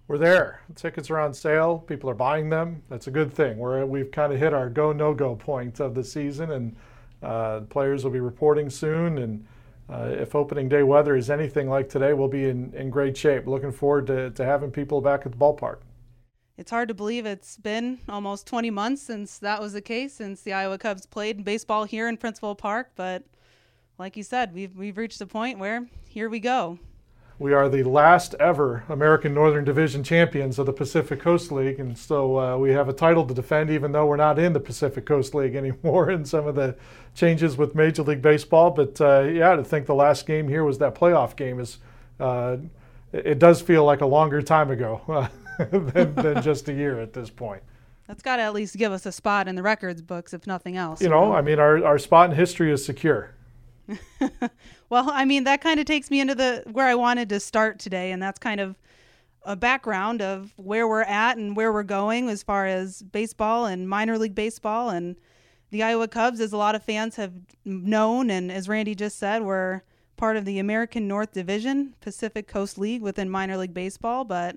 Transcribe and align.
We're 0.06 0.18
there. 0.18 0.60
Tickets 0.74 1.08
are 1.08 1.18
on 1.18 1.32
sale. 1.32 1.78
People 1.78 2.10
are 2.10 2.14
buying 2.14 2.50
them. 2.50 2.82
That's 2.90 3.06
a 3.06 3.10
good 3.10 3.32
thing. 3.32 3.56
We're, 3.56 3.86
we've 3.86 4.10
kind 4.10 4.34
of 4.34 4.38
hit 4.38 4.52
our 4.52 4.68
go 4.68 4.92
no 4.92 5.14
go 5.14 5.34
point 5.34 5.80
of 5.80 5.94
the 5.94 6.04
season, 6.04 6.50
and 6.50 6.76
uh, 7.22 7.60
players 7.70 8.04
will 8.04 8.10
be 8.10 8.20
reporting 8.20 8.68
soon. 8.68 9.16
And 9.16 9.46
uh, 9.88 10.08
if 10.10 10.34
opening 10.34 10.68
day 10.68 10.82
weather 10.82 11.16
is 11.16 11.30
anything 11.30 11.68
like 11.68 11.88
today, 11.88 12.12
we'll 12.12 12.28
be 12.28 12.48
in, 12.48 12.72
in 12.74 12.90
great 12.90 13.16
shape. 13.16 13.46
Looking 13.46 13.72
forward 13.72 14.06
to, 14.08 14.30
to 14.30 14.44
having 14.44 14.70
people 14.70 15.00
back 15.00 15.24
at 15.26 15.32
the 15.32 15.38
ballpark. 15.38 15.78
It's 16.58 16.70
hard 16.70 16.88
to 16.88 16.94
believe 16.94 17.26
it's 17.26 17.56
been 17.56 17.98
almost 18.08 18.46
20 18.46 18.70
months 18.70 19.02
since 19.02 19.38
that 19.38 19.60
was 19.60 19.74
the 19.74 19.82
case, 19.82 20.14
since 20.14 20.40
the 20.42 20.54
Iowa 20.54 20.78
Cubs 20.78 21.04
played 21.04 21.44
baseball 21.44 21.84
here 21.84 22.08
in 22.08 22.16
Principal 22.16 22.54
Park. 22.54 22.92
But 22.96 23.24
like 23.98 24.16
you 24.16 24.22
said, 24.22 24.54
we've 24.54 24.74
we've 24.76 24.96
reached 24.96 25.20
a 25.20 25.26
point 25.26 25.58
where 25.58 25.86
here 26.08 26.28
we 26.28 26.40
go. 26.40 26.78
We 27.38 27.52
are 27.52 27.68
the 27.68 27.82
last 27.82 28.34
ever 28.40 28.84
American 28.88 29.34
Northern 29.34 29.62
Division 29.64 30.02
champions 30.02 30.58
of 30.58 30.64
the 30.64 30.72
Pacific 30.72 31.20
Coast 31.20 31.52
League, 31.52 31.78
and 31.78 31.96
so 31.98 32.38
uh, 32.38 32.56
we 32.56 32.70
have 32.70 32.88
a 32.88 32.94
title 32.94 33.26
to 33.26 33.34
defend, 33.34 33.68
even 33.68 33.92
though 33.92 34.06
we're 34.06 34.16
not 34.16 34.38
in 34.38 34.54
the 34.54 34.60
Pacific 34.60 35.04
Coast 35.04 35.34
League 35.34 35.54
anymore. 35.56 36.08
And 36.08 36.26
some 36.26 36.46
of 36.46 36.54
the 36.54 36.76
changes 37.14 37.58
with 37.58 37.74
Major 37.74 38.04
League 38.04 38.22
Baseball, 38.22 38.70
but 38.70 38.98
uh, 39.02 39.20
yeah, 39.20 39.54
to 39.54 39.62
think 39.62 39.84
the 39.84 39.94
last 39.94 40.26
game 40.26 40.48
here 40.48 40.64
was 40.64 40.78
that 40.78 40.94
playoff 40.94 41.36
game 41.36 41.60
is. 41.60 41.78
Uh, 42.18 42.56
it 43.12 43.38
does 43.38 43.60
feel 43.62 43.84
like 43.84 44.00
a 44.00 44.06
longer 44.06 44.42
time 44.42 44.70
ago 44.70 45.28
than, 45.70 46.14
than 46.14 46.42
just 46.42 46.68
a 46.68 46.72
year 46.72 47.00
at 47.00 47.12
this 47.12 47.30
point. 47.30 47.62
That's 48.06 48.22
got 48.22 48.36
to 48.36 48.42
at 48.42 48.54
least 48.54 48.76
give 48.76 48.92
us 48.92 49.04
a 49.06 49.12
spot 49.12 49.48
in 49.48 49.54
the 49.54 49.62
records 49.62 50.00
books, 50.00 50.32
if 50.32 50.46
nothing 50.46 50.76
else. 50.76 51.02
You 51.02 51.08
know, 51.08 51.32
I 51.32 51.42
mean, 51.42 51.58
our, 51.58 51.84
our 51.84 51.98
spot 51.98 52.30
in 52.30 52.36
history 52.36 52.72
is 52.72 52.84
secure. 52.84 53.35
well, 54.88 55.10
I 55.10 55.24
mean, 55.24 55.44
that 55.44 55.60
kind 55.60 55.78
of 55.80 55.86
takes 55.86 56.10
me 56.10 56.20
into 56.20 56.34
the 56.34 56.64
where 56.70 56.86
I 56.86 56.94
wanted 56.94 57.28
to 57.30 57.40
start 57.40 57.78
today, 57.78 58.12
and 58.12 58.22
that's 58.22 58.38
kind 58.38 58.60
of 58.60 58.76
a 59.42 59.56
background 59.56 60.22
of 60.22 60.52
where 60.56 60.88
we're 60.88 61.02
at 61.02 61.36
and 61.36 61.56
where 61.56 61.72
we're 61.72 61.84
going 61.84 62.28
as 62.28 62.42
far 62.42 62.66
as 62.66 63.02
baseball 63.02 63.66
and 63.66 63.88
minor 63.88 64.18
league 64.18 64.34
baseball 64.34 64.90
and 64.90 65.16
the 65.70 65.82
Iowa 65.82 66.08
Cubs, 66.08 66.40
as 66.40 66.52
a 66.52 66.56
lot 66.56 66.74
of 66.74 66.82
fans 66.82 67.16
have 67.16 67.32
known, 67.64 68.30
and 68.30 68.52
as 68.52 68.68
Randy 68.68 68.94
just 68.94 69.18
said, 69.18 69.42
we're 69.42 69.82
part 70.16 70.36
of 70.36 70.44
the 70.44 70.58
American 70.58 71.08
North 71.08 71.32
Division, 71.32 71.94
Pacific 72.00 72.46
Coast 72.46 72.78
League 72.78 73.02
within 73.02 73.28
minor 73.28 73.56
league 73.56 73.74
baseball. 73.74 74.24
But 74.24 74.56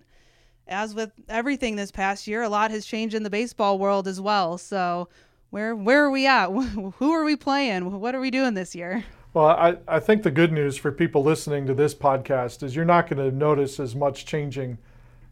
as 0.68 0.94
with 0.94 1.12
everything 1.28 1.76
this 1.76 1.92
past 1.92 2.28
year, 2.28 2.44
a 2.44 2.50
lot 2.50 2.72
has 2.72 2.86
changed 2.86 3.16
in 3.16 3.24
the 3.24 3.30
baseball 3.30 3.80
world 3.80 4.08
as 4.08 4.22
well. 4.22 4.58
So 4.58 5.10
where 5.50 5.76
where 5.76 6.06
are 6.06 6.12
we 6.12 6.28
at? 6.28 6.50
Who 6.98 7.12
are 7.12 7.24
we 7.24 7.36
playing? 7.36 8.00
What 8.00 8.16
are 8.16 8.22
we 8.22 8.32
doing 8.32 8.54
this 8.54 8.76
year? 8.76 9.04
Well, 9.32 9.46
I, 9.46 9.78
I 9.88 10.00
think 10.00 10.24
the 10.24 10.32
good 10.32 10.52
news 10.52 10.76
for 10.76 10.92
people 10.92 11.22
listening 11.22 11.68
to 11.68 11.76
this 11.76 11.94
podcast 11.94 12.64
is 12.64 12.76
you're 12.76 12.84
not 12.84 13.08
going 13.08 13.30
to 13.30 13.36
notice 13.36 13.80
as 13.80 13.96
much 13.96 14.26
changing 14.26 14.80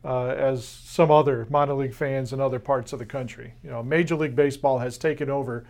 uh, 0.06 0.28
as 0.28 0.68
some 0.68 1.10
other 1.10 1.48
minor 1.50 1.74
league 1.74 1.96
fans 1.96 2.32
in 2.32 2.40
other 2.40 2.60
parts 2.60 2.94
of 2.94 3.00
the 3.00 3.08
country. 3.08 3.56
You 3.64 3.72
know, 3.72 3.82
Major 3.82 4.16
League 4.16 4.36
Baseball 4.36 4.78
has 4.78 5.00
taken 5.00 5.32
over 5.32 5.66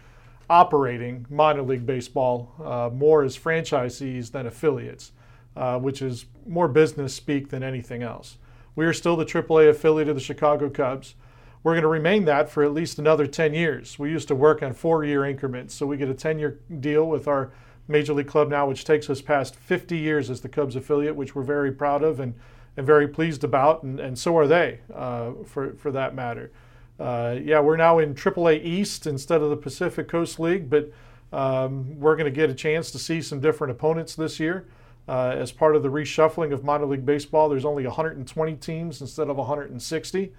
operating 0.49 1.25
minor 1.29 1.61
league 1.61 1.85
baseball 1.85 2.53
uh, 2.61 2.89
more 2.93 3.23
as 3.23 3.37
franchisees 3.37 4.31
than 4.31 4.45
affiliates, 4.45 5.13
uh, 5.55 5.79
which 5.79 6.01
is 6.01 6.25
more 6.45 6.67
business 6.67 7.13
speak 7.13 7.47
than 7.47 7.63
anything 7.63 8.03
else. 8.03 8.37
We 8.75 8.85
are 8.85 8.93
still 8.93 9.15
the 9.15 9.25
AAA 9.25 9.69
affiliate 9.69 10.09
of 10.09 10.15
the 10.15 10.21
Chicago 10.21 10.69
Cubs. 10.69 11.15
We're 11.63 11.73
going 11.73 11.83
to 11.83 11.87
remain 11.87 12.25
that 12.25 12.49
for 12.49 12.63
at 12.63 12.73
least 12.73 12.99
another 12.99 13.25
10 13.25 13.53
years. 13.53 13.97
We 13.97 14.11
used 14.11 14.27
to 14.27 14.35
work 14.35 14.61
on 14.61 14.73
four 14.73 15.05
year 15.05 15.23
increments, 15.23 15.73
so 15.73 15.85
we 15.85 15.95
get 15.95 16.09
a 16.09 16.13
10 16.13 16.39
year 16.39 16.59
deal 16.81 17.07
with 17.07 17.29
our 17.29 17.51
Major 17.87 18.13
League 18.13 18.27
Club 18.27 18.49
now, 18.49 18.67
which 18.67 18.83
takes 18.83 19.09
us 19.09 19.21
past 19.21 19.55
50 19.55 19.97
years 19.97 20.29
as 20.29 20.41
the 20.41 20.49
Cubs 20.49 20.75
affiliate, 20.75 21.15
which 21.15 21.35
we're 21.35 21.43
very 21.43 21.71
proud 21.71 22.03
of 22.03 22.19
and, 22.19 22.33
and 22.75 22.85
very 22.85 23.07
pleased 23.07 23.43
about, 23.43 23.83
and, 23.83 23.99
and 23.99 24.17
so 24.17 24.37
are 24.37 24.47
they, 24.47 24.79
uh, 24.93 25.31
for, 25.45 25.73
for 25.75 25.91
that 25.91 26.13
matter. 26.13 26.51
Uh, 26.99 27.37
yeah, 27.41 27.59
we're 27.59 27.77
now 27.77 27.99
in 27.99 28.13
AAA 28.13 28.63
East 28.63 29.05
instead 29.07 29.41
of 29.41 29.49
the 29.49 29.57
Pacific 29.57 30.07
Coast 30.07 30.39
League, 30.39 30.69
but 30.69 30.91
um, 31.31 31.99
we're 31.99 32.15
going 32.15 32.25
to 32.25 32.31
get 32.31 32.49
a 32.49 32.53
chance 32.53 32.91
to 32.91 32.99
see 32.99 33.21
some 33.21 33.39
different 33.39 33.71
opponents 33.71 34.15
this 34.15 34.39
year. 34.39 34.67
Uh, 35.07 35.33
as 35.37 35.53
part 35.53 35.75
of 35.75 35.83
the 35.83 35.89
reshuffling 35.89 36.51
of 36.51 36.65
minor 36.65 36.85
league 36.85 37.05
baseball, 37.05 37.47
there's 37.47 37.63
only 37.63 37.85
120 37.85 38.55
teams 38.55 38.99
instead 38.99 39.29
of 39.29 39.37
160. 39.37 40.33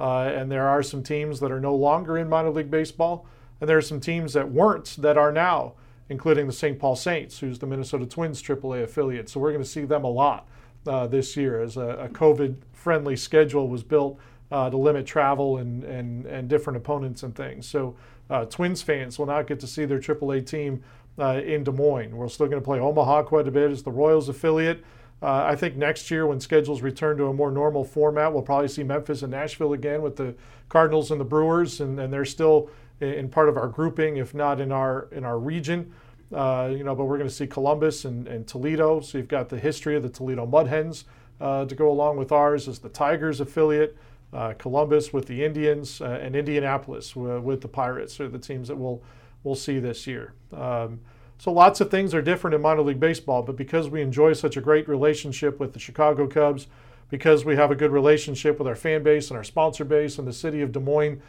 Uh, 0.00 0.18
and 0.34 0.50
there 0.50 0.66
are 0.66 0.82
some 0.82 1.02
teams 1.02 1.40
that 1.40 1.52
are 1.52 1.60
no 1.60 1.74
longer 1.74 2.16
in 2.16 2.28
minor 2.28 2.50
league 2.50 2.70
baseball, 2.70 3.26
and 3.60 3.68
there 3.68 3.76
are 3.76 3.82
some 3.82 4.00
teams 4.00 4.32
that 4.32 4.50
weren't 4.50 4.96
that 4.98 5.18
are 5.18 5.30
now 5.30 5.74
including 6.08 6.46
the 6.46 6.52
St. 6.52 6.78
Paul 6.78 6.96
Saints, 6.96 7.38
who's 7.38 7.58
the 7.58 7.66
Minnesota 7.66 8.06
Twins 8.06 8.42
AAA 8.42 8.82
affiliate. 8.82 9.28
So 9.28 9.40
we're 9.40 9.52
going 9.52 9.64
to 9.64 9.68
see 9.68 9.84
them 9.84 10.04
a 10.04 10.10
lot 10.10 10.46
uh, 10.86 11.06
this 11.06 11.36
year 11.36 11.60
as 11.60 11.76
a, 11.76 11.88
a 11.88 12.08
COVID 12.08 12.56
friendly 12.72 13.16
schedule 13.16 13.68
was 13.68 13.82
built 13.82 14.18
uh, 14.52 14.70
to 14.70 14.76
limit 14.76 15.06
travel 15.06 15.56
and, 15.56 15.82
and, 15.84 16.26
and 16.26 16.48
different 16.48 16.76
opponents 16.76 17.22
and 17.22 17.34
things. 17.34 17.66
So 17.66 17.96
uh, 18.30 18.44
Twins 18.44 18.82
fans 18.82 19.18
will 19.18 19.26
not 19.26 19.46
get 19.46 19.60
to 19.60 19.66
see 19.66 19.84
their 19.84 19.98
AAA 19.98 20.46
team 20.46 20.82
uh, 21.18 21.40
in 21.44 21.64
Des 21.64 21.72
Moines. 21.72 22.16
We're 22.16 22.28
still 22.28 22.46
going 22.46 22.60
to 22.60 22.64
play 22.64 22.80
Omaha 22.80 23.22
quite 23.22 23.48
a 23.48 23.50
bit 23.50 23.70
as 23.70 23.82
the 23.82 23.90
Royals 23.90 24.28
affiliate. 24.28 24.84
Uh, 25.22 25.44
I 25.46 25.56
think 25.56 25.76
next 25.76 26.10
year, 26.10 26.26
when 26.26 26.38
schedules 26.38 26.82
return 26.82 27.16
to 27.16 27.26
a 27.26 27.32
more 27.32 27.50
normal 27.50 27.84
format, 27.84 28.32
we'll 28.32 28.42
probably 28.42 28.68
see 28.68 28.82
Memphis 28.82 29.22
and 29.22 29.30
Nashville 29.30 29.72
again 29.72 30.02
with 30.02 30.16
the 30.16 30.34
Cardinals 30.68 31.10
and 31.10 31.20
the 31.20 31.24
Brewers, 31.24 31.80
and, 31.80 31.98
and 31.98 32.12
they're 32.12 32.24
still 32.24 32.68
in 33.00 33.28
part 33.28 33.48
of 33.48 33.56
our 33.56 33.68
grouping, 33.68 34.16
if 34.16 34.34
not 34.34 34.60
in 34.60 34.72
our 34.72 35.08
in 35.12 35.24
our 35.24 35.38
region. 35.38 35.92
Uh, 36.32 36.72
you 36.74 36.82
know, 36.82 36.94
but 36.94 37.04
we're 37.04 37.18
going 37.18 37.28
to 37.28 37.34
see 37.34 37.46
Columbus 37.46 38.04
and, 38.06 38.26
and, 38.26 38.46
Toledo. 38.46 39.00
So 39.00 39.18
you've 39.18 39.28
got 39.28 39.48
the 39.48 39.58
history 39.58 39.94
of 39.94 40.02
the 40.02 40.08
Toledo 40.08 40.46
Mud 40.46 40.66
Hens 40.66 41.04
uh, 41.40 41.64
to 41.66 41.74
go 41.74 41.90
along 41.90 42.16
with 42.16 42.32
ours 42.32 42.66
as 42.66 42.80
the 42.80 42.88
Tigers 42.88 43.40
affiliate. 43.40 43.96
Uh, 44.32 44.52
Columbus 44.54 45.12
with 45.12 45.26
the 45.26 45.44
Indians 45.44 46.00
uh, 46.00 46.18
and 46.20 46.34
Indianapolis 46.34 47.14
with 47.14 47.60
the 47.60 47.68
Pirates 47.68 48.18
are 48.18 48.28
the 48.28 48.38
teams 48.38 48.66
that 48.68 48.76
we'll 48.76 49.00
we'll 49.44 49.54
see 49.54 49.78
this 49.78 50.06
year. 50.06 50.32
Um, 50.52 51.00
so 51.38 51.52
lots 51.52 51.80
of 51.80 51.90
things 51.90 52.14
are 52.14 52.22
different 52.22 52.54
in 52.54 52.62
minor 52.62 52.82
league 52.82 53.00
baseball, 53.00 53.42
but 53.42 53.56
because 53.56 53.88
we 53.88 54.00
enjoy 54.00 54.32
such 54.32 54.56
a 54.56 54.60
great 54.60 54.88
relationship 54.88 55.60
with 55.60 55.72
the 55.72 55.78
Chicago 55.78 56.26
Cubs, 56.26 56.66
because 57.10 57.44
we 57.44 57.54
have 57.54 57.70
a 57.70 57.74
good 57.74 57.90
relationship 57.90 58.58
with 58.58 58.66
our 58.66 58.74
fan 58.74 59.02
base 59.02 59.28
and 59.28 59.36
our 59.36 59.44
sponsor 59.44 59.84
base 59.84 60.18
and 60.18 60.26
the 60.26 60.32
city 60.32 60.62
of 60.62 60.72
Des 60.72 60.80
Moines 60.80 61.20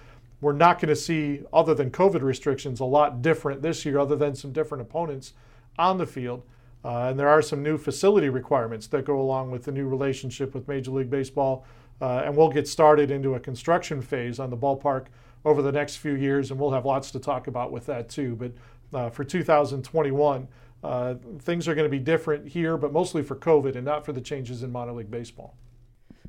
we're 0.45 0.53
not 0.53 0.79
going 0.79 0.89
to 0.89 0.95
see, 0.95 1.41
other 1.51 1.73
than 1.73 1.89
COVID 1.89 2.21
restrictions, 2.21 2.79
a 2.79 2.85
lot 2.85 3.23
different 3.23 3.63
this 3.63 3.83
year, 3.83 3.97
other 3.97 4.15
than 4.15 4.35
some 4.35 4.51
different 4.51 4.83
opponents 4.83 5.33
on 5.79 5.97
the 5.97 6.05
field. 6.05 6.43
Uh, 6.83 7.07
and 7.09 7.19
there 7.19 7.27
are 7.27 7.41
some 7.41 7.63
new 7.63 7.79
facility 7.79 8.29
requirements 8.29 8.85
that 8.85 9.05
go 9.05 9.19
along 9.19 9.49
with 9.49 9.63
the 9.63 9.71
new 9.71 9.87
relationship 9.87 10.53
with 10.53 10.67
Major 10.67 10.91
League 10.91 11.09
Baseball. 11.09 11.65
Uh, 11.99 12.21
and 12.25 12.37
we'll 12.37 12.51
get 12.51 12.67
started 12.67 13.09
into 13.09 13.33
a 13.33 13.39
construction 13.39 14.03
phase 14.03 14.37
on 14.37 14.51
the 14.51 14.57
ballpark 14.57 15.07
over 15.45 15.63
the 15.63 15.71
next 15.71 15.95
few 15.95 16.13
years, 16.13 16.51
and 16.51 16.59
we'll 16.59 16.69
have 16.69 16.85
lots 16.85 17.09
to 17.09 17.19
talk 17.19 17.47
about 17.47 17.71
with 17.71 17.87
that 17.87 18.07
too. 18.07 18.35
But 18.35 18.51
uh, 18.95 19.09
for 19.09 19.23
2021, 19.23 20.47
uh, 20.83 21.15
things 21.39 21.67
are 21.67 21.73
going 21.73 21.89
to 21.89 21.97
be 21.97 21.97
different 21.97 22.49
here, 22.49 22.77
but 22.77 22.93
mostly 22.93 23.23
for 23.23 23.35
COVID 23.35 23.75
and 23.75 23.83
not 23.83 24.05
for 24.05 24.13
the 24.13 24.21
changes 24.21 24.61
in 24.61 24.71
minor 24.71 24.93
league 24.93 25.09
baseball 25.09 25.55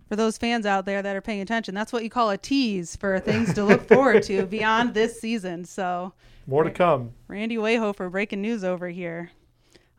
for 0.09 0.17
those 0.17 0.39
fans 0.39 0.67
out 0.67 0.87
there 0.87 1.03
that 1.03 1.17
are 1.17 1.21
paying 1.21 1.41
attention, 1.41 1.75
that's 1.75 1.93
what 1.93 2.05
you 2.05 2.11
call 2.11 2.31
a 2.31 2.39
tease 2.39 2.97
for 2.97 3.19
things 3.19 3.53
to 3.55 3.65
look 3.65 3.87
forward 3.89 4.23
to 4.25 4.47
beyond 4.47 4.95
this 4.95 5.21
season. 5.21 5.65
So 5.65 6.13
more 6.47 6.63
to 6.63 6.71
come. 6.71 7.13
Randy 7.29 7.57
Wehofer 7.57 8.11
breaking 8.11 8.41
news 8.41 8.63
over 8.63 8.89
here. 8.89 9.31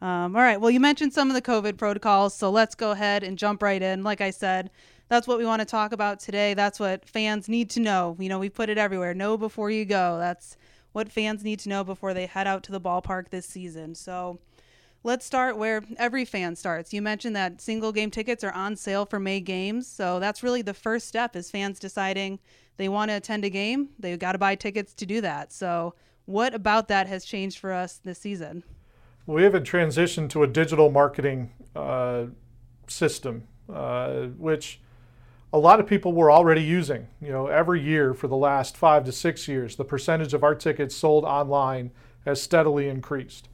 Um, 0.02 0.36
all 0.36 0.42
right. 0.42 0.62
Well, 0.62 0.72
you 0.72 0.80
mentioned 0.80 1.14
some 1.14 1.30
of 1.30 1.34
the 1.34 1.42
COVID 1.42 1.78
protocols, 1.78 2.36
so 2.36 2.50
let's 2.50 2.76
go 2.76 2.92
ahead 2.92 3.24
and 3.24 3.38
jump 3.38 3.62
right 3.64 3.82
in. 3.82 4.04
Like 4.04 4.22
I 4.22 4.30
said, 4.30 4.70
that's 5.10 5.28
what 5.28 5.38
we 5.38 5.46
want 5.46 5.62
to 5.62 5.66
talk 5.66 5.92
about 5.92 6.20
today. 6.20 6.54
That's 6.54 6.80
what 6.80 7.08
fans 7.08 7.50
need 7.50 7.70
to 7.72 7.80
know. 7.80 8.16
You 8.20 8.30
know, 8.30 8.40
we 8.40 8.50
put 8.50 8.70
it 8.70 8.78
everywhere. 8.78 9.14
Know 9.14 9.38
before 9.38 9.72
you 9.72 9.86
go. 9.86 10.18
That's 10.20 10.56
what 10.92 11.12
fans 11.12 11.44
need 11.44 11.60
to 11.60 11.70
know 11.70 11.84
before 11.84 12.14
they 12.14 12.28
head 12.28 12.48
out 12.48 12.64
to 12.64 12.72
the 12.72 12.82
ballpark 12.82 13.30
this 13.30 13.46
season. 13.46 13.96
So 13.96 14.40
let's 15.08 15.26
start 15.26 15.58
where 15.58 15.82
every 15.96 16.26
fan 16.26 16.54
starts. 16.54 16.94
You 16.94 17.02
mentioned 17.02 17.34
that 17.38 17.62
single 17.62 17.94
game 17.94 18.12
tickets 18.12 18.44
are 18.44 18.52
on 18.52 18.76
sale 18.76 19.06
for 19.06 19.20
May 19.20 19.40
games, 19.40 19.88
so 19.88 20.20
that's 20.20 20.44
really 20.44 20.62
the 20.62 20.74
first 20.74 21.08
step 21.08 21.34
is 21.34 21.50
fans 21.50 21.80
deciding 21.80 22.40
they 22.76 22.90
want 22.90 23.10
to 23.10 23.16
attend 23.16 23.46
a 23.46 23.50
game. 23.50 23.88
They've 23.98 24.20
got 24.20 24.34
to 24.34 24.38
buy 24.38 24.56
tickets 24.56 24.94
to 24.96 25.06
do 25.06 25.22
that. 25.22 25.54
So, 25.54 25.96
what 26.26 26.54
about 26.54 26.90
that 26.90 27.08
has 27.08 27.24
changed 27.24 27.58
for 27.58 27.72
us 27.72 28.02
this 28.04 28.20
season? 28.20 28.64
We 29.26 29.44
have 29.44 29.56
a 29.56 29.62
transition 29.62 30.28
to 30.28 30.44
a 30.44 30.48
digital 30.48 30.92
marketing 30.92 31.52
uh, 31.74 32.26
system, 32.88 33.48
uh, 33.74 34.24
which 34.38 34.82
a 35.54 35.58
lot 35.58 35.80
of 35.80 35.88
people 35.88 36.12
were 36.12 36.30
already 36.30 36.64
using. 36.64 37.08
You 37.22 37.32
know, 37.32 37.48
every 37.48 37.82
year 37.82 38.14
for 38.14 38.28
the 38.28 38.36
last 38.36 38.76
five 38.76 39.06
to 39.06 39.14
six 39.14 39.48
years, 39.48 39.78
the 39.78 39.86
percentage 39.86 40.34
of 40.34 40.44
our 40.44 40.54
tickets 40.54 40.94
sold 40.96 41.24
online 41.24 41.92
has 42.26 42.42
steadily 42.42 42.90
increased. 42.90 43.48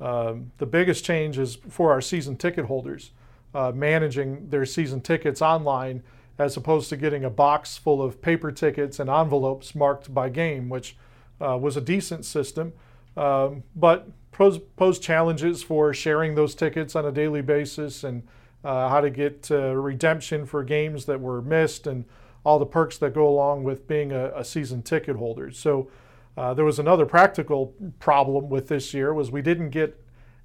Um, 0.00 0.52
the 0.58 0.66
biggest 0.66 1.04
change 1.04 1.38
is 1.38 1.56
for 1.68 1.90
our 1.90 2.00
season 2.00 2.36
ticket 2.36 2.66
holders 2.66 3.10
uh, 3.54 3.72
managing 3.74 4.48
their 4.50 4.64
season 4.64 5.00
tickets 5.00 5.42
online 5.42 6.02
as 6.38 6.56
opposed 6.56 6.88
to 6.90 6.96
getting 6.96 7.24
a 7.24 7.30
box 7.30 7.76
full 7.76 8.00
of 8.00 8.22
paper 8.22 8.52
tickets 8.52 9.00
and 9.00 9.10
envelopes 9.10 9.74
marked 9.74 10.12
by 10.14 10.28
game, 10.28 10.68
which 10.68 10.96
uh, 11.40 11.58
was 11.60 11.76
a 11.76 11.80
decent 11.80 12.24
system, 12.24 12.72
um, 13.16 13.64
but 13.74 14.08
posed 14.32 15.02
challenges 15.02 15.64
for 15.64 15.92
sharing 15.92 16.36
those 16.36 16.54
tickets 16.54 16.94
on 16.94 17.04
a 17.04 17.10
daily 17.10 17.42
basis 17.42 18.04
and 18.04 18.22
uh, 18.62 18.88
how 18.88 19.00
to 19.00 19.10
get 19.10 19.50
uh, 19.50 19.74
redemption 19.74 20.46
for 20.46 20.62
games 20.62 21.06
that 21.06 21.20
were 21.20 21.42
missed 21.42 21.88
and 21.88 22.04
all 22.44 22.58
the 22.58 22.66
perks 22.66 22.98
that 22.98 23.12
go 23.12 23.28
along 23.28 23.64
with 23.64 23.88
being 23.88 24.12
a, 24.12 24.30
a 24.36 24.44
season 24.44 24.80
ticket 24.80 25.16
holder. 25.16 25.50
So 25.50 25.90
uh, 26.38 26.54
there 26.54 26.64
was 26.64 26.78
another 26.78 27.04
practical 27.04 27.74
problem 27.98 28.48
with 28.48 28.68
this 28.68 28.94
year 28.94 29.12
was 29.12 29.32
we 29.32 29.42
didn't 29.42 29.70
get 29.70 30.00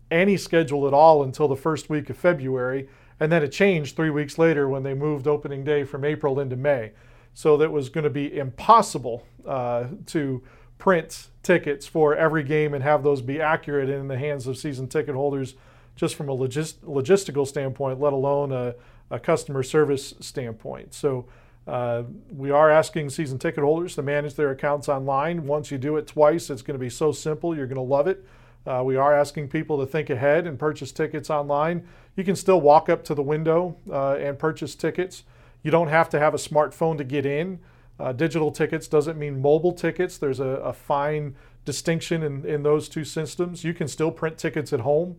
any 0.09 0.35
schedule 0.37 0.87
at 0.87 0.93
all 0.93 1.21
until 1.21 1.47
the 1.47 1.55
first 1.55 1.87
week 1.87 2.09
of 2.09 2.17
February, 2.17 2.89
and 3.19 3.31
then 3.31 3.43
it 3.43 3.51
changed 3.51 3.95
three 3.95 4.09
weeks 4.09 4.39
later 4.39 4.67
when 4.67 4.81
they 4.81 4.95
moved 4.95 5.27
opening 5.27 5.63
day 5.63 5.83
from 5.83 6.03
April 6.03 6.39
into 6.39 6.55
May. 6.55 6.93
So 7.35 7.57
that 7.57 7.71
was 7.71 7.89
going 7.89 8.05
to 8.05 8.09
be 8.09 8.35
impossible 8.35 9.23
uh, 9.47 9.85
to 10.07 10.41
print 10.79 11.27
tickets 11.43 11.85
for 11.85 12.15
every 12.15 12.43
game 12.43 12.73
and 12.73 12.83
have 12.83 13.03
those 13.03 13.21
be 13.21 13.39
accurate 13.39 13.87
in 13.89 14.07
the 14.07 14.17
hands 14.17 14.47
of 14.47 14.57
season 14.57 14.87
ticket 14.87 15.13
holders, 15.13 15.53
just 15.95 16.15
from 16.15 16.27
a 16.27 16.35
logist- 16.35 16.83
logistical 16.83 17.47
standpoint, 17.47 18.01
let 18.01 18.13
alone 18.13 18.51
a, 18.51 18.73
a 19.11 19.19
customer 19.19 19.61
service 19.61 20.15
standpoint. 20.19 20.95
So 20.95 21.27
uh, 21.67 22.03
we 22.29 22.51
are 22.51 22.69
asking 22.69 23.09
season 23.09 23.39
ticket 23.39 23.63
holders 23.63 23.95
to 23.95 24.01
manage 24.01 24.35
their 24.35 24.51
accounts 24.51 24.89
online. 24.89 25.45
Once 25.45 25.71
you 25.71 25.77
do 25.77 25.95
it 25.97 26.07
twice, 26.07 26.49
it's 26.49 26.61
going 26.61 26.77
to 26.77 26.83
be 26.83 26.89
so 26.89 27.11
simple. 27.11 27.55
You're 27.55 27.67
going 27.67 27.75
to 27.75 27.81
love 27.81 28.07
it. 28.07 28.25
Uh, 28.65 28.81
we 28.85 28.95
are 28.95 29.13
asking 29.13 29.49
people 29.49 29.77
to 29.79 29.85
think 29.85 30.09
ahead 30.09 30.47
and 30.47 30.57
purchase 30.57 30.91
tickets 30.91 31.29
online. 31.29 31.87
You 32.15 32.23
can 32.23 32.35
still 32.35 32.61
walk 32.61 32.89
up 32.89 33.03
to 33.05 33.15
the 33.15 33.21
window 33.21 33.77
uh, 33.89 34.13
and 34.15 34.37
purchase 34.37 34.75
tickets. 34.75 35.23
You 35.63 35.71
don't 35.71 35.87
have 35.87 36.09
to 36.09 36.19
have 36.19 36.33
a 36.33 36.37
smartphone 36.37 36.97
to 36.97 37.03
get 37.03 37.25
in. 37.25 37.59
Uh, 37.99 38.11
digital 38.11 38.51
tickets 38.51 38.87
doesn't 38.87 39.17
mean 39.17 39.41
mobile 39.41 39.73
tickets. 39.73 40.17
There's 40.17 40.39
a, 40.39 40.45
a 40.45 40.73
fine 40.73 41.35
distinction 41.65 42.23
in, 42.23 42.45
in 42.45 42.63
those 42.63 42.89
two 42.89 43.05
systems. 43.05 43.63
You 43.63 43.73
can 43.73 43.87
still 43.87 44.11
print 44.11 44.37
tickets 44.37 44.73
at 44.73 44.81
home. 44.81 45.17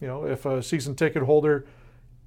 You 0.00 0.06
know, 0.06 0.26
if 0.26 0.46
a 0.46 0.62
season 0.62 0.94
ticket 0.94 1.22
holder 1.24 1.66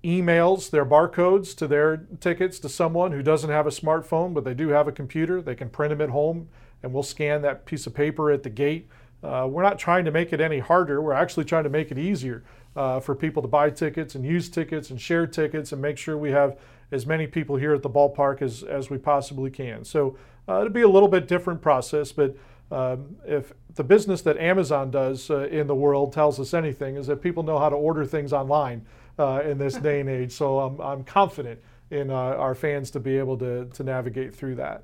emails 0.06 0.70
their 0.70 0.86
barcodes 0.86 1.56
to 1.56 1.68
their 1.68 2.06
tickets 2.20 2.60
to 2.60 2.70
someone 2.70 3.12
who 3.12 3.24
doesn't 3.24 3.50
have 3.50 3.66
a 3.66 3.72
smartphone, 3.72 4.34
but 4.34 4.44
they 4.44 4.54
do 4.54 4.70
have 4.70 4.88
a 4.88 4.92
computer. 4.92 5.42
They 5.42 5.56
can 5.56 5.70
print 5.70 5.90
them 5.90 6.02
at 6.02 6.10
home, 6.10 6.48
and 6.84 6.94
we'll 6.94 7.04
scan 7.04 7.42
that 7.42 7.66
piece 7.66 7.88
of 7.88 7.96
paper 7.96 8.32
at 8.32 8.44
the 8.44 8.50
gate. 8.50 8.88
Uh, 9.24 9.48
we're 9.50 9.64
not 9.64 9.80
trying 9.80 10.06
to 10.06 10.12
make 10.12 10.32
it 10.32 10.40
any 10.40 10.60
harder. 10.60 11.02
We're 11.02 11.14
actually 11.14 11.46
trying 11.46 11.64
to 11.64 11.70
make 11.70 11.90
it 11.92 11.98
easier 11.98 12.44
uh, 12.76 13.00
for 13.00 13.16
people 13.16 13.42
to 13.42 13.48
buy 13.48 13.72
tickets 13.72 14.14
and 14.14 14.24
use 14.24 14.50
tickets 14.50 14.92
and 14.92 15.02
share 15.02 15.26
tickets 15.26 15.72
and 15.72 15.82
make 15.82 15.98
sure 15.98 16.18
we 16.18 16.32
have 16.32 16.60
as 16.92 17.08
many 17.08 17.26
people 17.26 17.56
here 17.56 17.74
at 17.74 17.82
the 17.82 17.90
ballpark 17.90 18.44
as, 18.44 18.62
as 18.62 18.92
we 18.92 19.00
possibly 19.00 19.50
can. 19.50 19.84
So 19.84 20.18
uh, 20.48 20.58
it'll 20.58 20.70
be 20.70 20.82
a 20.82 20.88
little 20.90 21.10
bit 21.10 21.28
different 21.28 21.62
process, 21.62 22.12
but 22.12 22.36
um, 22.72 23.16
if 23.26 23.54
the 23.76 23.84
business 23.84 24.22
that 24.24 24.38
Amazon 24.38 24.92
does 24.92 25.30
uh, 25.30 25.48
in 25.48 25.68
the 25.68 25.76
world 25.76 26.14
tells 26.14 26.40
us 26.40 26.54
anything, 26.54 26.96
is 26.96 27.08
that 27.08 27.22
people 27.22 27.44
know 27.44 27.58
how 27.58 27.70
to 27.70 27.76
order 27.76 28.06
things 28.06 28.34
online 28.34 28.86
uh, 29.20 29.42
in 29.46 29.58
this 29.58 29.76
day 29.76 30.00
and 30.00 30.10
age. 30.10 30.32
So 30.32 30.60
I'm, 30.60 30.80
I'm 30.80 31.04
confident 31.04 31.60
in 31.92 32.10
uh, 32.10 32.14
our 32.14 32.56
fans 32.56 32.92
to 32.92 33.00
be 33.00 33.18
able 33.18 33.38
to, 33.38 33.66
to 33.66 33.84
navigate 33.84 34.36
through 34.36 34.56
that. 34.56 34.84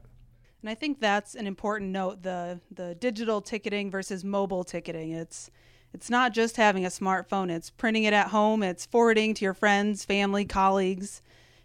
And 0.61 0.69
I 0.69 0.75
think 0.75 0.99
that's 0.99 1.33
an 1.35 1.47
important 1.47 1.91
note 1.91 2.21
the 2.21 2.59
the 2.69 2.93
digital 2.95 3.41
ticketing 3.41 3.89
versus 3.89 4.23
mobile 4.23 4.63
ticketing. 4.63 5.11
It's 5.11 5.49
it's 5.93 6.09
not 6.09 6.33
just 6.33 6.55
having 6.55 6.85
a 6.85 6.89
smartphone, 6.89 7.49
it's 7.49 7.69
printing 7.69 8.03
it 8.03 8.13
at 8.13 8.27
home, 8.27 8.63
it's 8.63 8.85
forwarding 8.85 9.33
to 9.33 9.43
your 9.43 9.53
friends, 9.53 10.05
family, 10.05 10.45
colleagues. 10.45 11.21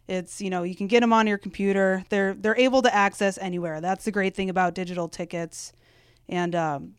It's, 0.08 0.40
you 0.40 0.50
know, 0.50 0.62
you 0.62 0.74
can 0.74 0.86
get 0.86 1.00
them 1.00 1.12
on 1.12 1.26
your 1.26 1.38
computer. 1.38 2.04
They're 2.08 2.34
they're 2.34 2.56
able 2.56 2.80
to 2.82 2.94
access 2.94 3.38
anywhere. 3.38 3.80
That's 3.80 4.04
the 4.04 4.12
great 4.12 4.34
thing 4.34 4.50
about 4.50 4.74
digital 4.74 5.08
tickets. 5.08 5.72
And 6.28 6.54
um, 6.54 6.94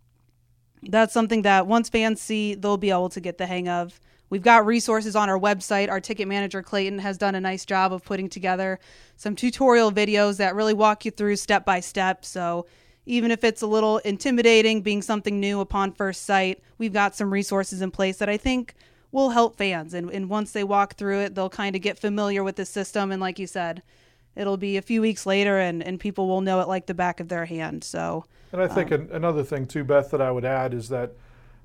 that's 0.84 1.14
something 1.14 1.42
that 1.42 1.68
once 1.68 1.90
fans 1.90 2.22
see, 2.22 2.54
they'll 2.54 2.78
be 2.78 2.92
able 2.92 3.10
to 3.10 3.20
get 3.20 3.38
the 3.38 3.48
hang 3.48 3.68
of. 3.68 4.00
We've 4.30 4.42
got 4.42 4.66
resources 4.66 5.16
on 5.16 5.30
our 5.30 5.40
website. 5.40 5.90
Our 5.90 6.02
ticket 6.02 6.28
manager, 6.28 6.62
Clayton, 6.62 7.00
has 7.00 7.18
done 7.18 7.36
a 7.36 7.42
nice 7.42 7.66
job 7.66 7.94
of 7.94 8.04
putting 8.04 8.30
together 8.30 8.80
some 9.16 9.36
tutorial 9.36 9.92
videos 9.92 10.38
that 10.38 10.56
really 10.56 10.74
walk 10.74 11.06
you 11.06 11.12
through 11.12 11.38
step 11.38 11.66
by 11.66 11.80
step. 11.80 12.26
So, 12.26 12.66
even 13.06 13.32
if 13.32 13.46
it's 13.46 13.62
a 13.62 13.68
little 13.68 14.00
intimidating 14.00 14.82
being 14.82 15.02
something 15.02 15.40
new 15.40 15.62
upon 15.62 15.94
first 15.94 16.26
sight, 16.26 16.62
we've 16.78 16.92
got 16.92 17.16
some 17.16 17.32
resources 17.32 17.82
in 17.82 17.90
place 17.90 18.18
that 18.18 18.28
I 18.28 18.36
think 18.36 18.76
will 19.14 19.30
help 19.30 19.56
fans. 19.56 19.94
And, 19.94 20.10
and 20.10 20.30
once 20.30 20.52
they 20.52 20.66
walk 20.66 20.96
through 20.96 21.22
it, 21.22 21.34
they'll 21.34 21.50
kind 21.50 21.76
of 21.76 21.82
get 21.82 21.98
familiar 21.98 22.44
with 22.44 22.58
the 22.58 22.66
system. 22.66 23.14
And 23.14 23.22
like 23.22 23.40
you 23.40 23.48
said, 23.48 23.82
it'll 24.36 24.58
be 24.58 24.76
a 24.76 24.82
few 24.82 25.02
weeks 25.02 25.26
later 25.26 25.58
and, 25.58 25.82
and 25.82 26.00
people 26.00 26.28
will 26.28 26.42
know 26.42 26.60
it 26.60 26.68
like 26.68 26.86
the 26.86 26.94
back 26.94 27.20
of 27.20 27.30
their 27.30 27.46
hand. 27.46 27.84
So, 27.84 28.26
and 28.52 28.62
I 28.62 28.68
think 28.68 28.92
um, 28.92 29.08
another 29.12 29.44
thing 29.44 29.66
too, 29.66 29.84
Beth, 29.84 30.12
that 30.12 30.22
I 30.22 30.30
would 30.30 30.46
add 30.46 30.74
is 30.74 30.90
that 30.90 31.14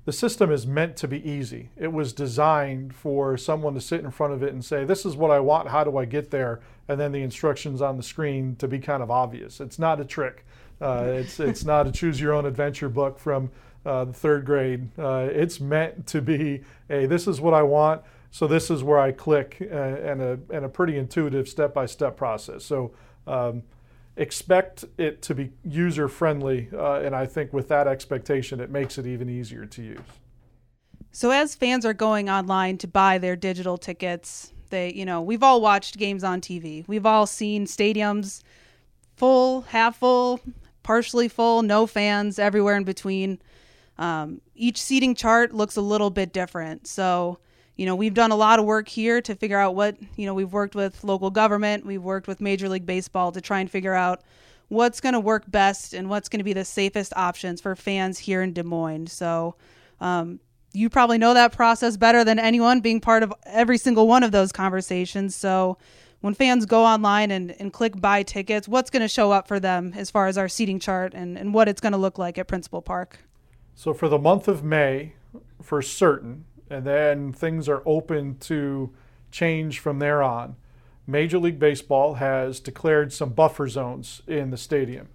the 0.05 0.11
system 0.11 0.51
is 0.51 0.67
meant 0.67 0.97
to 0.97 1.07
be 1.07 1.27
easy. 1.29 1.69
It 1.77 1.93
was 1.93 2.11
designed 2.11 2.93
for 2.93 3.37
someone 3.37 3.73
to 3.75 3.81
sit 3.81 4.01
in 4.01 4.11
front 4.11 4.33
of 4.33 4.43
it 4.43 4.51
and 4.51 4.63
say, 4.63 4.83
This 4.83 5.05
is 5.05 5.15
what 5.15 5.31
I 5.31 5.39
want, 5.39 5.69
how 5.69 5.83
do 5.83 5.97
I 5.97 6.05
get 6.05 6.31
there? 6.31 6.59
And 6.87 6.99
then 6.99 7.11
the 7.13 7.21
instructions 7.21 7.81
on 7.81 7.95
the 7.95 8.03
screen 8.03 8.55
to 8.57 8.67
be 8.67 8.79
kind 8.79 9.01
of 9.01 9.09
obvious. 9.09 9.61
It's 9.61 9.79
not 9.79 10.01
a 10.01 10.05
trick. 10.05 10.45
Uh, 10.81 11.05
it's, 11.07 11.39
it's 11.39 11.63
not 11.63 11.87
a 11.87 11.91
choose 11.91 12.19
your 12.19 12.33
own 12.33 12.45
adventure 12.45 12.89
book 12.89 13.17
from 13.17 13.49
uh, 13.85 14.05
the 14.05 14.13
third 14.13 14.45
grade. 14.45 14.87
Uh, 14.99 15.29
it's 15.31 15.59
meant 15.59 16.05
to 16.07 16.21
be 16.21 16.63
a 16.89 17.05
this 17.05 17.27
is 17.27 17.39
what 17.39 17.53
I 17.53 17.63
want, 17.63 18.01
so 18.31 18.47
this 18.47 18.69
is 18.69 18.83
where 18.83 18.99
I 18.99 19.11
click, 19.11 19.57
uh, 19.61 19.75
and, 19.75 20.21
a, 20.21 20.39
and 20.49 20.65
a 20.65 20.69
pretty 20.69 20.97
intuitive 20.97 21.47
step 21.47 21.73
by 21.73 21.85
step 21.85 22.17
process. 22.17 22.65
So 22.65 22.91
um, 23.27 23.63
expect 24.15 24.85
it 24.97 25.21
to 25.23 25.35
be 25.35 25.51
user 25.63 26.07
friendly, 26.07 26.69
uh, 26.73 27.01
and 27.01 27.15
I 27.15 27.25
think 27.25 27.53
with 27.53 27.67
that 27.69 27.87
expectation, 27.87 28.59
it 28.59 28.69
makes 28.69 28.97
it 28.97 29.05
even 29.05 29.29
easier 29.29 29.65
to 29.65 29.81
use. 29.81 29.99
So 31.11 31.29
as 31.29 31.55
fans 31.55 31.85
are 31.85 31.93
going 31.93 32.29
online 32.29 32.77
to 32.79 32.87
buy 32.87 33.17
their 33.17 33.35
digital 33.35 33.77
tickets, 33.77 34.51
they, 34.69 34.91
you 34.93 35.05
know, 35.05 35.21
we've 35.21 35.43
all 35.43 35.61
watched 35.61 35.97
games 35.97 36.23
on 36.23 36.41
TV. 36.41 36.87
We've 36.87 37.05
all 37.05 37.27
seen 37.27 37.65
stadiums 37.65 38.41
full, 39.15 39.61
half 39.61 39.97
full, 39.97 40.39
partially 40.81 41.27
full, 41.27 41.61
no 41.61 41.85
fans, 41.85 42.39
everywhere 42.39 42.75
in 42.75 42.83
between. 42.83 43.39
Um, 43.99 44.41
each 44.55 44.81
seating 44.81 45.13
chart 45.13 45.53
looks 45.53 45.75
a 45.75 45.81
little 45.81 46.09
bit 46.09 46.33
different. 46.33 46.87
So 46.87 47.37
you 47.75 47.85
know, 47.85 47.95
we've 47.95 48.13
done 48.13 48.31
a 48.31 48.35
lot 48.35 48.59
of 48.59 48.65
work 48.65 48.87
here 48.87 49.21
to 49.21 49.35
figure 49.35 49.57
out 49.57 49.75
what, 49.75 49.97
you 50.15 50.25
know, 50.25 50.33
we've 50.33 50.53
worked 50.53 50.75
with 50.75 51.03
local 51.03 51.31
government, 51.31 51.85
we've 51.85 52.03
worked 52.03 52.27
with 52.27 52.39
Major 52.39 52.69
League 52.69 52.85
Baseball 52.85 53.31
to 53.31 53.41
try 53.41 53.59
and 53.59 53.69
figure 53.69 53.93
out 53.93 54.21
what's 54.69 55.01
going 55.01 55.13
to 55.13 55.19
work 55.19 55.49
best 55.49 55.93
and 55.93 56.09
what's 56.09 56.29
going 56.29 56.39
to 56.39 56.43
be 56.43 56.53
the 56.53 56.65
safest 56.65 57.13
options 57.15 57.61
for 57.61 57.75
fans 57.75 58.19
here 58.19 58.41
in 58.41 58.53
Des 58.53 58.63
Moines. 58.63 59.07
So, 59.07 59.55
um, 59.99 60.39
you 60.73 60.89
probably 60.89 61.19
know 61.19 61.35
that 61.35 61.51
process 61.51 61.97
better 61.97 62.23
than 62.23 62.39
anyone, 62.39 62.81
being 62.81 62.99
part 62.99 63.21
of 63.21 63.31
every 63.45 63.77
single 63.77 64.07
one 64.07 64.23
of 64.23 64.31
those 64.31 64.51
conversations. 64.51 65.35
So, 65.35 65.77
when 66.21 66.33
fans 66.33 66.65
go 66.65 66.85
online 66.85 67.31
and, 67.31 67.53
and 67.59 67.73
click 67.73 67.99
buy 67.99 68.23
tickets, 68.23 68.67
what's 68.67 68.89
going 68.89 69.01
to 69.01 69.09
show 69.09 69.31
up 69.31 69.47
for 69.47 69.59
them 69.59 69.93
as 69.95 70.09
far 70.09 70.27
as 70.27 70.37
our 70.37 70.47
seating 70.47 70.79
chart 70.79 71.13
and, 71.13 71.37
and 71.37 71.53
what 71.53 71.67
it's 71.67 71.81
going 71.81 71.91
to 71.91 71.97
look 71.97 72.17
like 72.17 72.37
at 72.37 72.47
Principal 72.47 72.81
Park? 72.81 73.19
So, 73.75 73.93
for 73.93 74.07
the 74.07 74.17
month 74.17 74.47
of 74.47 74.63
May, 74.63 75.13
for 75.61 75.81
certain, 75.81 76.45
and 76.69 76.85
then 76.85 77.31
things 77.31 77.67
are 77.69 77.83
open 77.85 78.37
to 78.39 78.93
change 79.31 79.79
from 79.79 79.99
there 79.99 80.21
on. 80.21 80.55
Major 81.05 81.37
League 81.37 81.59
Baseball 81.59 82.15
has 82.15 82.59
declared 82.59 83.11
some 83.11 83.29
buffer 83.29 83.67
zones 83.67 84.21
in 84.27 84.51
the 84.51 84.57
stadium. 84.57 85.09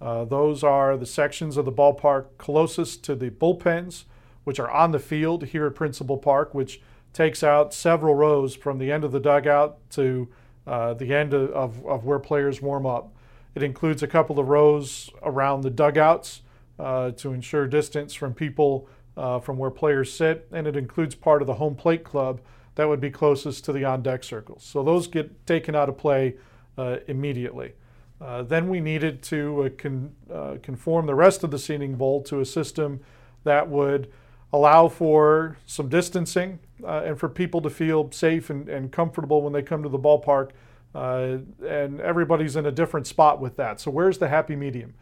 Uh, 0.00 0.24
those 0.24 0.64
are 0.64 0.96
the 0.96 1.06
sections 1.06 1.56
of 1.56 1.64
the 1.64 1.72
ballpark 1.72 2.26
closest 2.38 3.04
to 3.04 3.14
the 3.14 3.30
bullpens, 3.30 4.04
which 4.44 4.58
are 4.58 4.70
on 4.70 4.92
the 4.92 4.98
field 4.98 5.44
here 5.46 5.66
at 5.66 5.74
Principal 5.74 6.18
Park, 6.18 6.54
which 6.54 6.80
takes 7.12 7.42
out 7.42 7.72
several 7.72 8.14
rows 8.14 8.54
from 8.54 8.78
the 8.78 8.90
end 8.90 9.04
of 9.04 9.12
the 9.12 9.20
dugout 9.20 9.78
to 9.90 10.28
uh, 10.66 10.94
the 10.94 11.14
end 11.14 11.32
of, 11.32 11.50
of, 11.50 11.86
of, 11.86 12.04
where 12.04 12.18
players 12.18 12.60
warm 12.60 12.86
up. 12.86 13.14
It 13.54 13.62
includes 13.62 14.02
a 14.02 14.06
couple 14.08 14.38
of 14.38 14.48
rows 14.48 15.10
around 15.22 15.60
the 15.60 15.70
dugouts 15.70 16.42
uh, 16.78 17.12
to 17.12 17.32
ensure 17.32 17.66
distance 17.66 18.14
from 18.14 18.34
people 18.34 18.88
uh, 19.16 19.38
from 19.40 19.58
where 19.58 19.70
players 19.70 20.12
sit, 20.12 20.48
and 20.52 20.66
it 20.66 20.76
includes 20.76 21.14
part 21.14 21.40
of 21.42 21.46
the 21.46 21.54
home 21.54 21.74
plate 21.74 22.04
club 22.04 22.40
that 22.74 22.88
would 22.88 23.00
be 23.00 23.10
closest 23.10 23.64
to 23.64 23.72
the 23.72 23.84
on 23.84 24.02
deck 24.02 24.24
circles. 24.24 24.64
So 24.64 24.82
those 24.82 25.06
get 25.06 25.46
taken 25.46 25.74
out 25.74 25.88
of 25.88 25.96
play 25.96 26.34
uh, 26.76 26.98
immediately. 27.06 27.72
Uh, 28.20 28.42
then 28.42 28.68
we 28.68 28.80
needed 28.80 29.22
to 29.22 29.64
uh, 29.64 29.68
con- 29.76 30.14
uh, 30.32 30.56
conform 30.62 31.06
the 31.06 31.14
rest 31.14 31.44
of 31.44 31.50
the 31.50 31.58
seating 31.58 31.94
bowl 31.96 32.22
to 32.22 32.40
a 32.40 32.44
system 32.44 33.00
that 33.44 33.68
would 33.68 34.10
allow 34.52 34.88
for 34.88 35.58
some 35.66 35.88
distancing 35.88 36.58
uh, 36.84 37.02
and 37.04 37.18
for 37.18 37.28
people 37.28 37.60
to 37.60 37.68
feel 37.68 38.10
safe 38.12 38.50
and, 38.50 38.68
and, 38.68 38.92
comfortable 38.92 39.42
when 39.42 39.52
they 39.52 39.62
come 39.62 39.82
to 39.82 39.88
the 39.88 39.98
ballpark. 39.98 40.50
And 40.94 42.00
everybody's 42.00 42.54
in 42.54 42.66
a 42.66 42.70
different 42.70 43.06
spot 43.06 43.40
with 43.40 43.56
that. 43.56 43.80
So, 43.80 43.90
where's 43.90 44.18
the 44.18 44.28
happy 44.28 44.54
medium? 44.54 44.94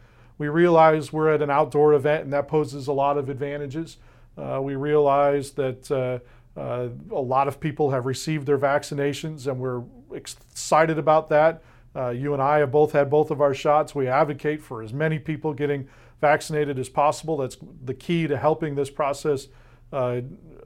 We 0.43 0.49
realize 0.49 1.13
we're 1.13 1.31
at 1.31 1.41
an 1.41 1.49
outdoor 1.49 1.93
event 1.93 2.25
and 2.25 2.33
that 2.33 2.49
poses 2.49 2.87
a 2.87 2.91
lot 2.91 3.17
of 3.17 3.29
advantages. 3.29 3.95
we 4.59 4.75
realize 4.75 5.51
that 5.51 5.89
uh, 5.89 6.19
a 6.57 7.21
lot 7.21 7.47
of 7.47 7.61
people 7.61 7.91
have 7.91 8.05
received 8.05 8.45
their 8.45 8.57
vaccinations, 8.57 9.47
and 9.47 9.57
we're 9.57 9.83
excited 10.13 10.99
about 10.99 11.29
that. 11.29 11.63
Uh, 11.95 12.09
you 12.09 12.33
and 12.33 12.41
I 12.41 12.57
have 12.57 12.73
both 12.73 12.91
had 12.91 13.09
both 13.09 13.31
of 13.31 13.39
our 13.39 13.53
shots. 13.53 13.95
We 13.95 14.09
advocate 14.09 14.61
for 14.61 14.83
as 14.83 14.91
many 14.91 15.17
people 15.17 15.53
getting 15.53 15.87
vaccinated 16.19 16.77
as 16.77 16.89
possible. 16.89 17.37
That's 17.37 17.55
the 17.85 17.93
key 17.93 18.27
to 18.27 18.35
helping 18.35 18.75
this 18.75 18.89
process 18.89 19.47
uh, 19.93 20.19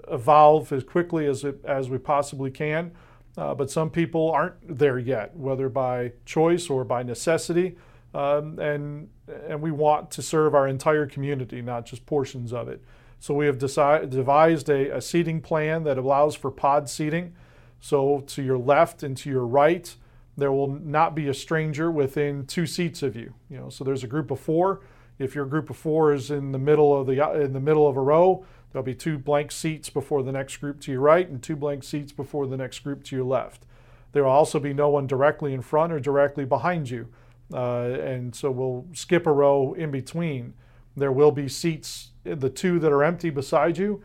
evolve 0.09 0.73
as 0.73 0.83
quickly 0.83 1.27
as, 1.27 1.43
it, 1.43 1.63
as 1.63 1.87
we 1.87 1.99
possibly 1.99 2.49
can. 2.49 2.93
Uh, 3.37 3.53
but 3.53 3.69
some 3.69 3.91
people 3.91 4.31
aren't 4.31 4.55
there 4.67 4.97
yet, 4.97 5.35
whether 5.35 5.69
by 5.69 6.13
choice 6.25 6.67
or 6.67 6.83
by 6.83 7.03
necessity. 7.03 7.77
Um, 8.13 8.57
and, 8.59 9.09
and 9.47 9.61
we 9.61 9.71
want 9.71 10.11
to 10.11 10.21
serve 10.21 10.55
our 10.55 10.67
entire 10.67 11.05
community, 11.05 11.61
not 11.61 11.85
just 11.85 12.05
portions 12.05 12.53
of 12.53 12.67
it. 12.67 12.81
So 13.19 13.33
we 13.33 13.45
have 13.47 13.57
devised 13.57 14.69
a, 14.69 14.95
a 14.95 15.01
seating 15.01 15.41
plan 15.41 15.83
that 15.83 15.97
allows 15.97 16.35
for 16.35 16.51
pod 16.51 16.89
seating. 16.89 17.33
So 17.79 18.21
to 18.27 18.41
your 18.41 18.57
left 18.57 19.03
and 19.03 19.15
to 19.17 19.29
your 19.29 19.45
right, 19.45 19.93
there 20.37 20.51
will 20.51 20.67
not 20.67 21.15
be 21.15 21.27
a 21.27 21.33
stranger 21.33 21.91
within 21.91 22.45
two 22.45 22.65
seats 22.65 23.01
of 23.01 23.15
you. 23.15 23.33
You 23.49 23.57
know, 23.57 23.69
so 23.69 23.83
there's 23.83 24.03
a 24.03 24.07
group 24.07 24.31
of 24.31 24.39
four. 24.39 24.81
If 25.19 25.33
your 25.33 25.45
group 25.45 25.69
of 25.71 25.77
four 25.77 26.13
is 26.13 26.29
in 26.29 26.51
the 26.51 26.59
middle 26.59 26.95
of 26.99 27.07
the 27.07 27.41
in 27.41 27.53
the 27.53 27.59
middle 27.59 27.87
of 27.87 27.97
a 27.97 28.01
row, 28.01 28.45
there'll 28.71 28.85
be 28.85 28.93
two 28.93 29.17
blank 29.17 29.51
seats 29.51 29.89
before 29.89 30.21
the 30.21 30.31
next 30.31 30.57
group 30.57 30.79
to 30.81 30.91
your 30.91 31.01
right 31.01 31.27
and 31.27 31.41
two 31.41 31.55
blank 31.55 31.83
seats 31.83 32.11
before 32.11 32.45
the 32.45 32.57
next 32.57 32.79
group 32.79 33.03
to 33.05 33.15
your 33.15 33.25
left. 33.25 33.65
There 34.11 34.23
will 34.23 34.31
also 34.31 34.59
be 34.59 34.73
no 34.73 34.89
one 34.89 35.07
directly 35.07 35.53
in 35.53 35.61
front 35.61 35.91
or 35.91 35.99
directly 35.99 36.45
behind 36.45 36.89
you, 36.91 37.07
and 37.51 38.35
so 38.35 38.51
we'll 38.51 38.85
skip 38.93 39.25
a 39.25 39.31
row 39.31 39.73
in 39.73 39.91
between. 39.91 40.53
There 40.95 41.11
will 41.11 41.31
be 41.31 41.47
seats 41.47 42.11
the 42.23 42.49
two 42.49 42.79
that 42.79 42.91
are 42.91 43.03
empty 43.03 43.29
beside 43.29 43.77
you, 43.77 44.03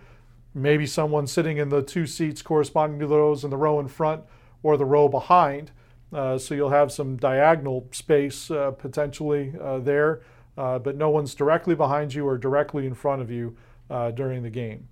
maybe 0.55 0.87
someone 0.87 1.27
sitting 1.27 1.59
in 1.59 1.69
the 1.69 1.83
two 1.83 2.07
seats 2.07 2.43
corresponding 2.43 3.01
to 3.01 3.07
those 3.07 3.45
in 3.45 3.51
the 3.51 3.57
row 3.57 3.81
in 3.81 3.89
front 3.89 4.23
or 4.63 4.77
the 4.77 4.85
row 4.85 5.09
behind. 5.09 5.71
Uh, 6.13 6.37
so 6.37 6.55
you'll 6.55 6.71
have 6.71 6.93
some 6.93 7.17
diagonal 7.17 7.89
space 7.91 8.51
uh, 8.51 8.71
potentially 8.71 9.55
uh, 9.61 9.79
there, 9.79 10.21
uh, 10.59 10.79
but 10.79 10.97
no 10.97 11.09
one's 11.09 11.35
directly 11.35 11.75
behind 11.75 12.13
you 12.13 12.27
or 12.27 12.37
directly 12.37 12.87
in 12.87 12.95
front 12.95 13.23
of 13.23 13.31
you 13.31 13.57
uh, 13.89 14.11
during 14.11 14.43
the 14.43 14.51
game. 14.51 14.89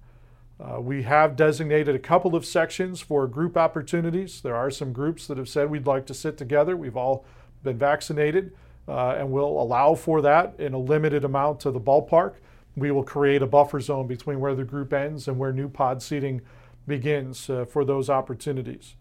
Uh, 0.59 0.81
we 0.81 1.03
have 1.03 1.37
designated 1.37 1.95
a 1.95 1.99
couple 1.99 2.35
of 2.35 2.45
sections 2.45 3.01
for 3.01 3.27
group 3.27 3.57
opportunities. 3.57 4.41
There 4.41 4.57
are 4.57 4.71
some 4.71 4.93
groups 4.93 5.27
that 5.27 5.39
have 5.39 5.49
said 5.49 5.71
we'd 5.71 5.87
like 5.87 6.07
to 6.07 6.15
sit 6.15 6.37
together. 6.37 6.77
We've 6.77 6.97
all 6.97 7.25
been 7.63 7.79
vaccinated, 7.79 8.53
and 8.89 9.31
we'll 9.31 9.61
allow 9.61 9.95
for 9.95 10.21
that 10.23 10.55
in 10.59 10.75
a 10.75 10.79
limited 10.79 11.25
amount 11.25 11.61
to 11.61 11.71
the 11.71 11.81
ballpark 11.81 12.35
we 12.77 12.91
will 12.91 13.03
create 13.03 13.43
a 13.43 13.47
buffer 13.47 13.81
zone 13.81 14.07
between 14.07 14.41
where 14.41 14.55
the 14.55 14.65
group 14.65 14.93
ends 14.93 15.29
and 15.29 15.39
where 15.39 15.53
new 15.53 15.69
pod 15.69 16.03
seating 16.03 16.41
begins 16.87 17.51
uh, 17.51 17.65
for 17.65 17.85
those 17.85 18.09
opportunities. 18.09 18.95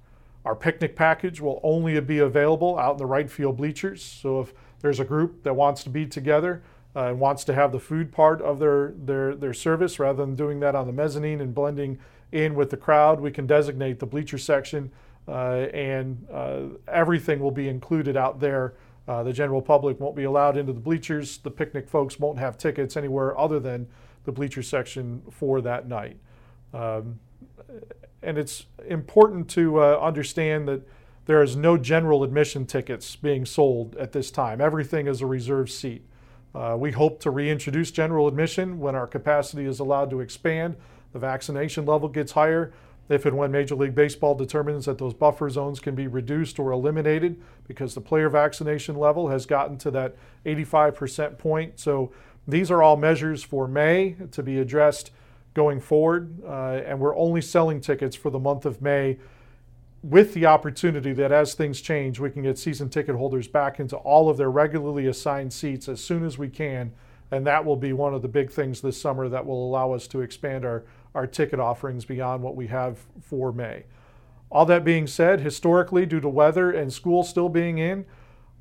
Our 0.46 0.56
picnic 0.56 0.96
package 0.96 1.42
will 1.42 1.60
only 1.64 2.00
be 2.00 2.20
available 2.20 2.78
out 2.80 2.94
in 2.94 2.98
the 2.98 3.06
right 3.06 3.30
field 3.30 3.58
bleachers. 3.58 4.04
So 4.04 4.42
if 4.42 4.54
there's 4.82 5.00
a 5.00 5.06
group 5.06 5.44
that 5.44 5.56
wants 5.56 5.84
to 5.84 5.90
be 5.90 6.06
together 6.06 6.64
uh, 6.96 7.08
and 7.08 7.20
wants 7.20 7.44
to 7.46 7.54
have 7.54 7.72
the 7.72 7.80
food 7.80 8.12
part 8.12 8.42
of 8.42 8.60
their, 8.60 8.94
their, 8.98 9.36
their 9.36 9.54
service 9.54 10.00
rather 10.00 10.26
than 10.26 10.36
doing 10.36 10.60
that 10.62 10.76
on 10.76 10.88
the 10.88 10.94
mezzanine 10.94 11.42
and 11.42 11.54
blending 11.54 12.00
in 12.32 12.56
with 12.56 12.70
the 12.70 12.78
crowd, 12.78 13.20
we 13.20 13.32
can 13.32 13.48
designate 13.48 14.00
the 14.00 14.06
bleacher 14.06 14.38
section 14.38 14.92
uh, 14.92 14.98
and 15.32 16.26
uh, 16.32 16.62
everything 16.88 17.40
will 17.40 17.52
be 17.52 17.68
included 17.68 18.18
out 18.18 18.40
there 18.40 18.74
uh, 19.10 19.24
the 19.24 19.34
general 19.34 19.60
public 19.60 20.00
won't 20.00 20.16
be 20.16 20.26
allowed 20.26 20.56
into 20.56 20.72
the 20.72 20.80
bleachers. 20.80 21.40
The 21.40 21.50
picnic 21.50 21.90
folks 21.90 22.20
won't 22.20 22.38
have 22.38 22.60
tickets 22.60 22.96
anywhere 22.96 23.36
other 23.40 23.60
than 23.60 23.88
the 24.24 24.32
bleacher 24.32 24.62
section 24.62 25.24
for 25.32 25.62
that 25.62 25.88
night. 25.88 26.18
Um, 26.76 27.20
and 28.22 28.38
it's 28.38 28.68
important 28.88 29.50
to 29.50 29.82
uh, 29.82 29.98
understand 30.00 30.68
that 30.68 30.88
there 31.26 31.42
is 31.42 31.56
no 31.56 31.76
general 31.76 32.24
admission 32.24 32.68
tickets 32.68 33.16
being 33.16 33.48
sold 33.48 33.96
at 33.96 34.12
this 34.12 34.30
time. 34.30 34.62
Everything 34.62 35.08
is 35.08 35.22
a 35.22 35.26
reserved 35.26 35.72
seat. 35.72 36.06
Uh, 36.54 36.76
we 36.78 36.92
hope 36.92 37.20
to 37.22 37.32
reintroduce 37.32 37.90
general 37.90 38.28
admission 38.28 38.78
when 38.78 38.94
our 38.94 39.08
capacity 39.08 39.66
is 39.66 39.80
allowed 39.80 40.12
to 40.12 40.20
expand, 40.20 40.76
the 41.14 41.20
vaccination 41.20 41.84
level 41.88 42.10
gets 42.10 42.34
higher, 42.34 42.74
if 43.10 43.26
and 43.26 43.36
when 43.36 43.52
Major 43.52 43.76
League 43.76 43.96
Baseball 43.96 44.36
determines 44.36 44.86
that 44.86 45.00
those 45.00 45.16
buffer 45.16 45.50
zones 45.50 45.80
can 45.80 45.96
be 45.96 46.08
reduced 46.08 46.60
or 46.60 46.72
eliminated 46.72 47.42
because 47.68 47.96
the 47.96 48.02
player 48.02 48.30
vaccination 48.30 48.96
level 48.96 49.30
has 49.30 49.48
gotten 49.48 49.78
to 49.80 49.92
that 49.92 50.16
85% 50.46 51.40
point. 51.40 51.80
So 51.80 52.12
these 52.48 52.70
are 52.70 52.84
all 52.84 52.98
measures 52.98 53.44
for 53.44 53.68
May 53.68 54.16
to 54.32 54.44
be 54.44 54.60
addressed 54.60 55.12
going 55.56 55.80
forward. 55.80 56.42
Uh, 56.46 56.82
and 56.86 57.00
we're 57.00 57.18
only 57.18 57.42
selling 57.42 57.82
tickets 57.82 58.16
for 58.16 58.30
the 58.30 58.40
month 58.40 58.66
of 58.66 58.82
May 58.82 59.18
with 60.02 60.34
the 60.34 60.46
opportunity 60.46 61.12
that 61.14 61.32
as 61.32 61.54
things 61.54 61.82
change, 61.82 62.20
we 62.20 62.30
can 62.30 62.44
get 62.44 62.58
season 62.58 62.90
ticket 62.90 63.16
holders 63.16 63.48
back 63.48 63.80
into 63.80 63.98
all 63.98 64.30
of 64.30 64.38
their 64.38 64.52
regularly 64.52 65.08
assigned 65.08 65.52
seats 65.52 65.90
as 65.90 66.02
soon 66.02 66.24
as 66.24 66.38
we 66.38 66.48
can. 66.48 66.94
And 67.32 67.46
that 67.46 67.66
will 67.66 67.76
be 67.76 67.94
one 67.94 68.14
of 68.14 68.22
the 68.22 68.28
big 68.28 68.50
things 68.50 68.82
this 68.82 69.00
summer 69.00 69.28
that 69.30 69.46
will 69.46 69.68
allow 69.68 69.92
us 69.92 70.08
to 70.08 70.22
expand 70.22 70.66
our 70.66 70.84
our 71.16 71.28
ticket 71.28 71.60
offerings 71.60 72.06
beyond 72.06 72.44
what 72.44 72.56
we 72.56 72.68
have 72.68 73.00
for 73.22 73.52
May. 73.52 73.84
All 74.52 74.66
that 74.66 74.84
being 74.84 75.08
said, 75.08 75.42
historically, 75.42 76.06
due 76.06 76.20
to 76.20 76.30
weather 76.30 76.72
and 76.72 76.92
school 76.92 77.24
still 77.24 77.50
being 77.50 77.78
in, 77.78 78.06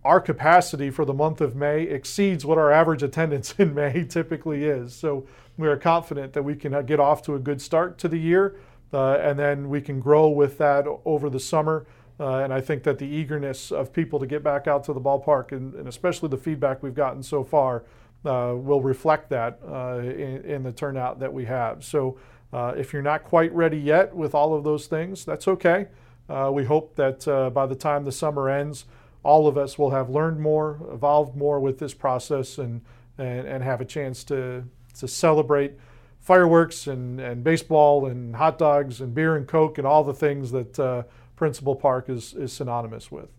our 0.04 0.20
capacity 0.20 0.90
for 0.90 1.04
the 1.04 1.14
month 1.14 1.40
of 1.40 1.56
May 1.56 1.82
exceeds 1.82 2.44
what 2.44 2.58
our 2.58 2.70
average 2.70 3.02
attendance 3.02 3.54
in 3.58 3.74
May 3.74 4.04
typically 4.08 4.64
is. 4.64 4.94
So 4.94 5.26
we 5.56 5.66
are 5.68 5.76
confident 5.76 6.32
that 6.34 6.42
we 6.42 6.54
can 6.54 6.84
get 6.86 7.00
off 7.00 7.22
to 7.22 7.34
a 7.34 7.38
good 7.38 7.60
start 7.60 7.98
to 7.98 8.08
the 8.08 8.18
year, 8.18 8.56
uh, 8.92 9.14
and 9.14 9.38
then 9.38 9.68
we 9.68 9.80
can 9.80 10.00
grow 10.00 10.28
with 10.28 10.58
that 10.58 10.86
over 11.04 11.28
the 11.28 11.40
summer. 11.40 11.86
Uh, 12.20 12.38
and 12.38 12.52
I 12.52 12.60
think 12.60 12.82
that 12.82 12.98
the 12.98 13.06
eagerness 13.06 13.70
of 13.70 13.92
people 13.92 14.18
to 14.18 14.26
get 14.26 14.42
back 14.42 14.66
out 14.66 14.84
to 14.84 14.92
the 14.92 15.00
ballpark, 15.00 15.52
and, 15.52 15.74
and 15.74 15.88
especially 15.88 16.28
the 16.28 16.36
feedback 16.36 16.82
we've 16.82 16.94
gotten 16.94 17.22
so 17.22 17.44
far, 17.44 17.84
uh, 18.24 18.54
will 18.56 18.80
reflect 18.80 19.30
that 19.30 19.60
uh, 19.66 19.98
in, 19.98 20.44
in, 20.44 20.62
the 20.64 20.72
turnout 20.72 21.20
that 21.20 21.32
we 21.32 21.44
have. 21.44 21.84
So 21.84 22.18
uh, 22.52 22.74
if 22.76 22.92
you're 22.92 23.02
not 23.02 23.24
quite 23.24 23.52
ready 23.52 23.78
yet 23.78 24.14
with 24.14 24.34
all 24.34 24.54
of 24.54 24.64
those 24.64 24.86
things, 24.86 25.24
that's 25.24 25.46
okay. 25.48 25.88
Uh, 26.28 26.50
we 26.52 26.64
hope 26.64 26.96
that 26.96 27.26
uh, 27.26 27.50
by 27.50 27.66
the 27.66 27.74
time 27.74 28.04
the 28.04 28.12
summer 28.12 28.48
ends, 28.48 28.84
all 29.22 29.46
of 29.46 29.58
us 29.58 29.78
will 29.78 29.90
have 29.90 30.08
learned 30.08 30.40
more, 30.40 30.80
evolved 30.92 31.36
more 31.36 31.60
with 31.60 31.78
this 31.78 31.94
process, 31.94 32.58
and, 32.58 32.82
and, 33.18 33.46
and 33.46 33.64
have 33.64 33.80
a 33.80 33.84
chance 33.84 34.24
to, 34.24 34.64
to 34.98 35.08
celebrate 35.08 35.72
fireworks 36.20 36.86
and, 36.86 37.20
and 37.20 37.42
baseball 37.42 38.06
and 38.06 38.36
hot 38.36 38.58
dogs 38.58 39.00
and 39.00 39.14
beer 39.14 39.36
and 39.36 39.46
Coke 39.46 39.78
and 39.78 39.86
all 39.86 40.04
the 40.04 40.14
things 40.14 40.50
that 40.52 40.78
uh, 40.78 41.02
Principal 41.36 41.74
Park 41.74 42.08
is, 42.08 42.34
is 42.34 42.52
synonymous 42.52 43.10
with. 43.10 43.30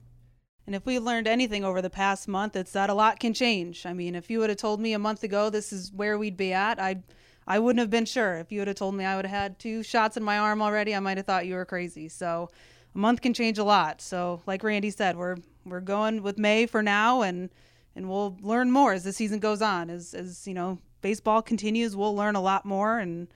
And 0.66 0.76
if 0.76 0.86
we 0.86 1.00
learned 1.00 1.28
anything 1.28 1.64
over 1.66 1.82
the 1.82 1.90
past 1.90 2.28
month, 2.28 2.56
it's 2.56 2.74
that 2.74 2.90
a 2.90 2.94
lot 2.94 3.20
can 3.20 3.34
change. 3.34 3.86
I 3.86 3.94
mean, 3.94 4.16
if 4.16 4.30
you 4.30 4.40
would 4.40 4.50
have 4.50 4.60
told 4.60 4.80
me 4.80 4.94
a 4.94 5.00
month 5.00 5.24
ago 5.24 5.50
this 5.50 5.74
is 5.74 5.92
where 5.92 6.18
we'd 6.18 6.38
be 6.38 6.54
at, 6.54 6.80
I'd 6.80 7.04
I 7.50 7.58
wouldn't 7.58 7.80
have 7.80 7.90
been 7.90 8.06
sure. 8.06 8.36
If 8.36 8.52
you 8.52 8.60
would 8.60 8.68
have 8.68 8.78
told 8.78 8.94
me 8.94 9.04
I 9.04 9.16
would 9.16 9.26
have 9.26 9.42
had 9.42 9.60
two 9.60 9.82
shots 9.82 10.16
in 10.16 10.24
my 10.24 10.38
arm 10.38 10.62
already, 10.62 10.94
I 10.94 11.00
might 11.00 11.18
have 11.18 11.26
thought 11.26 11.48
you 11.48 11.56
were 11.56 11.66
crazy. 11.66 12.08
So 12.08 12.52
a 12.94 12.98
month 12.98 13.22
can 13.22 13.34
change 13.34 13.58
a 13.58 13.64
lot. 13.64 14.02
So 14.02 14.44
like 14.46 14.64
Randy 14.64 14.92
said, 14.92 15.18
we're 15.18 15.38
we're 15.66 15.82
going 15.82 16.22
with 16.22 16.38
May 16.38 16.68
for 16.68 16.84
now 16.84 17.24
and 17.24 17.50
and 17.96 18.08
we'll 18.08 18.38
learn 18.42 18.72
more 18.72 18.94
as 18.94 19.04
the 19.04 19.12
season 19.12 19.40
goes 19.40 19.64
on. 19.64 19.90
As 19.90 20.14
as 20.14 20.48
you 20.48 20.54
know, 20.54 20.78
baseball 21.02 21.42
continues, 21.42 21.96
we'll 21.96 22.16
learn 22.16 22.36
a 22.36 22.42
lot 22.42 22.66
more 22.66 23.00
and 23.00 23.28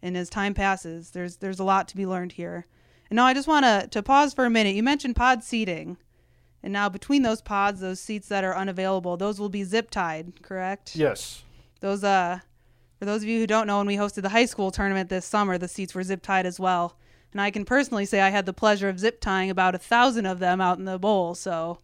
and 0.00 0.16
as 0.16 0.30
time 0.30 0.54
passes, 0.54 1.10
there's 1.10 1.36
there's 1.36 1.60
a 1.60 1.64
lot 1.64 1.88
to 1.88 1.96
be 1.96 2.06
learned 2.06 2.32
here. 2.32 2.66
And 3.10 3.16
now 3.16 3.26
I 3.26 3.34
just 3.34 3.48
want 3.48 3.66
to 3.66 3.86
to 3.90 4.02
pause 4.02 4.32
for 4.32 4.46
a 4.46 4.50
minute. 4.50 4.76
You 4.76 4.82
mentioned 4.82 5.14
pod 5.14 5.44
seating. 5.44 5.98
And 6.62 6.72
now 6.72 6.88
between 6.88 7.22
those 7.22 7.40
pods, 7.40 7.80
those 7.80 8.00
seats 8.00 8.28
that 8.28 8.44
are 8.44 8.56
unavailable, 8.56 9.16
those 9.16 9.38
will 9.38 9.48
be 9.48 9.62
zip 9.62 9.90
tied, 9.90 10.42
correct? 10.42 10.96
Yes. 10.96 11.44
Those 11.80 12.02
uh 12.02 12.40
for 12.98 13.04
those 13.04 13.22
of 13.22 13.28
you 13.28 13.40
who 13.40 13.46
don't 13.46 13.66
know, 13.66 13.78
when 13.78 13.86
we 13.86 13.96
hosted 13.96 14.22
the 14.22 14.30
high 14.30 14.46
school 14.46 14.70
tournament 14.70 15.08
this 15.08 15.24
summer, 15.24 15.56
the 15.58 15.68
seats 15.68 15.94
were 15.94 16.02
zip 16.02 16.22
tied 16.22 16.46
as 16.46 16.58
well. 16.58 16.96
And 17.32 17.40
I 17.40 17.50
can 17.50 17.64
personally 17.64 18.06
say 18.06 18.20
I 18.20 18.30
had 18.30 18.46
the 18.46 18.52
pleasure 18.52 18.88
of 18.88 18.98
zip 18.98 19.20
tying 19.20 19.50
about 19.50 19.74
a 19.74 19.78
thousand 19.78 20.26
of 20.26 20.38
them 20.38 20.60
out 20.60 20.78
in 20.78 20.84
the 20.84 20.98
bowl. 20.98 21.34
So 21.34 21.78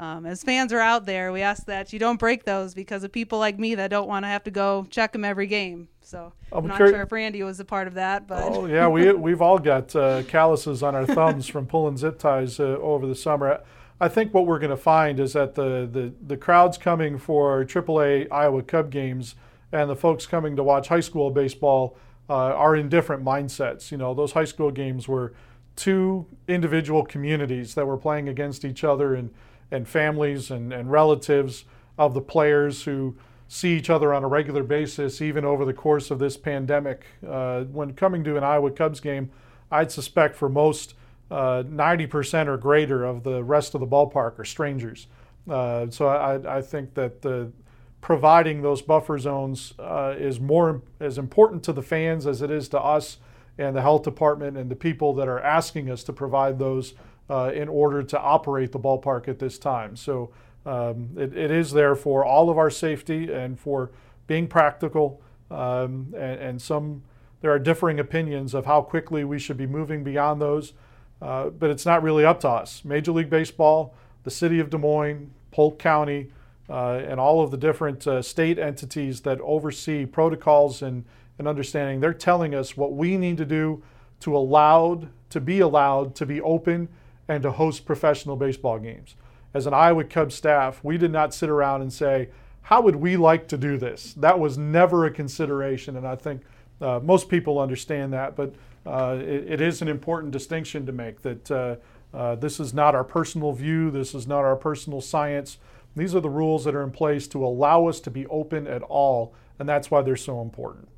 um, 0.00 0.26
as 0.26 0.42
fans 0.42 0.72
are 0.72 0.80
out 0.80 1.06
there, 1.06 1.32
we 1.32 1.42
ask 1.42 1.66
that 1.66 1.92
you 1.92 1.98
don't 1.98 2.18
break 2.18 2.44
those 2.44 2.72
because 2.72 3.02
of 3.02 3.12
people 3.12 3.38
like 3.38 3.58
me 3.58 3.74
that 3.74 3.90
don't 3.90 4.08
want 4.08 4.24
to 4.24 4.28
have 4.28 4.44
to 4.44 4.50
go 4.50 4.86
check 4.90 5.12
them 5.12 5.24
every 5.24 5.46
game. 5.46 5.88
So 6.00 6.32
I'm, 6.52 6.58
I'm 6.58 6.66
not 6.68 6.78
sure 6.78 7.02
if 7.02 7.12
Randy 7.12 7.42
was 7.42 7.60
a 7.60 7.64
part 7.64 7.86
of 7.88 7.94
that, 7.94 8.26
but 8.26 8.42
oh 8.44 8.66
yeah, 8.66 8.88
we 8.88 9.12
we've 9.26 9.42
all 9.42 9.58
got 9.58 9.94
uh, 9.94 10.22
calluses 10.22 10.82
on 10.82 10.94
our 10.94 11.04
thumbs 11.04 11.48
from 11.48 11.66
pulling 11.66 11.96
zip 11.96 12.18
ties 12.18 12.60
uh, 12.60 12.78
over 12.80 13.06
the 13.06 13.14
summer. 13.14 13.60
I 14.00 14.08
think 14.08 14.32
what 14.32 14.46
we're 14.46 14.60
going 14.60 14.70
to 14.70 14.76
find 14.76 15.18
is 15.18 15.32
that 15.32 15.56
the, 15.56 15.88
the 15.90 16.12
the 16.26 16.36
crowds 16.36 16.78
coming 16.78 17.18
for 17.18 17.64
AAA 17.64 18.28
Iowa 18.30 18.62
Cub 18.62 18.90
games 18.90 19.34
and 19.72 19.90
the 19.90 19.96
folks 19.96 20.26
coming 20.26 20.56
to 20.56 20.62
watch 20.62 20.88
high 20.88 21.00
school 21.00 21.30
baseball 21.30 21.96
uh, 22.28 22.34
are 22.34 22.76
in 22.76 22.88
different 22.88 23.24
mindsets. 23.24 23.90
You 23.90 23.98
know, 23.98 24.14
those 24.14 24.32
high 24.32 24.44
school 24.44 24.70
games 24.70 25.08
were 25.08 25.32
two 25.76 26.26
individual 26.46 27.04
communities 27.04 27.74
that 27.74 27.86
were 27.86 27.96
playing 27.96 28.28
against 28.28 28.64
each 28.64 28.84
other 28.84 29.14
and 29.14 29.30
and 29.70 29.88
families 29.88 30.50
and, 30.50 30.72
and 30.72 30.90
relatives 30.90 31.64
of 31.98 32.14
the 32.14 32.20
players 32.20 32.84
who 32.84 33.16
see 33.48 33.76
each 33.76 33.90
other 33.90 34.12
on 34.12 34.22
a 34.22 34.28
regular 34.28 34.62
basis, 34.62 35.22
even 35.22 35.44
over 35.44 35.64
the 35.64 35.72
course 35.72 36.10
of 36.10 36.18
this 36.18 36.36
pandemic. 36.36 37.06
Uh, 37.26 37.64
when 37.64 37.94
coming 37.94 38.22
to 38.24 38.36
an 38.36 38.44
Iowa 38.44 38.70
Cubs 38.70 39.00
game, 39.00 39.30
I'd 39.70 39.90
suspect 39.90 40.36
for 40.36 40.48
most 40.48 40.94
uh, 41.30 41.62
90% 41.66 42.46
or 42.46 42.56
greater 42.56 43.04
of 43.04 43.22
the 43.22 43.42
rest 43.42 43.74
of 43.74 43.80
the 43.80 43.86
ballpark 43.86 44.38
are 44.38 44.44
strangers. 44.44 45.06
Uh, 45.48 45.86
so 45.90 46.08
I, 46.08 46.58
I, 46.58 46.62
think 46.62 46.94
that 46.94 47.22
the, 47.22 47.50
providing 48.00 48.62
those 48.62 48.82
buffer 48.82 49.18
zones 49.18 49.74
uh, 49.78 50.14
is 50.16 50.38
more 50.40 50.82
as 51.00 51.18
important 51.18 51.62
to 51.64 51.72
the 51.72 51.82
fans 51.82 52.26
as 52.26 52.42
it 52.42 52.50
is 52.50 52.68
to 52.68 52.80
us 52.80 53.18
and 53.58 53.74
the 53.74 53.82
health 53.82 54.04
department 54.04 54.56
and 54.56 54.70
the 54.70 54.76
people 54.76 55.12
that 55.14 55.28
are 55.28 55.40
asking 55.40 55.90
us 55.90 56.04
to 56.04 56.12
provide 56.12 56.58
those 56.58 56.94
uh, 57.28 57.50
in 57.54 57.68
order 57.68 58.02
to 58.02 58.18
operate 58.18 58.72
the 58.72 58.78
ballpark 58.78 59.28
at 59.28 59.38
this 59.38 59.58
time. 59.58 59.96
So 59.96 60.30
um, 60.64 61.10
it, 61.16 61.36
it 61.36 61.50
is 61.50 61.72
there 61.72 61.94
for 61.94 62.24
all 62.24 62.50
of 62.50 62.56
our 62.56 62.70
safety 62.70 63.32
and 63.32 63.58
for 63.58 63.90
being 64.26 64.46
practical. 64.46 65.20
Um, 65.50 66.14
and, 66.16 66.40
and, 66.40 66.62
some 66.62 67.02
there 67.40 67.50
are 67.50 67.58
differing 67.58 67.98
opinions 67.98 68.52
of 68.52 68.66
how 68.66 68.82
quickly 68.82 69.24
we 69.24 69.38
should 69.38 69.56
be 69.56 69.66
moving 69.66 70.04
beyond 70.04 70.42
those. 70.42 70.74
Uh, 71.20 71.48
but 71.48 71.70
it's 71.70 71.86
not 71.86 72.02
really 72.02 72.24
up 72.24 72.40
to 72.40 72.48
us. 72.48 72.84
Major 72.84 73.12
League 73.12 73.30
Baseball, 73.30 73.94
the 74.24 74.30
city 74.30 74.60
of 74.60 74.70
Des 74.70 74.78
Moines, 74.78 75.30
Polk 75.50 75.78
County, 75.78 76.30
uh, 76.68 77.00
and 77.06 77.18
all 77.18 77.42
of 77.42 77.50
the 77.50 77.56
different 77.56 78.06
uh, 78.06 78.20
state 78.22 78.58
entities 78.58 79.22
that 79.22 79.40
oversee 79.40 80.04
protocols 80.06 80.82
and, 80.82 81.04
and 81.38 81.48
understanding, 81.48 82.00
they're 82.00 82.12
telling 82.12 82.54
us 82.54 82.76
what 82.76 82.92
we 82.92 83.16
need 83.16 83.36
to 83.38 83.44
do 83.44 83.82
to 84.20 84.36
allowed 84.36 85.08
to 85.30 85.40
be 85.40 85.60
allowed 85.60 86.14
to 86.14 86.26
be 86.26 86.40
open 86.40 86.88
and 87.28 87.42
to 87.42 87.50
host 87.50 87.84
professional 87.84 88.36
baseball 88.36 88.78
games. 88.78 89.14
As 89.54 89.66
an 89.66 89.74
Iowa 89.74 90.04
Cubs 90.04 90.34
staff, 90.34 90.80
we 90.82 90.98
did 90.98 91.12
not 91.12 91.34
sit 91.34 91.50
around 91.50 91.82
and 91.82 91.92
say, 91.92 92.28
how 92.62 92.80
would 92.82 92.96
we 92.96 93.16
like 93.16 93.48
to 93.48 93.56
do 93.56 93.76
this? 93.78 94.14
That 94.14 94.38
was 94.38 94.58
never 94.58 95.06
a 95.06 95.10
consideration, 95.10 95.96
and 95.96 96.06
I 96.06 96.16
think 96.16 96.42
uh, 96.80 97.00
most 97.02 97.28
people 97.28 97.58
understand 97.58 98.12
that, 98.12 98.36
but 98.36 98.54
uh, 98.86 99.16
it, 99.20 99.52
it 99.52 99.60
is 99.60 99.82
an 99.82 99.88
important 99.88 100.32
distinction 100.32 100.86
to 100.86 100.92
make 100.92 101.22
that 101.22 101.50
uh, 101.50 101.76
uh, 102.14 102.34
this 102.36 102.60
is 102.60 102.72
not 102.72 102.94
our 102.94 103.04
personal 103.04 103.52
view, 103.52 103.90
this 103.90 104.14
is 104.14 104.26
not 104.26 104.40
our 104.40 104.56
personal 104.56 105.00
science. 105.00 105.58
These 105.98 106.14
are 106.14 106.20
the 106.20 106.30
rules 106.30 106.64
that 106.64 106.74
are 106.74 106.82
in 106.82 106.90
place 106.90 107.28
to 107.28 107.44
allow 107.44 107.86
us 107.86 108.00
to 108.00 108.10
be 108.10 108.26
open 108.26 108.66
at 108.66 108.82
all, 108.82 109.34
and 109.58 109.68
that's 109.68 109.90
why 109.90 110.02
they're 110.02 110.16
so 110.16 110.40
important. 110.40 110.88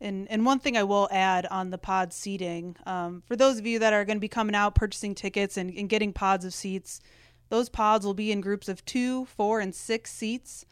And 0.00 0.30
and 0.30 0.46
one 0.46 0.60
thing 0.60 0.76
I 0.76 0.84
will 0.84 1.08
add 1.10 1.46
on 1.46 1.70
the 1.70 1.78
pod 1.78 2.12
seating, 2.12 2.76
um, 2.86 3.22
for 3.26 3.36
those 3.36 3.58
of 3.58 3.66
you 3.66 3.78
that 3.80 3.92
are 3.92 4.04
going 4.04 4.16
to 4.16 4.20
be 4.20 4.28
coming 4.28 4.54
out 4.54 4.74
purchasing 4.74 5.14
tickets 5.14 5.56
and, 5.56 5.76
and 5.76 5.88
getting 5.88 6.12
pods 6.12 6.44
of 6.44 6.54
seats, 6.54 7.00
those 7.48 7.68
pods 7.68 8.06
will 8.06 8.14
be 8.14 8.30
in 8.30 8.40
groups 8.40 8.68
of 8.68 8.84
two, 8.84 9.24
four, 9.26 9.60
and 9.60 9.74
six 9.74 10.12
seats. 10.12 10.64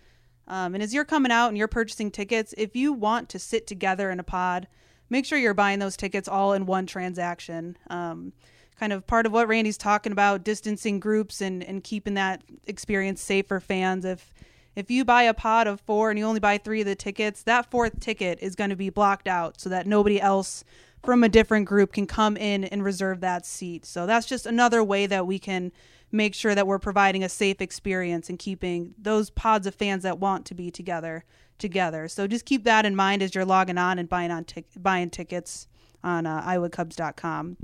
Um, 0.49 0.75
and 0.75 0.83
as 0.83 0.95
you're 0.95 1.05
coming 1.05 1.33
out 1.33 1.49
and 1.49 1.59
you're 1.59 1.67
purchasing 1.67 2.11
tickets, 2.11 2.55
if 2.57 2.77
you 2.77 2.93
want 2.93 3.29
to 3.31 3.39
sit 3.39 3.67
together 3.67 4.11
in 4.11 4.21
a 4.21 4.25
pod, 4.25 4.69
make 5.11 5.25
sure 5.25 5.39
you're 5.39 5.55
buying 5.55 5.81
those 5.81 5.97
tickets 5.97 6.29
all 6.29 6.53
in 6.53 6.67
one 6.67 6.87
transaction. 6.87 7.77
Um, 7.91 8.33
kind 8.79 8.93
of 8.93 9.07
part 9.07 9.27
of 9.27 9.33
what 9.33 9.49
Randy's 9.49 9.79
talking 9.79 10.13
about, 10.13 10.45
distancing 10.45 11.01
groups 11.01 11.41
and, 11.41 11.63
and 11.65 11.83
keeping 11.83 12.15
that 12.15 12.43
experience 12.67 13.23
safe 13.23 13.47
for 13.47 13.61
fans. 13.61 14.05
If 14.05 14.33
if 14.75 14.91
you 14.91 15.07
buy 15.07 15.23
a 15.23 15.33
pod 15.33 15.67
of 15.67 15.81
four 15.81 16.11
and 16.11 16.19
you 16.19 16.27
only 16.27 16.41
buy 16.41 16.59
three 16.59 16.83
of 16.83 16.87
the 16.87 16.95
tickets, 16.95 17.43
that 17.45 17.71
fourth 17.71 17.99
ticket 17.99 18.39
is 18.43 18.55
going 18.55 18.69
to 18.69 18.77
be 18.77 18.91
blocked 18.91 19.27
out 19.27 19.59
so 19.59 19.71
that 19.71 19.87
nobody 19.87 20.21
else 20.21 20.65
from 21.03 21.25
a 21.25 21.31
different 21.31 21.67
group 21.67 21.95
can 21.95 22.07
come 22.07 22.37
in 22.37 22.65
and 22.65 22.85
reserve 22.85 23.21
that 23.21 23.47
seat. 23.47 23.87
So 23.87 24.05
that's 24.05 24.27
just 24.27 24.45
another 24.45 24.85
way 24.85 25.07
that 25.07 25.27
we 25.27 25.39
can 25.39 25.73
make 26.13 26.35
sure 26.35 26.55
that 26.55 26.67
we're 26.67 26.79
providing 26.79 27.25
a 27.25 27.29
safe 27.29 27.63
experience 27.63 28.29
and 28.29 28.39
keeping 28.39 28.95
those 28.99 29.31
pods 29.31 29.67
of 29.67 29.75
fans 29.75 30.03
that 30.03 30.19
want 30.19 30.45
to 30.47 30.55
be 30.55 30.71
together 30.71 31.25
together. 31.59 32.07
So 32.07 32.27
just 32.27 32.45
keep 32.45 32.65
that 32.65 32.85
in 32.85 32.95
mind 32.95 33.23
as 33.23 33.35
you're 33.35 33.47
logging 33.47 33.79
on 33.79 33.99
and 33.99 34.09
buying 34.09 34.31
on 34.31 34.45
buying 34.77 35.09
tickets 35.09 35.69
on 36.05 36.27
uh, 36.27 36.43
iowacubs.com. 36.43 37.57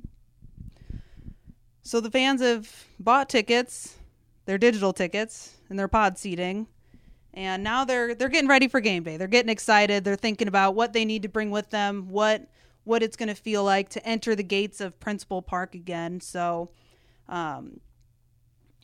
So 1.82 2.00
the 2.00 2.10
fans 2.10 2.40
have 2.40 2.86
bought 2.98 3.28
tickets, 3.28 3.96
their 4.46 4.58
digital 4.58 4.92
tickets, 4.92 5.56
and 5.68 5.78
their 5.78 5.88
pod 5.88 6.18
seating 6.18 6.66
and 7.34 7.64
now 7.64 7.84
they're 7.84 8.14
they're 8.14 8.28
getting 8.28 8.48
ready 8.48 8.68
for 8.68 8.80
game 8.80 9.02
day. 9.02 9.16
They're 9.16 9.26
getting 9.28 9.50
excited. 9.50 10.04
They're 10.04 10.16
thinking 10.16 10.48
about 10.48 10.74
what 10.74 10.92
they 10.92 11.04
need 11.04 11.22
to 11.22 11.28
bring 11.28 11.50
with 11.50 11.70
them, 11.70 12.08
what 12.08 12.48
what 12.84 13.02
it's 13.02 13.16
going 13.16 13.28
to 13.28 13.34
feel 13.34 13.64
like 13.64 13.88
to 13.90 14.06
enter 14.06 14.34
the 14.34 14.42
gates 14.42 14.80
of 14.80 14.98
Principal 14.98 15.40
Park 15.40 15.74
again. 15.74 16.20
So, 16.20 16.70
um, 17.28 17.80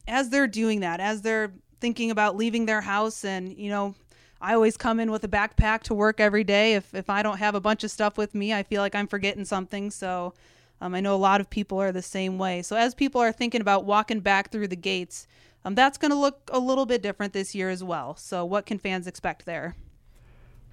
as 0.06 0.30
they're 0.30 0.46
doing 0.46 0.80
that, 0.80 1.00
as 1.00 1.22
they're 1.22 1.52
thinking 1.80 2.10
about 2.10 2.36
leaving 2.36 2.66
their 2.66 2.80
house, 2.80 3.24
and 3.24 3.52
you 3.58 3.68
know, 3.68 3.94
I 4.40 4.54
always 4.54 4.76
come 4.76 4.98
in 5.00 5.10
with 5.10 5.24
a 5.24 5.28
backpack 5.28 5.82
to 5.84 5.94
work 5.94 6.18
every 6.20 6.44
day. 6.44 6.74
If 6.74 6.94
if 6.94 7.10
I 7.10 7.22
don't 7.22 7.38
have 7.38 7.54
a 7.54 7.60
bunch 7.60 7.84
of 7.84 7.90
stuff 7.90 8.16
with 8.16 8.34
me, 8.34 8.54
I 8.54 8.62
feel 8.62 8.80
like 8.80 8.94
I'm 8.94 9.08
forgetting 9.08 9.44
something. 9.44 9.90
So. 9.90 10.34
Um, 10.80 10.94
I 10.94 11.00
know 11.00 11.14
a 11.14 11.16
lot 11.16 11.40
of 11.40 11.50
people 11.50 11.80
are 11.80 11.92
the 11.92 12.02
same 12.02 12.38
way. 12.38 12.62
So, 12.62 12.76
as 12.76 12.94
people 12.94 13.20
are 13.20 13.32
thinking 13.32 13.60
about 13.60 13.84
walking 13.84 14.20
back 14.20 14.52
through 14.52 14.68
the 14.68 14.76
gates, 14.76 15.26
um, 15.64 15.74
that's 15.74 15.98
going 15.98 16.10
to 16.10 16.16
look 16.16 16.48
a 16.52 16.58
little 16.58 16.86
bit 16.86 17.02
different 17.02 17.32
this 17.32 17.54
year 17.54 17.68
as 17.68 17.82
well. 17.82 18.16
So, 18.16 18.44
what 18.44 18.66
can 18.66 18.78
fans 18.78 19.06
expect 19.06 19.44
there? 19.44 19.74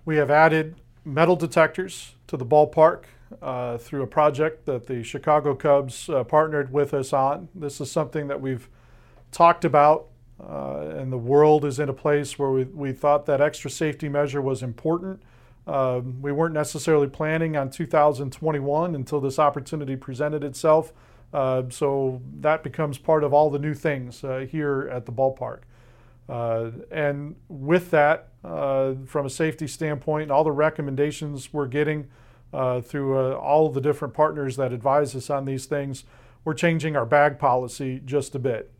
We 0.06 0.18
have 0.18 0.30
added 0.30 0.76
metal 1.04 1.36
detectors 1.36 2.16
to 2.28 2.38
the 2.38 2.46
ballpark 2.46 3.06
uh, 3.42 3.78
through 3.78 4.04
a 4.04 4.08
project 4.08 4.66
that 4.66 4.88
the 4.88 5.04
Chicago 5.04 5.56
Cubs 5.56 6.10
uh, 6.10 6.24
partnered 6.24 6.72
with 6.72 6.94
us 6.94 7.14
on. 7.14 7.50
This 7.56 7.82
is 7.82 7.92
something 7.92 8.28
that 8.28 8.42
we've 8.42 8.70
talked 9.32 9.66
about, 9.66 10.08
uh, 10.40 10.94
and 10.96 11.12
the 11.12 11.18
world 11.18 11.66
is 11.66 11.80
in 11.80 11.90
a 11.90 11.94
place 11.94 12.38
where 12.38 12.52
we, 12.52 12.64
we 12.66 12.92
thought 12.92 13.26
that 13.26 13.42
extra 13.42 13.70
safety 13.70 14.10
measure 14.10 14.42
was 14.42 14.62
important. 14.62 15.22
Um, 15.68 16.22
we 16.22 16.32
weren't 16.32 16.54
necessarily 16.54 17.08
planning 17.08 17.58
on 17.58 17.70
2021 17.70 18.96
until 18.96 19.20
this 19.20 19.40
opportunity 19.40 19.96
presented 19.96 20.44
itself. 20.44 20.94
Uh, 21.34 21.64
so 21.70 22.22
that 22.40 22.64
becomes 22.64 22.98
part 22.98 23.24
of 23.24 23.34
all 23.34 23.50
the 23.50 23.60
new 23.60 23.74
things 23.74 24.24
uh, 24.24 24.46
here 24.50 24.90
at 24.92 25.06
the 25.06 25.12
ballpark. 25.12 25.62
Uh, 26.30 26.72
and 26.92 27.36
with 27.50 27.92
that, 27.92 28.30
uh, 28.44 28.94
from 29.06 29.26
a 29.26 29.30
safety 29.30 29.68
standpoint, 29.68 30.24
and 30.24 30.32
all 30.32 30.44
the 30.44 30.52
recommendations 30.52 31.52
we're 31.52 31.68
getting 31.68 32.08
uh, 32.54 32.82
through 32.82 33.18
uh, 33.18 33.36
all 33.36 33.70
the 33.70 33.82
different 33.82 34.14
partners 34.14 34.56
that 34.56 34.72
advise 34.72 35.16
us 35.16 35.30
on 35.30 35.46
these 35.46 35.66
things, 35.66 36.04
we're 36.44 36.54
changing 36.54 36.96
our 36.96 37.06
bag 37.06 37.38
policy 37.38 38.02
just 38.06 38.34
a 38.36 38.40
bit. 38.40 38.72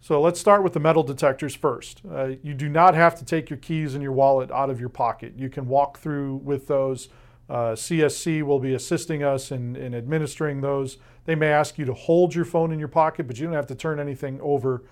So 0.00 0.20
let's 0.20 0.40
start 0.40 0.62
with 0.62 0.72
the 0.72 0.80
metal 0.80 1.02
detectors 1.02 1.54
first. 1.54 2.02
you 2.42 2.54
do 2.54 2.68
not 2.68 2.94
have 2.94 3.14
to 3.16 3.24
take 3.24 3.50
your 3.50 3.58
keys 3.58 3.94
and 3.94 4.02
your 4.02 4.12
wallet 4.12 4.50
out 4.50 4.70
of 4.70 4.80
your 4.80 4.88
pocket. 4.88 5.34
You 5.36 5.50
can 5.50 5.68
walk 5.68 5.98
through 5.98 6.36
with 6.36 6.68
those 6.68 7.08
uh, 7.50 7.74
CSC 7.74 8.44
will 8.44 8.60
be 8.60 8.74
assisting 8.74 9.24
us 9.24 9.50
in, 9.50 9.74
in 9.74 9.92
administering 9.92 10.60
those. 10.60 10.98
They 11.24 11.34
may 11.34 11.48
ask 11.48 11.78
you 11.78 11.84
to 11.84 11.92
hold 11.92 12.32
your 12.32 12.44
phone 12.44 12.72
in 12.72 12.78
your 12.78 12.88
pocket, 12.88 13.26
but 13.26 13.38
you 13.38 13.46
don't 13.46 13.56
have 13.56 13.66
to 13.66 13.74
turn 13.74 13.98
anything 13.98 14.40
over 14.40 14.84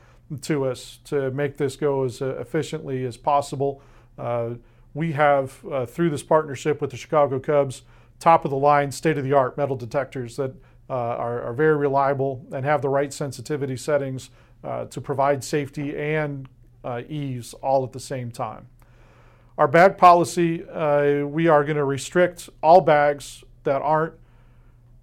to 0.42 0.66
us 0.66 0.98
to 1.04 1.30
make 1.30 1.56
this 1.56 1.76
go 1.76 2.02
as 2.02 2.20
uh, 2.20 2.36
efficiently 2.38 3.04
as 3.04 3.16
possible. 3.16 3.80
Uh, 4.18 4.54
we 4.92 5.12
have, 5.12 5.64
uh, 5.70 5.86
through 5.86 6.10
this 6.10 6.24
partnership 6.24 6.80
with 6.80 6.90
the 6.90 6.96
Chicago 6.96 7.38
Cubs, 7.38 7.82
top 8.18 8.44
of 8.44 8.50
the 8.50 8.56
line, 8.56 8.90
state 8.90 9.16
of 9.16 9.22
the 9.22 9.32
art 9.32 9.56
metal 9.56 9.76
detectors 9.76 10.34
that 10.34 10.52
uh, 10.90 10.94
are, 10.94 11.40
are, 11.42 11.52
very 11.52 11.76
reliable 11.76 12.44
and 12.50 12.64
have 12.64 12.82
the 12.82 12.88
right 12.88 13.12
sensitivity 13.12 13.76
settings 13.76 14.30
uh, 14.64 14.84
to 14.86 15.00
provide 15.00 15.42
safety 15.44 15.96
and 15.96 16.48
ease 17.08 17.54
all 17.54 17.84
at 17.84 17.92
the 17.92 18.00
same 18.00 18.30
time. 18.30 18.66
Our 19.58 19.66
bag 19.66 19.98
policy, 19.98 20.64
uh, 20.68 21.26
we 21.26 21.48
are 21.48 21.64
going 21.64 21.76
to 21.76 21.84
restrict 21.84 22.48
all 22.62 22.80
bags 22.80 23.42
that 23.64 23.82
aren't 23.82 24.14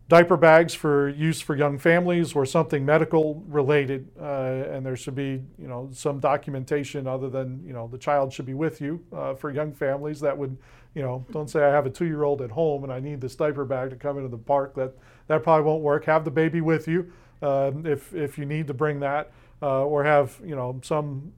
diaper 0.08 0.38
bags 0.38 0.74
for 0.74 1.10
use 1.10 1.41
for 1.41 1.56
young 1.56 1.78
families 1.78 2.34
or 2.34 2.46
something 2.46 2.86
medical 2.86 3.44
related, 3.48 4.08
uh, 4.18 4.63
and 4.72 4.86
there 4.86 4.96
should 4.96 5.15
be, 5.15 5.41
you 5.58 5.68
know, 5.68 5.89
some 5.91 6.20
documentation 6.20 7.06
other 7.06 7.30
than, 7.30 7.62
you 7.65 7.74
know, 7.74 7.88
the 7.88 7.98
child 7.98 8.32
should 8.32 8.46
be 8.46 8.54
with 8.54 8.80
you 8.80 9.04
uh, 9.12 9.34
for 9.34 9.52
young 9.52 9.74
families. 9.74 10.22
That 10.22 10.38
would, 10.38 10.58
you 10.94 11.02
know, 11.02 11.26
don't 11.32 11.50
say 11.50 11.63
I 11.63 11.70
have 11.70 11.86
a 11.86 11.89
two-year-old 11.89 12.41
at 12.41 12.52
home 12.52 12.84
and 12.84 12.94
I 12.94 13.00
need 13.00 13.20
this 13.20 13.36
diaper 13.36 13.65
bag 13.65 13.89
to 13.89 13.96
come 13.96 14.18
into 14.18 14.30
the 14.30 14.38
park. 14.38 14.76
That 14.76 14.94
that 15.28 15.44
probably 15.44 15.65
won't 15.65 15.82
work. 15.82 16.06
Have 16.06 16.24
the 16.24 16.32
baby 16.32 16.62
with 16.62 16.88
you 16.88 17.12
um, 17.41 17.86
if 17.86 18.13
if 18.13 18.38
you 18.38 18.46
need 18.46 18.68
to 18.68 18.74
bring 18.74 19.00
that. 19.02 19.32
Uh, 19.65 19.84
or 19.84 20.04
have 20.04 20.39
you 20.45 20.56
know 20.56 20.80
some 20.84 21.34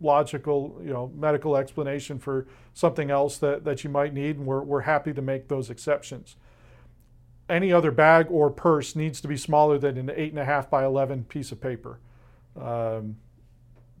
logical 0.00 0.80
you 0.80 0.92
know 0.92 1.10
medical 1.16 1.56
explanation 1.56 2.20
for 2.20 2.46
something 2.72 3.10
else 3.10 3.36
that, 3.38 3.64
that 3.64 3.82
you 3.82 3.90
might 3.90 4.14
need, 4.14 4.36
and 4.36 4.46
we're, 4.46 4.62
we're 4.62 4.82
happy 4.82 5.12
to 5.12 5.20
make 5.20 5.48
those 5.48 5.68
exceptions. 5.68 6.36
Any 7.48 7.72
other 7.72 7.90
bag 7.90 8.28
or 8.30 8.48
purse 8.50 8.94
needs 8.94 9.20
to 9.22 9.28
be 9.28 9.36
smaller 9.36 9.76
than 9.76 9.98
an 9.98 10.10
eight 10.14 10.30
and 10.30 10.38
a 10.38 10.44
half 10.44 10.70
by 10.70 10.84
11 10.84 11.24
piece 11.24 11.50
of 11.50 11.60
paper. 11.60 11.98
Um, 12.60 13.16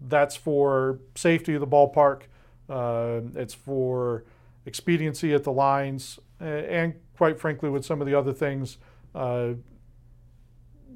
that's 0.06 0.36
for 0.36 1.00
safety 1.16 1.54
of 1.54 1.60
the 1.60 1.66
ballpark. 1.66 2.22
Uh, 2.68 3.22
it's 3.34 3.54
for 3.54 4.24
expediency 4.66 5.34
at 5.34 5.42
the 5.42 5.52
lines, 5.52 6.20
and 6.38 6.94
quite 7.16 7.40
frankly, 7.40 7.70
with 7.70 7.84
some 7.84 8.00
of 8.00 8.06
the 8.06 8.14
other 8.14 8.32
things, 8.32 8.78
uh, 9.16 9.54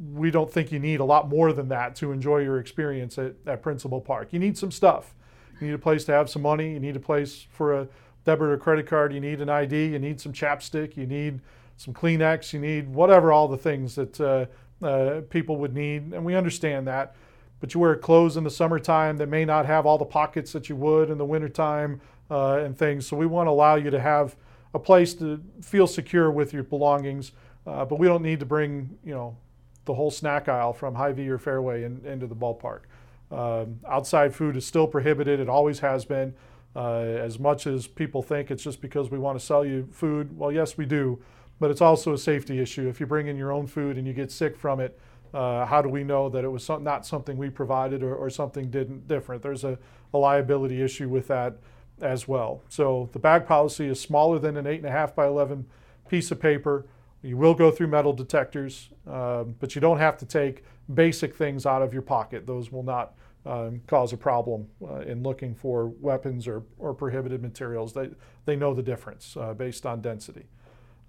we 0.01 0.31
don't 0.31 0.51
think 0.51 0.73
you 0.73 0.79
need 0.79 1.01
a 1.01 1.05
lot 1.05 1.29
more 1.29 1.53
than 1.53 1.69
that 1.69 1.95
to 1.97 2.13
enjoy 2.13 2.39
your 2.39 2.59
experience 2.59 3.19
at, 3.19 3.35
at 3.47 3.63
Principal 3.63 4.01
Park. 4.01 4.33
You 4.33 4.39
need 4.39 4.57
some 4.57 4.71
stuff. 4.71 5.15
You 5.61 5.69
need 5.69 5.75
a 5.75 5.79
place 5.79 6.05
to 6.05 6.13
have 6.13 6.29
some 6.29 6.43
money. 6.43 6.73
You 6.73 6.81
need 6.81 6.97
a 6.97 7.01
place 7.01 7.47
for 7.51 7.75
a 7.75 7.89
debit 8.25 8.49
or 8.49 8.57
credit 8.57 8.87
card. 8.87 9.13
You 9.13 9.21
need 9.21 9.41
an 9.41 9.49
ID. 9.49 9.87
You 9.87 9.99
need 9.99 10.21
some 10.21 10.33
chapstick. 10.33 10.97
You 10.97 11.07
need 11.07 11.41
some 11.77 11.95
Kleenex. 11.95 12.53
You 12.53 12.61
need 12.61 12.93
whatever, 12.93 13.33
all 13.33 13.49
the 13.49 13.57
things 13.57 13.95
that 13.95 14.21
uh, 14.21 14.47
uh, 14.85 15.21
people 15.31 15.57
would 15.59 15.75
need. 15.75 16.13
And 16.13 16.25
we 16.25 16.35
understand 16.35 16.87
that. 16.89 17.15
But 17.61 17.75
you 17.75 17.81
wear 17.81 17.95
clothes 17.95 18.37
in 18.37 18.45
the 18.45 18.51
summertime 18.51 19.19
that 19.19 19.29
may 19.29 19.45
not 19.45 19.67
have 19.67 19.87
all 19.87 19.99
the 19.99 20.05
pockets 20.05 20.53
that 20.53 20.69
you 20.69 20.75
would 20.77 21.11
in 21.11 21.19
the 21.19 21.25
wintertime 21.25 22.01
uh, 22.31 22.57
and 22.57 22.77
things. 22.77 23.07
So 23.07 23.17
we 23.17 23.27
want 23.27 23.47
to 23.47 23.51
allow 23.51 23.77
you 23.77 23.91
to 23.91 24.01
have 24.01 24.37
a 24.75 24.79
place 24.79 25.15
to 25.15 25.41
feel 25.61 25.87
secure 25.87 26.31
with 26.31 26.53
your 26.53 26.65
belongings. 26.65 27.33
Uh, 27.65 27.85
but 27.85 28.01
we 28.01 28.09
don't 28.09 28.23
need 28.23 28.41
to 28.41 28.47
bring, 28.47 28.99
you 29.05 29.15
know, 29.15 29.37
the 29.85 29.95
whole 29.95 30.11
snack 30.11 30.49
aisle 30.49 30.73
from 30.73 30.95
Hy-Vee 30.95 31.29
or 31.29 31.39
Fairway 31.39 31.85
in, 31.85 32.05
into 32.07 32.27
the 32.27 32.37
ballpark. 32.37 32.83
Um, 33.31 33.81
outside 33.89 34.35
food 34.35 34.57
is 34.57 34.67
still 34.67 34.87
prohibited. 34.87 35.41
It 35.41 35.49
always 35.49 35.81
has 35.81 36.05
been. 36.05 36.35
Uh, 36.75 37.01
as 37.01 37.39
much 37.39 37.67
as 37.67 37.87
people 37.87 38.23
think 38.23 38.51
it's 38.51 38.63
just 38.63 38.81
because 38.81 39.11
we 39.11 39.19
want 39.19 39.39
to 39.39 39.45
sell 39.45 39.65
you 39.65 39.89
food, 39.93 40.37
well, 40.39 40.51
yes, 40.51 40.79
we 40.79 40.87
do, 40.87 41.23
but 41.61 41.71
it's 41.71 41.83
also 41.83 42.15
a 42.15 42.19
safety 42.19 42.61
issue. 42.61 42.89
If 42.89 42.99
you 42.99 43.07
bring 43.07 43.27
in 43.27 43.37
your 43.37 43.53
own 43.53 43.67
food 43.67 43.99
and 43.99 44.07
you 44.07 44.15
get 44.15 44.31
sick 44.31 44.57
from 44.57 44.81
it, 44.81 44.99
uh, 45.35 45.65
how 45.67 45.81
do 45.81 45.89
we 45.89 46.05
know 46.05 46.29
that 46.29 46.45
it 46.45 46.49
was 46.49 46.65
some, 46.65 46.85
not 46.85 47.07
something 47.07 47.37
we 47.37 47.51
provided 47.51 48.03
or, 48.03 48.15
or 48.15 48.31
something 48.31 48.71
didn't 48.71 49.09
different? 49.09 49.43
There's 49.43 49.65
a, 49.65 49.79
a, 50.13 50.19
liability 50.19 50.83
issue 50.83 51.09
with 51.09 51.29
that 51.29 51.57
as 52.01 52.29
well. 52.29 52.63
So 52.69 53.09
the 53.13 53.19
bag 53.19 53.47
policy 53.47 53.87
is 53.87 54.01
smaller 54.01 54.39
than 54.39 54.57
an 54.57 54.67
eight 54.67 54.79
and 54.79 54.87
a 54.87 54.91
half 54.91 55.15
by 55.15 55.27
11 55.27 55.67
piece 56.09 56.31
of 56.31 56.41
paper. 56.41 56.87
You 57.23 57.37
will 57.37 57.55
go 57.55 57.71
through 57.71 57.87
metal 57.87 58.13
detectors, 58.13 58.91
um, 59.07 59.55
but 59.61 59.75
you 59.75 59.81
don't 59.81 59.99
have 59.99 60.17
to 60.19 60.27
take 60.27 60.65
basic 60.93 61.35
things 61.35 61.67
out 61.67 61.83
of 61.83 61.93
your 61.93 62.03
pocket. 62.03 62.47
Those 62.47 62.73
will 62.73 62.83
not 62.83 63.15
um, 63.47 63.81
cause 63.87 64.13
a 64.13 64.17
problem 64.17 64.67
uh, 64.83 65.01
in 65.01 65.23
looking 65.23 65.55
for 65.55 65.89
weapons 66.01 66.49
or, 66.49 66.65
or 66.79 66.95
prohibited 66.95 67.43
materials. 67.43 67.93
They, 67.93 68.11
they 68.45 68.57
know 68.57 68.75
the 68.75 68.83
difference 68.83 69.37
uh, 69.37 69.55
based 69.55 69.87
on 69.87 70.01
density. 70.01 70.47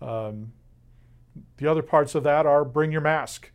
Um, 0.02 0.54
the 1.58 1.67
other 1.67 1.82
parts 1.82 2.15
of 2.15 2.23
that 2.23 2.45
are 2.45 2.63
bring 2.63 2.91
your 2.91 3.02
mask. 3.02 3.52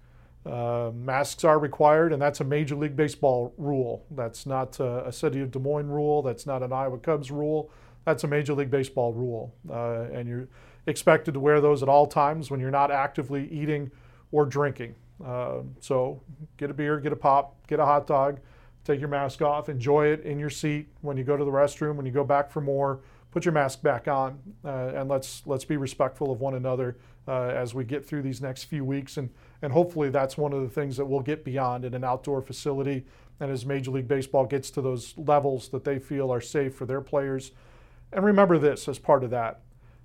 Uh, 0.46 0.90
masks 0.94 1.44
are 1.44 1.58
required, 1.58 2.12
and 2.12 2.22
that's 2.22 2.40
a 2.40 2.44
Major 2.44 2.74
League 2.74 2.96
Baseball 2.96 3.52
rule. 3.58 4.06
That's 4.10 4.46
not 4.46 4.80
a, 4.80 5.08
a, 5.08 5.12
City 5.12 5.40
of 5.40 5.50
Des 5.50 5.58
Moines 5.58 5.88
rule. 5.88 6.22
That's 6.22 6.46
not 6.46 6.62
an 6.62 6.72
Iowa 6.72 6.98
Cubs 6.98 7.30
rule. 7.30 7.70
That's 8.04 8.24
a 8.24 8.28
Major 8.28 8.54
League 8.54 8.70
Baseball 8.70 9.12
rule. 9.12 9.54
Uh, 9.68 10.06
and 10.12 10.26
you're 10.28 10.48
expected 10.88 11.34
to 11.34 11.40
wear 11.40 11.60
those 11.60 11.82
at 11.82 11.88
all 11.88 12.06
times 12.06 12.50
when 12.50 12.60
you're 12.60 12.70
not 12.70 12.90
actively 12.90 13.48
eating 13.52 13.90
or 14.32 14.44
drinking. 14.46 14.94
Uh, 15.24 15.60
so 15.80 16.20
get 16.56 16.70
a 16.70 16.74
beer, 16.74 16.98
get 16.98 17.12
a 17.12 17.16
pop, 17.16 17.54
get 17.66 17.78
a 17.78 17.84
hot 17.84 18.06
dog, 18.06 18.40
take 18.84 19.00
your 19.00 19.08
mask 19.08 19.42
off, 19.42 19.68
enjoy 19.68 20.06
it 20.06 20.20
in 20.22 20.38
your 20.38 20.50
seat 20.50 20.88
when 21.02 21.16
you 21.16 21.24
go 21.24 21.36
to 21.36 21.44
the 21.44 21.50
restroom, 21.50 21.96
when 21.96 22.06
you 22.06 22.12
go 22.12 22.24
back 22.24 22.50
for 22.50 22.60
more. 22.60 23.00
Put 23.30 23.44
your 23.44 23.52
mask 23.52 23.82
back 23.82 24.08
on, 24.08 24.38
uh, 24.64 24.92
and 24.94 25.08
let's 25.08 25.42
let's 25.44 25.64
be 25.64 25.76
respectful 25.76 26.32
of 26.32 26.40
one 26.40 26.54
another 26.54 26.96
uh, 27.28 27.48
as 27.48 27.74
we 27.74 27.84
get 27.84 28.06
through 28.06 28.22
these 28.22 28.40
next 28.40 28.64
few 28.64 28.86
weeks, 28.86 29.18
and 29.18 29.28
and 29.60 29.70
hopefully 29.70 30.08
that's 30.08 30.38
one 30.38 30.54
of 30.54 30.62
the 30.62 30.68
things 30.68 30.96
that 30.96 31.04
we'll 31.04 31.20
get 31.20 31.44
beyond 31.44 31.84
in 31.84 31.92
an 31.92 32.04
outdoor 32.04 32.40
facility, 32.40 33.04
and 33.38 33.50
as 33.50 33.66
Major 33.66 33.90
League 33.90 34.08
Baseball 34.08 34.46
gets 34.46 34.70
to 34.70 34.80
those 34.80 35.12
levels 35.18 35.68
that 35.68 35.84
they 35.84 35.98
feel 35.98 36.32
are 36.32 36.40
safe 36.40 36.74
for 36.74 36.86
their 36.86 37.02
players. 37.02 37.52
And 38.14 38.24
remember 38.24 38.56
this 38.58 38.88
as 38.88 38.98
part 38.98 39.22
of 39.22 39.28
that: 39.30 39.60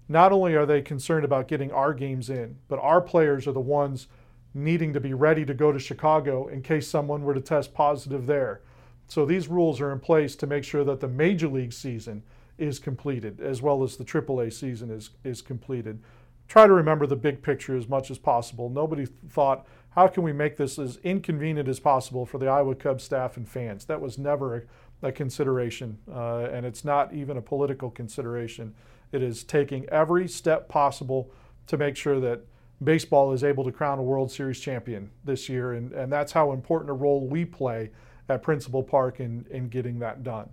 not 0.08 0.32
only 0.32 0.56
are 0.56 0.66
they 0.66 0.82
concerned 0.82 1.26
about 1.26 1.48
getting 1.48 1.72
our 1.72 1.94
games 1.94 2.30
in, 2.30 2.58
but 2.68 2.80
our 2.80 3.02
players 3.02 3.48
are 3.48 3.54
the 3.54 3.60
ones 3.60 4.08
needing 4.54 4.94
to 4.94 5.00
be 5.00 5.14
ready 5.14 5.46
to 5.46 5.54
go 5.54 5.72
to 5.72 5.80
Chicago 5.80 6.48
in 6.48 6.62
case 6.62 6.88
someone 6.88 7.24
were 7.24 7.34
to 7.34 7.42
test 7.42 7.74
positive 7.74 8.28
there. 8.28 8.62
So 9.08 9.26
these 9.26 9.48
rules 9.48 9.82
are 9.82 9.92
in 9.92 10.00
place 10.00 10.36
to 10.38 10.48
make 10.48 10.64
sure 10.64 10.84
that 10.84 11.00
the 11.00 11.08
major 11.08 11.48
league 11.48 11.74
season 11.74 12.24
is 12.58 12.80
completed 12.80 13.42
as 13.42 13.62
well 13.62 13.84
as 13.84 13.98
the 13.98 14.06
AAA 14.06 14.54
season 14.54 14.92
is, 14.92 15.12
is 15.24 15.42
completed. 15.42 16.00
Try 16.48 16.68
to 16.68 16.74
remember 16.74 17.08
the 17.08 17.16
big 17.16 17.42
picture 17.42 17.76
as 17.76 17.88
much 17.88 18.12
as 18.12 18.18
possible. 18.18 18.70
Nobody 18.70 19.08
thought, 19.30 19.66
how 19.92 20.08
can 20.08 20.24
we 20.24 20.34
make 20.34 20.58
this 20.58 20.78
as 20.78 20.98
inconvenient 20.98 21.68
as 21.68 21.80
possible 21.80 22.26
for 22.26 22.38
the 22.38 22.48
Iowa 22.48 22.76
Cubs 22.76 23.04
staff 23.04 23.38
and 23.38 23.48
fans? 23.48 23.86
That 23.86 24.02
was 24.02 24.18
never 24.18 24.68
a, 25.02 25.08
a 25.08 25.12
consideration, 25.12 25.98
uh, 26.12 26.48
and 26.52 26.66
it's 26.66 26.84
not 26.84 27.14
even 27.14 27.38
a 27.38 27.42
political 27.42 27.90
consideration. 27.90 28.74
It 29.14 29.22
is 29.22 29.44
taking 29.44 29.88
every 29.90 30.28
step 30.28 30.68
possible 30.68 31.32
to 31.68 31.78
make 31.78 31.96
sure 31.96 32.20
that 32.20 32.42
baseball 32.84 33.32
is 33.32 33.44
able 33.44 33.64
to 33.64 33.72
crown 33.72 34.00
a 34.00 34.04
World 34.04 34.32
Series 34.32 34.60
champion 34.60 35.12
this 35.24 35.48
year, 35.48 35.74
and, 35.74 35.94
and 35.94 36.12
that's 36.12 36.32
how 36.34 36.52
important 36.52 36.90
a 36.90 36.94
role 36.94 37.26
we 37.26 37.46
play 37.46 37.92
at 38.28 38.42
Principal 38.42 38.82
Park 38.84 39.20
in, 39.20 39.46
in 39.52 39.70
getting 39.70 40.00
that 40.00 40.24
done. 40.24 40.50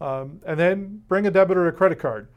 Um, 0.00 0.40
and 0.46 0.58
then 0.58 1.02
bring 1.08 1.26
a 1.26 1.30
debit 1.30 1.56
or 1.56 1.66
a 1.66 1.72
credit 1.72 1.98
card. 1.98 2.28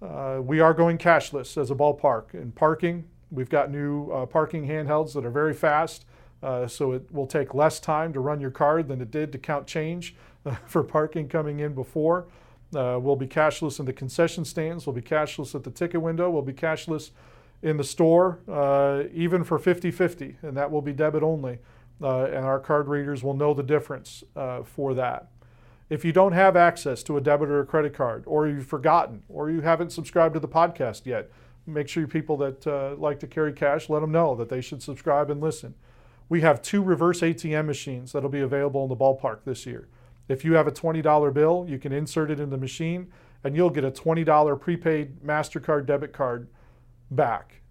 Uh, 0.00 0.38
we 0.40 0.60
are 0.60 0.72
going 0.72 0.98
cashless 0.98 1.56
as 1.60 1.70
a 1.70 1.74
ballpark. 1.74 2.34
In 2.34 2.52
parking, 2.52 3.04
we've 3.32 3.50
got 3.50 3.70
new 3.70 4.10
uh, 4.12 4.26
parking 4.26 4.68
handhelds 4.68 5.14
that 5.14 5.24
are 5.24 5.30
very 5.30 5.54
fast, 5.54 6.04
uh, 6.44 6.68
so 6.68 6.92
it 6.92 7.12
will 7.12 7.26
take 7.26 7.54
less 7.54 7.80
time 7.80 8.12
to 8.12 8.20
run 8.20 8.40
your 8.40 8.52
card 8.52 8.86
than 8.86 9.00
it 9.00 9.10
did 9.10 9.32
to 9.32 9.38
count 9.38 9.66
change 9.66 10.14
for 10.66 10.84
parking 10.84 11.28
coming 11.28 11.58
in 11.58 11.74
before. 11.74 12.28
Uh, 12.74 12.98
we'll 13.00 13.16
be 13.16 13.26
cashless 13.26 13.80
in 13.80 13.86
the 13.86 13.92
concession 13.92 14.44
stands. 14.44 14.86
We'll 14.86 14.94
be 14.94 15.02
cashless 15.02 15.54
at 15.54 15.64
the 15.64 15.70
ticket 15.70 16.02
window. 16.02 16.30
We'll 16.30 16.42
be 16.42 16.52
cashless 16.52 17.10
in 17.62 17.76
the 17.76 17.84
store, 17.84 18.40
uh, 18.48 19.04
even 19.12 19.42
for 19.42 19.58
50 19.58 19.90
50, 19.90 20.36
and 20.42 20.56
that 20.56 20.70
will 20.70 20.82
be 20.82 20.92
debit 20.92 21.22
only. 21.22 21.58
Uh, 22.00 22.24
and 22.26 22.44
our 22.44 22.60
card 22.60 22.86
readers 22.86 23.24
will 23.24 23.34
know 23.34 23.52
the 23.52 23.62
difference 23.62 24.22
uh, 24.36 24.62
for 24.62 24.94
that. 24.94 25.28
If 25.90 26.04
you 26.04 26.12
don't 26.12 26.32
have 26.32 26.54
access 26.54 27.02
to 27.04 27.16
a 27.16 27.20
debit 27.20 27.48
or 27.48 27.60
a 27.60 27.66
credit 27.66 27.94
card, 27.94 28.22
or 28.26 28.46
you've 28.46 28.66
forgotten, 28.66 29.22
or 29.28 29.50
you 29.50 29.62
haven't 29.62 29.90
subscribed 29.90 30.34
to 30.34 30.40
the 30.40 30.48
podcast 30.48 31.06
yet, 31.06 31.30
make 31.66 31.88
sure 31.88 32.06
people 32.06 32.36
that 32.36 32.66
uh, 32.66 32.94
like 32.96 33.18
to 33.20 33.26
carry 33.26 33.52
cash 33.52 33.88
let 33.88 34.00
them 34.00 34.12
know 34.12 34.34
that 34.34 34.48
they 34.48 34.60
should 34.60 34.82
subscribe 34.82 35.30
and 35.30 35.40
listen. 35.40 35.74
We 36.28 36.42
have 36.42 36.62
two 36.62 36.82
reverse 36.82 37.20
ATM 37.20 37.66
machines 37.66 38.12
that'll 38.12 38.28
be 38.28 38.40
available 38.40 38.82
in 38.82 38.90
the 38.90 38.96
ballpark 38.96 39.40
this 39.44 39.66
year. 39.66 39.88
If 40.28 40.44
you 40.44 40.54
have 40.54 40.66
a 40.66 40.72
$20 40.72 41.32
bill, 41.32 41.66
you 41.68 41.78
can 41.78 41.92
insert 41.92 42.30
it 42.30 42.38
in 42.38 42.50
the 42.50 42.58
machine 42.58 43.10
and 43.44 43.56
you'll 43.56 43.70
get 43.70 43.84
a 43.84 43.90
$20 43.90 44.60
prepaid 44.60 45.20
MasterCard 45.22 45.86
debit 45.86 46.12
card 46.12 46.48
back. 47.10 47.62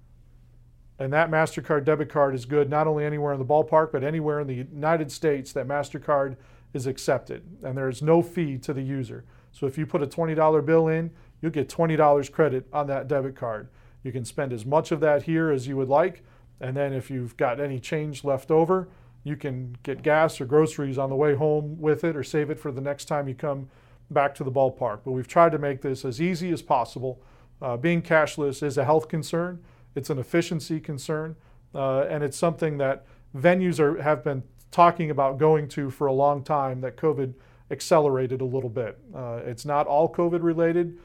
And 1.00 1.14
that 1.14 1.30
MasterCard 1.30 1.86
debit 1.86 2.10
card 2.10 2.34
is 2.34 2.46
good 2.46 2.70
not 2.70 2.88
only 2.88 3.06
anywhere 3.06 3.34
in 3.34 3.40
the 3.40 3.46
ballpark, 3.46 3.92
but 3.92 4.04
anywhere 4.04 4.40
in 4.40 4.48
the 4.48 4.56
United 4.56 5.12
States 5.12 5.54
that 5.54 5.68
MasterCard 5.68 6.38
is 6.74 6.88
accepted. 6.88 7.44
And 7.64 7.78
there 7.78 7.90
is 7.90 8.02
no 8.02 8.22
fee 8.24 8.58
to 8.60 8.74
the 8.74 8.82
user. 8.82 9.24
So 9.52 9.68
if 9.68 9.78
you 9.78 9.86
put 9.86 10.02
a 10.02 10.08
$20 10.08 10.66
bill 10.66 10.88
in, 10.88 11.12
you'll 11.42 11.52
get 11.52 11.70
$20 11.70 12.32
credit 12.32 12.68
on 12.74 12.88
that 12.88 13.08
debit 13.08 13.36
card. 13.36 13.70
You 14.04 14.12
can 14.12 14.26
spend 14.26 14.54
as 14.54 14.66
much 14.66 14.92
of 14.92 15.00
that 15.02 15.24
here 15.24 15.52
as 15.52 15.68
you 15.68 15.78
would 15.78 15.90
like. 15.90 16.24
And 16.60 16.76
then 16.76 16.94
if 16.94 17.12
you've 17.12 17.38
got 17.38 17.60
any 17.60 17.80
change 17.80 18.24
left 18.24 18.50
over, 18.50 18.88
you 19.28 19.36
can 19.36 19.76
get 19.84 20.02
gas 20.02 20.40
or 20.40 20.46
groceries 20.46 20.98
on 20.98 21.10
the 21.10 21.16
way 21.16 21.36
home 21.36 21.80
with 21.80 22.04
it 22.04 22.16
or 22.16 22.24
save 22.24 22.50
it 22.50 22.60
for 22.60 22.72
the 22.72 22.82
next 22.82 23.06
time 23.06 23.28
you 23.28 23.36
come 23.36 23.70
back 24.10 24.34
to 24.36 24.44
the 24.44 24.52
ballpark. 24.52 25.00
But 25.04 25.12
we've 25.12 25.28
tried 25.28 25.52
to 25.52 25.58
make 25.58 25.82
this 25.82 26.06
as 26.06 26.22
easy 26.22 26.52
as 26.52 26.62
possible. 26.62 27.22
Uh, 27.62 27.76
being 27.76 28.02
cashless 28.02 28.64
is 28.64 28.78
a 28.78 28.86
health 28.86 29.08
concern, 29.10 29.64
it's 29.96 30.10
an 30.10 30.20
efficiency 30.20 30.80
concern, 30.80 31.36
uh, 31.74 32.02
and 32.02 32.24
it's 32.24 32.38
something 32.38 32.78
that 32.78 33.06
venues 33.36 33.80
are, 33.80 34.02
have 34.02 34.24
been 34.24 34.44
talking 34.72 35.10
about 35.10 35.38
going 35.38 35.68
to 35.70 35.90
for 35.90 36.08
a 36.08 36.14
long 36.14 36.44
time 36.44 36.82
that 36.82 36.98
COVID 36.98 37.34
accelerated 37.72 38.42
a 38.42 38.46
little 38.46 38.70
bit. 38.70 38.98
Uh, 39.14 39.40
it's 39.46 39.66
not 39.66 39.88
all 39.88 40.12
COVID 40.12 40.44
related, 40.44 40.98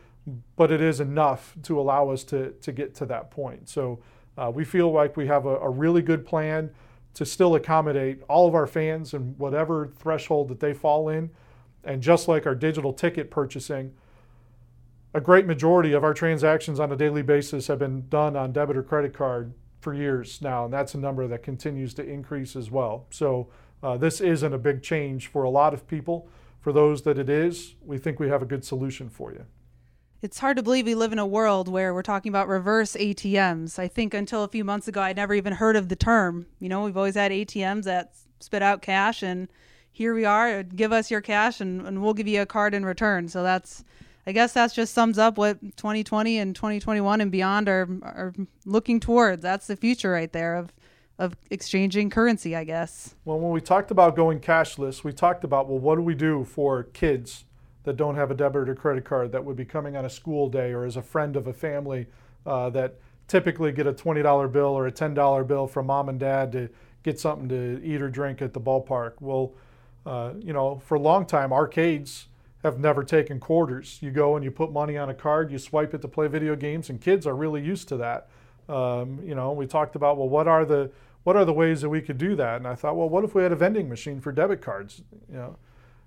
but 0.57 0.71
it 0.71 0.81
is 0.81 1.01
enough 1.01 1.57
to 1.63 1.81
allow 1.81 2.11
us 2.11 2.23
to, 2.25 2.51
to 2.61 2.71
get 2.71 2.95
to 2.97 3.07
that 3.07 3.31
point. 3.31 3.69
So 3.69 4.01
uh, 4.39 4.51
we 4.55 4.65
feel 4.65 4.93
like 4.93 5.17
we 5.17 5.27
have 5.27 5.47
a, 5.47 5.57
a 5.57 5.69
really 5.69 6.03
good 6.03 6.25
plan 6.25 6.71
to 7.15 7.27
still 7.27 7.55
accommodate 7.55 8.23
all 8.29 8.49
of 8.49 8.55
our 8.55 8.67
fans 8.67 9.15
and 9.15 9.39
whatever 9.39 9.93
threshold 9.99 10.49
that 10.49 10.61
they 10.61 10.73
fall 10.73 11.09
in. 11.09 11.31
And 11.85 12.03
just 12.03 12.29
like 12.29 12.47
our 12.47 12.55
digital 12.55 12.93
ticket 12.93 13.31
purchasing, 13.31 13.93
a 15.15 15.21
great 15.21 15.47
majority 15.47 15.93
of 15.93 16.05
our 16.05 16.15
transactions 16.15 16.81
on 16.81 16.91
a 16.91 16.97
daily 16.97 17.23
basis 17.23 17.67
have 17.67 17.79
been 17.79 18.09
done 18.09 18.37
on 18.37 18.53
debit 18.53 18.77
or 18.77 18.83
credit 18.83 19.13
card 19.13 19.53
for 19.81 19.93
years 19.93 20.41
now, 20.41 20.65
and 20.65 20.73
that's 20.73 20.95
a 20.95 20.99
number 20.99 21.27
that 21.27 21.43
continues 21.43 21.93
to 21.95 22.05
increase 22.05 22.57
as 22.57 22.71
well. 22.71 23.07
So 23.11 23.49
uh, 23.83 23.97
this 23.97 24.21
isn't 24.21 24.53
a 24.53 24.59
big 24.59 24.83
change 24.83 25.27
for 25.27 25.43
a 25.43 25.51
lot 25.51 25.75
of 25.75 25.87
people. 25.87 26.29
For 26.61 26.73
those 26.73 27.03
that 27.03 27.19
it 27.19 27.29
is, 27.29 27.75
we 27.85 27.99
think 27.99 28.21
we 28.21 28.29
have 28.29 28.41
a 28.41 28.47
good 28.47 28.65
solution 28.65 29.11
for 29.11 29.33
you. 29.33 29.45
It's 30.23 30.39
hard 30.39 30.57
to 30.57 30.63
believe 30.63 30.87
we 30.87 30.95
live 30.95 31.13
in 31.13 31.19
a 31.19 31.27
world 31.27 31.67
where 31.67 31.93
we're 31.93 32.03
talking 32.03 32.31
about 32.31 32.47
reverse 32.47 32.95
ATMs. 32.95 33.81
I 33.81 33.89
think 33.89 34.15
until 34.15 34.45
a 34.45 34.49
few 34.49 34.63
months 34.63 34.87
ago, 34.87 35.01
I'd 35.01 35.17
never 35.17 35.35
even 35.35 35.53
heard 35.53 35.75
of 35.75 35.89
the 35.89 35.97
term. 35.97 36.47
You 36.61 36.69
know, 36.69 36.85
we've 36.85 36.97
always 36.97 37.17
had 37.17 37.33
ATMs 37.33 37.83
that 37.85 38.15
spit 38.39 38.63
out 38.63 38.83
cash, 38.83 39.25
and 39.25 39.49
here 39.91 40.15
we 40.15 40.25
are. 40.25 40.63
Give 40.63 40.93
us 40.93 41.11
your 41.11 41.23
cash, 41.23 41.61
and, 41.61 41.85
and 41.85 42.01
we'll 42.01 42.15
give 42.15 42.29
you 42.29 42.41
a 42.41 42.47
card 42.47 42.73
in 42.73 42.85
return. 42.85 43.27
So 43.27 43.43
that's 43.43 43.83
I 44.25 44.31
guess 44.31 44.53
that 44.53 44.73
just 44.73 44.95
sums 44.95 45.19
up 45.19 45.37
what 45.37 45.61
2020 45.61 46.39
and 46.39 46.55
2021 46.55 47.21
and 47.21 47.33
beyond 47.33 47.69
are 47.69 47.89
are 48.03 48.33
looking 48.65 49.01
towards. 49.01 49.43
That's 49.43 49.67
the 49.67 49.75
future 49.75 50.13
right 50.13 50.33
there 50.33 50.55
of 50.55 50.73
of 51.19 51.35
exchanging 51.51 52.11
currency, 52.11 52.55
I 52.55 52.63
guess. 52.63 53.17
Well, 53.25 53.41
when 53.41 53.51
we 53.51 53.61
talked 53.61 53.91
about 53.91 54.15
going 54.15 54.39
cashless, 54.39 55.03
we 55.03 55.13
talked 55.13 55.43
about 55.43 55.69
well, 55.69 55.81
what 55.81 55.97
do 55.97 56.03
we 56.03 56.15
do 56.15 56.45
for 56.45 56.85
kids 56.85 57.45
that 57.85 57.97
don't 57.97 58.15
have 58.15 58.31
a 58.31 58.35
debit 58.35 58.69
or 58.69 58.75
credit 58.75 59.05
card 59.05 59.33
that 59.33 59.45
would 59.45 59.57
be 59.57 59.65
coming 59.65 59.97
on 59.97 60.05
a 60.05 60.11
school 60.11 60.49
day 60.49 60.73
or 60.73 60.85
as 60.85 60.97
a 60.97 61.03
friend 61.03 61.37
of 61.37 61.47
a 61.47 61.53
family 61.53 62.07
uh, 62.47 62.71
that 62.71 62.97
typically 63.29 63.73
get 63.73 63.87
a 63.87 63.93
$20 63.93 64.53
bill 64.53 64.67
or 64.67 64.87
a 64.87 64.93
$10 64.93 65.47
bill 65.47 65.67
from 65.67 65.87
mom 65.87 66.09
and 66.09 66.21
dad 66.21 66.53
to 66.53 66.69
get 67.03 67.19
something 67.19 67.49
to 67.49 67.81
eat 67.85 68.01
or 68.01 68.09
drink 68.09 68.43
at 68.43 68.53
the 68.53 68.61
ballpark. 68.61 69.15
Well, 69.21 69.53
uh, 70.05 70.33
you 70.41 70.53
know, 70.53 70.81
for 70.85 70.97
a 70.97 71.01
long 71.01 71.27
time, 71.27 71.53
arcades 71.53 72.29
have 72.63 72.79
never 72.79 73.03
taken 73.03 73.41
quarters. 73.41 73.99
You 74.01 74.11
go 74.11 74.37
and 74.37 74.45
you 74.45 74.51
put 74.51 74.73
money 74.73 74.97
on 74.97 75.09
a 75.11 75.15
card, 75.15 75.51
you 75.51 75.59
swipe 75.59 75.95
it 75.95 76.03
to 76.03 76.09
play 76.09 76.29
video 76.29 76.55
games, 76.55 76.91
and 76.91 77.01
kids 77.01 77.27
are 77.27 77.35
really 77.35 77.63
used 77.63 77.89
to 77.89 77.97
that. 77.99 78.29
Um, 78.69 79.21
you 79.25 79.35
know, 79.35 79.53
we 79.53 79.67
talked 79.67 79.97
about 79.97 80.17
well, 80.17 80.29
what 80.29 80.47
are 80.47 80.65
the 80.65 80.91
what 81.25 81.37
are 81.37 81.45
the 81.45 81.53
ways 81.53 81.81
that 81.83 81.89
we 81.89 82.01
could 82.01 82.19
do 82.19 82.35
that? 82.37 82.57
And 82.57 82.67
I 82.67 82.75
thought, 82.75 82.97
well, 82.97 83.09
what 83.09 83.25
if 83.25 83.35
we 83.35 83.43
had 83.43 83.53
a 83.53 83.57
vending 83.57 83.89
machine 83.89 84.21
for 84.21 84.33
debit 84.33 84.61
cards? 84.61 85.03
You 85.29 85.37
know, 85.37 85.57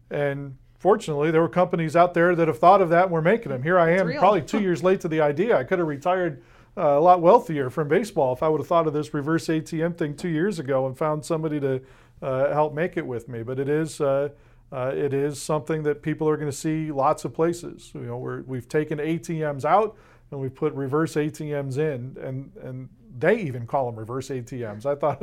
and 0.09 0.57
fortunately, 0.77 1.31
there 1.31 1.41
were 1.41 1.49
companies 1.49 1.95
out 1.95 2.13
there 2.13 2.35
that 2.35 2.47
have 2.47 2.59
thought 2.59 2.81
of 2.81 2.89
that 2.89 3.03
and 3.03 3.11
we're 3.11 3.21
making 3.21 3.51
them. 3.51 3.63
Here 3.63 3.79
I 3.79 3.91
am, 3.91 4.11
probably 4.17 4.41
two 4.41 4.61
years 4.67 4.83
late 4.83 5.01
to 5.01 5.07
the 5.07 5.21
idea. 5.21 5.57
I 5.57 5.63
could 5.63 5.79
have 5.79 5.87
retired 5.87 6.41
uh, 6.77 6.97
a 6.97 6.99
lot 6.99 7.21
wealthier 7.21 7.69
from 7.69 7.87
baseball 7.87 8.33
if 8.33 8.43
I 8.43 8.49
would 8.49 8.59
have 8.59 8.67
thought 8.67 8.87
of 8.87 8.93
this 8.93 9.13
reverse 9.13 9.47
ATM 9.47 9.97
thing 9.97 10.15
two 10.15 10.29
years 10.29 10.59
ago 10.59 10.87
and 10.87 10.97
found 10.97 11.25
somebody 11.25 11.59
to 11.59 11.81
uh, 12.21 12.53
help 12.53 12.73
make 12.73 12.97
it 12.97 13.05
with 13.05 13.29
me. 13.29 13.43
But 13.43 13.59
it 13.59 13.69
is. 13.69 14.01
Uh, 14.01 14.29
uh, 14.71 14.91
it 14.93 15.13
is 15.13 15.41
something 15.41 15.83
that 15.83 16.01
people 16.01 16.27
are 16.27 16.35
going 16.35 16.49
to 16.49 16.57
see 16.57 16.91
lots 16.91 17.23
of 17.23 17.33
places. 17.33 17.91
You 17.93 18.01
know, 18.01 18.43
we 18.45 18.57
have 18.57 18.67
taken 18.67 18.97
ATMs 18.97 19.63
out 19.63 19.95
and 20.31 20.39
we've 20.39 20.55
put 20.55 20.73
reverse 20.73 21.15
ATMs 21.15 21.77
in, 21.77 22.17
and 22.21 22.51
and 22.61 22.89
they 23.17 23.37
even 23.37 23.65
call 23.65 23.85
them 23.85 23.97
reverse 23.97 24.29
ATMs. 24.29 24.85
I 24.85 24.95
thought, 24.95 25.21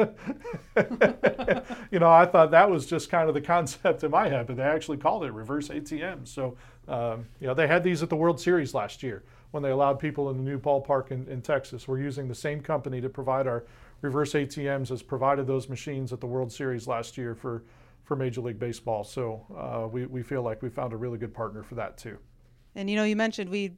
you 1.91 1.99
know, 1.99 2.11
I 2.11 2.25
thought 2.25 2.51
that 2.53 2.71
was 2.71 2.87
just 2.87 3.11
kind 3.11 3.29
of 3.29 3.35
the 3.35 3.41
concept 3.41 4.03
in 4.03 4.11
my 4.11 4.29
head, 4.29 4.47
but 4.47 4.57
they 4.57 4.63
actually 4.63 4.97
called 4.97 5.25
it 5.25 5.33
reverse 5.33 5.69
ATMs. 5.69 6.29
So, 6.29 6.57
um, 6.89 7.27
you 7.41 7.47
know, 7.47 7.55
they 7.55 7.67
had 7.67 7.85
these 7.85 8.03
at 8.03 8.09
the 8.09 8.17
World 8.17 8.41
Series 8.41 8.73
last 8.73 9.03
year 9.03 9.25
when 9.51 9.63
they 9.63 9.71
allowed 9.71 9.99
people 9.99 10.31
in 10.31 10.39
the 10.39 10.43
new 10.43 10.59
ballpark 10.59 11.11
in, 11.11 11.29
in 11.29 11.43
Texas. 11.43 11.87
We're 11.87 12.01
using 12.01 12.29
the 12.29 12.35
same 12.35 12.61
company 12.61 13.01
to 13.03 13.11
provide 13.11 13.47
our 13.47 13.65
reverse 14.01 14.33
ATMs 14.33 14.91
as 14.91 15.03
provided 15.03 15.47
those 15.47 15.69
machines 15.69 16.13
at 16.13 16.21
the 16.21 16.27
World 16.27 16.51
Series 16.51 16.87
last 16.87 17.19
year 17.19 17.35
for 17.35 17.63
for 18.05 18.17
Major 18.17 18.41
League 18.41 18.59
Baseball. 18.59 19.05
So 19.05 19.47
uh, 19.57 19.87
we, 19.87 20.07
we 20.07 20.23
feel 20.23 20.43
like 20.43 20.61
we 20.61 20.69
found 20.69 20.93
a 20.93 20.97
really 20.97 21.19
good 21.19 21.33
partner 21.33 21.63
for 21.63 21.77
that 21.77 21.97
too. 21.97 22.19
And 22.75 22.91
you 22.91 22.97
know, 22.97 23.05
you 23.05 23.15
mentioned 23.15 23.49
we 23.49 23.77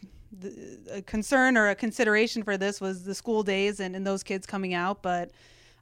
a 0.90 1.02
concern 1.02 1.56
or 1.56 1.68
a 1.68 1.74
consideration 1.74 2.42
for 2.42 2.56
this 2.56 2.80
was 2.80 3.04
the 3.04 3.14
school 3.14 3.42
days 3.42 3.80
and, 3.80 3.94
and 3.94 4.06
those 4.06 4.22
kids 4.22 4.46
coming 4.46 4.74
out, 4.74 5.02
but 5.02 5.30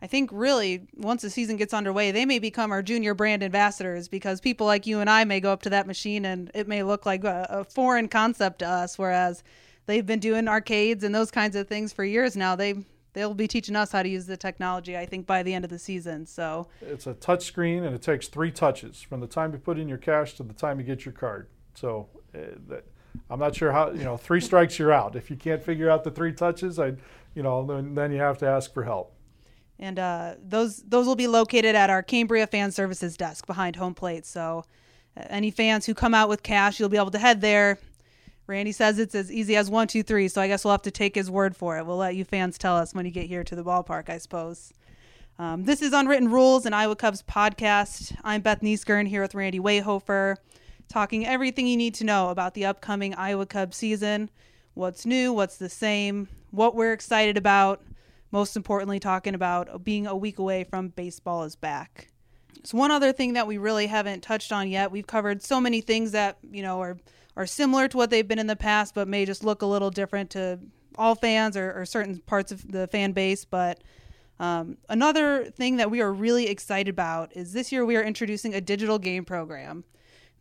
I 0.02 0.08
think 0.08 0.30
really 0.32 0.88
once 0.96 1.22
the 1.22 1.30
season 1.30 1.56
gets 1.56 1.72
underway, 1.72 2.10
they 2.10 2.26
may 2.26 2.40
become 2.40 2.72
our 2.72 2.82
junior 2.82 3.14
brand 3.14 3.44
ambassadors 3.44 4.08
because 4.08 4.40
people 4.40 4.66
like 4.66 4.84
you 4.84 4.98
and 4.98 5.08
I 5.08 5.22
may 5.24 5.38
go 5.38 5.52
up 5.52 5.62
to 5.62 5.70
that 5.70 5.86
machine 5.86 6.24
and 6.24 6.50
it 6.54 6.66
may 6.66 6.82
look 6.82 7.06
like 7.06 7.22
a, 7.22 7.46
a 7.48 7.64
foreign 7.64 8.08
concept 8.08 8.58
to 8.58 8.66
us, 8.66 8.98
whereas 8.98 9.44
they've 9.86 10.04
been 10.04 10.18
doing 10.18 10.48
arcades 10.48 11.04
and 11.04 11.14
those 11.14 11.30
kinds 11.30 11.54
of 11.54 11.68
things 11.68 11.92
for 11.92 12.04
years 12.04 12.36
now. 12.36 12.56
They 12.56 12.74
they'll 13.12 13.34
be 13.34 13.46
teaching 13.46 13.76
us 13.76 13.92
how 13.92 14.02
to 14.02 14.08
use 14.08 14.26
the 14.26 14.36
technology. 14.36 14.96
I 14.96 15.06
think 15.06 15.26
by 15.26 15.44
the 15.44 15.54
end 15.54 15.64
of 15.64 15.70
the 15.70 15.78
season. 15.78 16.26
So 16.26 16.66
it's 16.80 17.06
a 17.06 17.14
touch 17.14 17.44
screen 17.44 17.84
and 17.84 17.94
it 17.94 18.02
takes 18.02 18.26
three 18.26 18.50
touches 18.50 19.02
from 19.02 19.20
the 19.20 19.28
time 19.28 19.52
you 19.52 19.58
put 19.58 19.78
in 19.78 19.88
your 19.88 19.98
cash 19.98 20.34
to 20.34 20.42
the 20.42 20.54
time 20.54 20.80
you 20.80 20.84
get 20.84 21.04
your 21.04 21.12
card. 21.12 21.46
So 21.74 22.08
uh, 22.34 22.38
that, 22.68 22.84
I'm 23.30 23.38
not 23.38 23.54
sure 23.54 23.72
how 23.72 23.90
you 23.90 24.04
know 24.04 24.16
three 24.16 24.40
strikes 24.40 24.78
you're 24.78 24.92
out. 24.92 25.16
If 25.16 25.30
you 25.30 25.36
can't 25.36 25.62
figure 25.62 25.90
out 25.90 26.04
the 26.04 26.10
three 26.10 26.32
touches, 26.32 26.78
I 26.78 26.94
you 27.34 27.42
know 27.42 27.64
then, 27.64 27.94
then 27.94 28.12
you 28.12 28.18
have 28.18 28.38
to 28.38 28.46
ask 28.46 28.72
for 28.72 28.84
help. 28.84 29.14
And 29.78 29.98
uh, 29.98 30.34
those 30.42 30.78
those 30.82 31.06
will 31.06 31.16
be 31.16 31.26
located 31.26 31.74
at 31.74 31.90
our 31.90 32.02
Cambria 32.02 32.46
Fan 32.46 32.70
Services 32.70 33.16
desk 33.16 33.46
behind 33.46 33.76
home 33.76 33.94
plate. 33.94 34.26
So 34.26 34.64
uh, 35.16 35.24
any 35.28 35.50
fans 35.50 35.86
who 35.86 35.94
come 35.94 36.14
out 36.14 36.28
with 36.28 36.42
cash, 36.42 36.78
you'll 36.78 36.88
be 36.88 36.96
able 36.96 37.10
to 37.10 37.18
head 37.18 37.40
there. 37.40 37.78
Randy 38.46 38.72
says 38.72 38.98
it's 38.98 39.14
as 39.14 39.32
easy 39.32 39.56
as 39.56 39.70
one, 39.70 39.86
two, 39.86 40.02
three. 40.02 40.28
So 40.28 40.40
I 40.40 40.48
guess 40.48 40.64
we'll 40.64 40.72
have 40.72 40.82
to 40.82 40.90
take 40.90 41.14
his 41.14 41.30
word 41.30 41.56
for 41.56 41.78
it. 41.78 41.86
We'll 41.86 41.96
let 41.96 42.16
you 42.16 42.24
fans 42.24 42.58
tell 42.58 42.76
us 42.76 42.92
when 42.94 43.06
you 43.06 43.12
get 43.12 43.26
here 43.26 43.44
to 43.44 43.54
the 43.54 43.64
ballpark, 43.64 44.08
I 44.10 44.18
suppose. 44.18 44.72
Um, 45.38 45.64
this 45.64 45.80
is 45.80 45.92
Unwritten 45.92 46.30
Rules, 46.30 46.66
an 46.66 46.74
Iowa 46.74 46.94
Cubs 46.94 47.22
podcast. 47.22 48.14
I'm 48.22 48.42
Beth 48.42 48.60
Nieskern 48.60 49.08
here 49.08 49.22
with 49.22 49.34
Randy 49.34 49.58
Wehofer 49.58 50.36
talking 50.88 51.26
everything 51.26 51.66
you 51.66 51.76
need 51.76 51.94
to 51.94 52.04
know 52.04 52.30
about 52.30 52.54
the 52.54 52.64
upcoming 52.64 53.14
Iowa 53.14 53.46
Cubs 53.46 53.76
season. 53.76 54.30
What's 54.74 55.04
new, 55.04 55.32
what's 55.32 55.56
the 55.56 55.68
same, 55.68 56.28
what 56.50 56.74
we're 56.74 56.92
excited 56.92 57.36
about, 57.36 57.82
most 58.30 58.56
importantly, 58.56 58.98
talking 58.98 59.34
about 59.34 59.84
being 59.84 60.06
a 60.06 60.16
week 60.16 60.38
away 60.38 60.64
from 60.64 60.88
baseball 60.88 61.44
is 61.44 61.56
back. 61.56 62.08
So, 62.64 62.78
one 62.78 62.90
other 62.90 63.12
thing 63.12 63.32
that 63.34 63.46
we 63.46 63.58
really 63.58 63.86
haven't 63.86 64.22
touched 64.22 64.52
on 64.52 64.68
yet, 64.68 64.90
we've 64.90 65.06
covered 65.06 65.42
so 65.42 65.60
many 65.60 65.80
things 65.80 66.12
that, 66.12 66.38
you 66.50 66.62
know, 66.62 66.80
are, 66.80 66.98
are 67.36 67.46
similar 67.46 67.88
to 67.88 67.96
what 67.96 68.10
they've 68.10 68.26
been 68.26 68.38
in 68.38 68.46
the 68.46 68.56
past, 68.56 68.94
but 68.94 69.08
may 69.08 69.24
just 69.24 69.44
look 69.44 69.62
a 69.62 69.66
little 69.66 69.90
different 69.90 70.30
to 70.30 70.58
all 70.96 71.14
fans 71.14 71.56
or, 71.56 71.72
or 71.72 71.84
certain 71.84 72.18
parts 72.20 72.52
of 72.52 72.70
the 72.70 72.86
fan 72.86 73.12
base. 73.12 73.44
But 73.44 73.82
um, 74.38 74.78
another 74.88 75.44
thing 75.46 75.76
that 75.76 75.90
we 75.90 76.00
are 76.00 76.12
really 76.12 76.48
excited 76.48 76.90
about 76.90 77.36
is 77.36 77.52
this 77.52 77.72
year 77.72 77.84
we 77.84 77.96
are 77.96 78.02
introducing 78.02 78.54
a 78.54 78.60
digital 78.60 78.98
game 78.98 79.24
program 79.24 79.84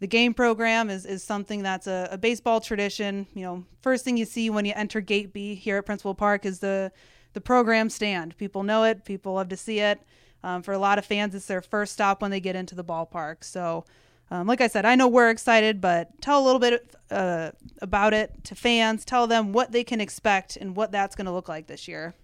the 0.02 0.08
game 0.08 0.34
program 0.34 0.90
is, 0.90 1.06
is 1.06 1.24
something 1.24 1.62
that's 1.62 1.86
a, 1.86 2.10
a, 2.12 2.18
baseball 2.18 2.60
tradition. 2.60 3.28
You 3.36 3.44
know, 3.44 3.66
first 3.82 4.04
thing 4.04 4.18
you 4.18 4.26
see 4.26 4.50
when 4.50 4.66
you 4.66 4.74
enter 4.76 5.00
Gate 5.00 5.32
B 5.32 5.54
here 5.54 5.78
at 5.78 5.86
Principal 5.86 6.16
Park 6.16 6.44
is 6.44 6.60
the 6.60 6.92
the 7.34 7.40
program 7.40 7.90
stand. 7.90 8.36
People 8.38 8.64
know 8.64 8.84
it. 8.84 9.06
People 9.06 9.36
love 9.36 9.48
to 9.50 9.56
see 9.56 9.80
it. 9.80 10.02
Um, 10.44 10.64
for 10.64 10.74
a 10.74 10.80
lot 10.80 10.98
of 10.98 11.06
fans, 11.06 11.36
it's 11.36 11.46
their 11.46 11.62
first 11.62 11.94
stop 11.94 12.22
when 12.22 12.32
they 12.32 12.42
get 12.42 12.56
into 12.56 12.74
the 12.76 12.84
ballpark. 12.84 13.44
So, 13.44 13.86
um, 14.32 14.48
like 14.48 14.60
I 14.60 14.68
said, 14.68 14.86
I 14.86 14.96
know 14.96 15.08
we're 15.08 15.30
excited, 15.30 15.80
but 15.80 16.20
tell 16.20 16.44
a 16.44 16.46
little 16.46 16.60
bit 16.60 16.96
uh, 17.12 17.52
about 17.82 18.14
it 18.14 18.44
to 18.46 18.56
fans. 18.56 19.06
Tell 19.06 19.28
them 19.28 19.54
what 19.54 19.72
they 19.72 19.84
can 19.84 20.02
expect 20.02 20.58
and 20.58 20.76
what 20.76 20.92
that's 20.92 21.16
going 21.16 21.28
to 21.28 21.32
look 21.32 21.48
like 21.48 21.68
this 21.68 21.88
year. 21.88 22.16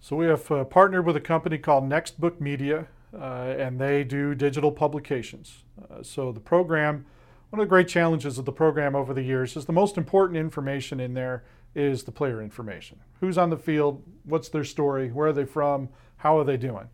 So 0.00 0.16
we 0.16 0.26
have 0.26 0.48
uh, 0.50 0.64
partnered 0.64 1.06
with 1.06 1.16
a 1.16 1.20
company 1.20 1.56
called 1.56 1.88
Nxtbook 1.88 2.40
Media, 2.40 2.80
uh, 2.80 2.84
and 3.58 3.78
they 3.78 4.04
do 4.04 4.34
digital 4.34 4.72
publications. 4.72 5.64
Uh, 5.90 6.02
so 6.02 6.32
the 6.32 6.40
program, 6.40 7.04
one 7.50 7.60
of 7.60 7.66
the 7.66 7.70
great 7.70 7.88
challenges 7.88 8.38
of 8.38 8.44
the 8.44 8.52
program 8.52 8.94
over 8.94 9.12
the 9.12 9.22
years 9.22 9.56
is 9.56 9.64
the 9.64 9.72
most 9.72 9.96
important 9.96 10.38
information 10.38 11.00
in 11.00 11.14
there 11.14 11.44
is 11.74 12.04
the 12.04 12.12
player 12.12 12.42
information. 12.42 12.98
Who's 13.20 13.38
on 13.38 13.50
the 13.50 13.56
field? 13.56 14.02
What's 14.24 14.48
their 14.48 14.64
story? 14.64 15.10
Where 15.10 15.28
are 15.28 15.32
they 15.32 15.44
from? 15.44 15.88
How 16.18 16.38
are 16.38 16.44
they 16.44 16.56
doing? 16.56 16.88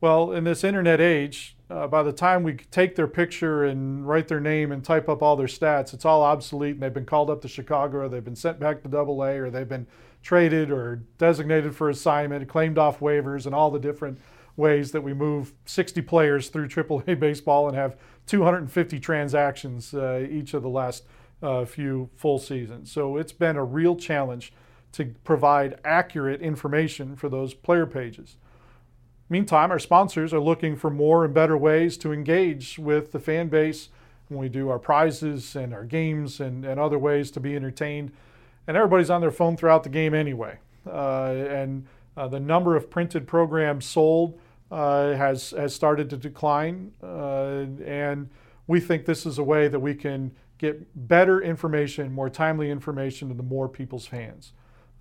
Well, 0.00 0.32
in 0.32 0.44
this 0.44 0.64
internet 0.64 1.00
age, 1.00 1.56
uh, 1.68 1.86
by 1.86 2.02
the 2.02 2.12
time 2.12 2.42
we 2.42 2.54
take 2.54 2.96
their 2.96 3.06
picture 3.06 3.64
and 3.64 4.08
write 4.08 4.28
their 4.28 4.40
name 4.40 4.72
and 4.72 4.82
type 4.82 5.08
up 5.08 5.22
all 5.22 5.36
their 5.36 5.46
stats, 5.46 5.92
it's 5.92 6.06
all 6.06 6.22
obsolete 6.22 6.74
and 6.74 6.82
they've 6.82 6.92
been 6.92 7.04
called 7.04 7.28
up 7.28 7.42
to 7.42 7.48
Chicago 7.48 7.98
or 7.98 8.08
they've 8.08 8.24
been 8.24 8.36
sent 8.36 8.58
back 8.58 8.82
to 8.82 8.88
Double 8.88 9.22
A 9.22 9.36
or 9.36 9.50
they've 9.50 9.68
been 9.68 9.86
traded 10.22 10.70
or 10.70 11.02
designated 11.18 11.76
for 11.76 11.90
assignment, 11.90 12.48
claimed 12.48 12.78
off 12.78 13.00
waivers, 13.00 13.46
and 13.46 13.54
all 13.54 13.70
the 13.70 13.78
different 13.78 14.18
ways 14.60 14.92
that 14.92 15.02
we 15.02 15.12
move 15.12 15.52
60 15.64 16.00
players 16.02 16.48
through 16.48 16.68
AAA 16.68 17.18
baseball 17.18 17.66
and 17.66 17.76
have 17.76 17.96
250 18.26 19.00
transactions 19.00 19.92
uh, 19.92 20.24
each 20.30 20.54
of 20.54 20.62
the 20.62 20.68
last 20.68 21.04
uh, 21.42 21.64
few 21.64 22.10
full 22.16 22.38
seasons. 22.38 22.92
So 22.92 23.16
it's 23.16 23.32
been 23.32 23.56
a 23.56 23.64
real 23.64 23.96
challenge 23.96 24.52
to 24.92 25.14
provide 25.24 25.80
accurate 25.84 26.40
information 26.40 27.16
for 27.16 27.28
those 27.28 27.54
player 27.54 27.86
pages. 27.86 28.36
Meantime, 29.28 29.70
our 29.70 29.78
sponsors 29.78 30.34
are 30.34 30.40
looking 30.40 30.76
for 30.76 30.90
more 30.90 31.24
and 31.24 31.32
better 31.32 31.56
ways 31.56 31.96
to 31.98 32.12
engage 32.12 32.78
with 32.78 33.12
the 33.12 33.20
fan 33.20 33.48
base 33.48 33.88
when 34.28 34.40
we 34.40 34.48
do 34.48 34.68
our 34.68 34.78
prizes 34.78 35.54
and 35.54 35.72
our 35.72 35.84
games 35.84 36.40
and, 36.40 36.64
and 36.64 36.80
other 36.80 36.98
ways 36.98 37.30
to 37.30 37.40
be 37.40 37.54
entertained. 37.54 38.12
And 38.66 38.76
everybody's 38.76 39.10
on 39.10 39.20
their 39.20 39.30
phone 39.30 39.56
throughout 39.56 39.84
the 39.84 39.88
game 39.88 40.14
anyway. 40.14 40.58
Uh, 40.86 41.32
and 41.48 41.86
uh, 42.16 42.26
the 42.26 42.40
number 42.40 42.76
of 42.76 42.90
printed 42.90 43.26
programs 43.26 43.86
sold 43.86 44.38
uh, 44.70 45.14
has 45.14 45.50
has 45.50 45.74
started 45.74 46.08
to 46.10 46.16
decline, 46.16 46.92
uh, 47.02 47.66
and 47.84 48.30
we 48.66 48.80
think 48.80 49.04
this 49.04 49.26
is 49.26 49.38
a 49.38 49.42
way 49.42 49.68
that 49.68 49.80
we 49.80 49.94
can 49.94 50.32
get 50.58 51.08
better 51.08 51.40
information, 51.40 52.12
more 52.12 52.30
timely 52.30 52.70
information 52.70 53.30
into 53.30 53.42
more 53.42 53.68
people's 53.68 54.08
hands. 54.08 54.52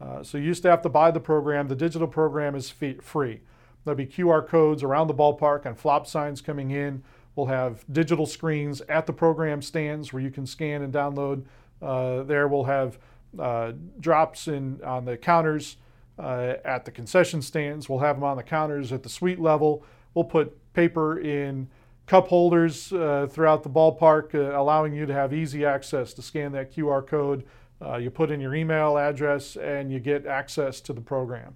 Uh, 0.01 0.23
so 0.23 0.38
you 0.38 0.45
used 0.45 0.63
to 0.63 0.69
have 0.69 0.82
to 0.82 0.89
buy 0.89 1.12
the 1.12 1.19
program. 1.19 1.67
The 1.67 1.75
digital 1.75 2.08
program 2.08 2.55
is 2.55 2.69
fee- 2.69 2.99
free. 3.01 3.41
There'll 3.84 3.97
be 3.97 4.05
QR 4.05 4.47
codes 4.47 4.84
around 4.84 5.08
the 5.08 5.13
ballpark 5.13 5.65
and 5.65 5.77
flop 5.77 6.08
signs 6.08 6.41
coming 6.41 6.71
in. 6.71 7.03
We'll 7.36 7.47
have 7.47 7.86
digital 7.91 8.25
screens 8.25 8.82
at 8.89 9.05
the 9.05 9.13
program 9.13 9.62
stands 9.62 10.12
where 10.12 10.21
you 10.21 10.32
can 10.32 10.45
scan 10.45 10.82
and 10.82 10.93
download. 10.93 11.43
Uh, 11.82 12.23
there 12.23 12.47
we'll 12.47 12.65
have 12.65 12.97
uh, 13.38 13.73
drops 13.99 14.47
in 14.47 14.82
on 14.84 15.05
the 15.05 15.17
counters 15.17 15.77
uh, 16.19 16.55
at 16.65 16.86
the 16.86 16.91
concession 16.91 17.41
stands. 17.41 17.88
We'll 17.88 17.99
have 17.99 18.17
them 18.17 18.23
on 18.23 18.38
the 18.38 18.43
counters 18.43 18.91
at 18.91 19.03
the 19.03 19.10
suite 19.10 19.39
level. 19.39 19.84
We'll 20.13 20.25
put 20.25 20.73
paper 20.73 21.19
in 21.19 21.69
cup 22.05 22.27
holders 22.27 22.91
uh, 22.91 23.27
throughout 23.29 23.63
the 23.63 23.69
ballpark, 23.69 24.36
uh, 24.36 24.60
allowing 24.60 24.93
you 24.93 25.05
to 25.05 25.13
have 25.13 25.34
easy 25.34 25.63
access 25.63 26.13
to 26.13 26.21
scan 26.21 26.51
that 26.51 26.73
QR 26.73 27.05
code. 27.05 27.45
Uh, 27.82 27.97
you 27.97 28.10
put 28.10 28.32
in 28.32 28.41
your 28.41 28.55
email 28.55 28.97
address 28.97 29.55
and 29.55 29.91
you 29.91 29.99
get 29.99 30.25
access 30.25 30.82
to 30.82 30.91
the 30.91 31.01
program. 31.01 31.55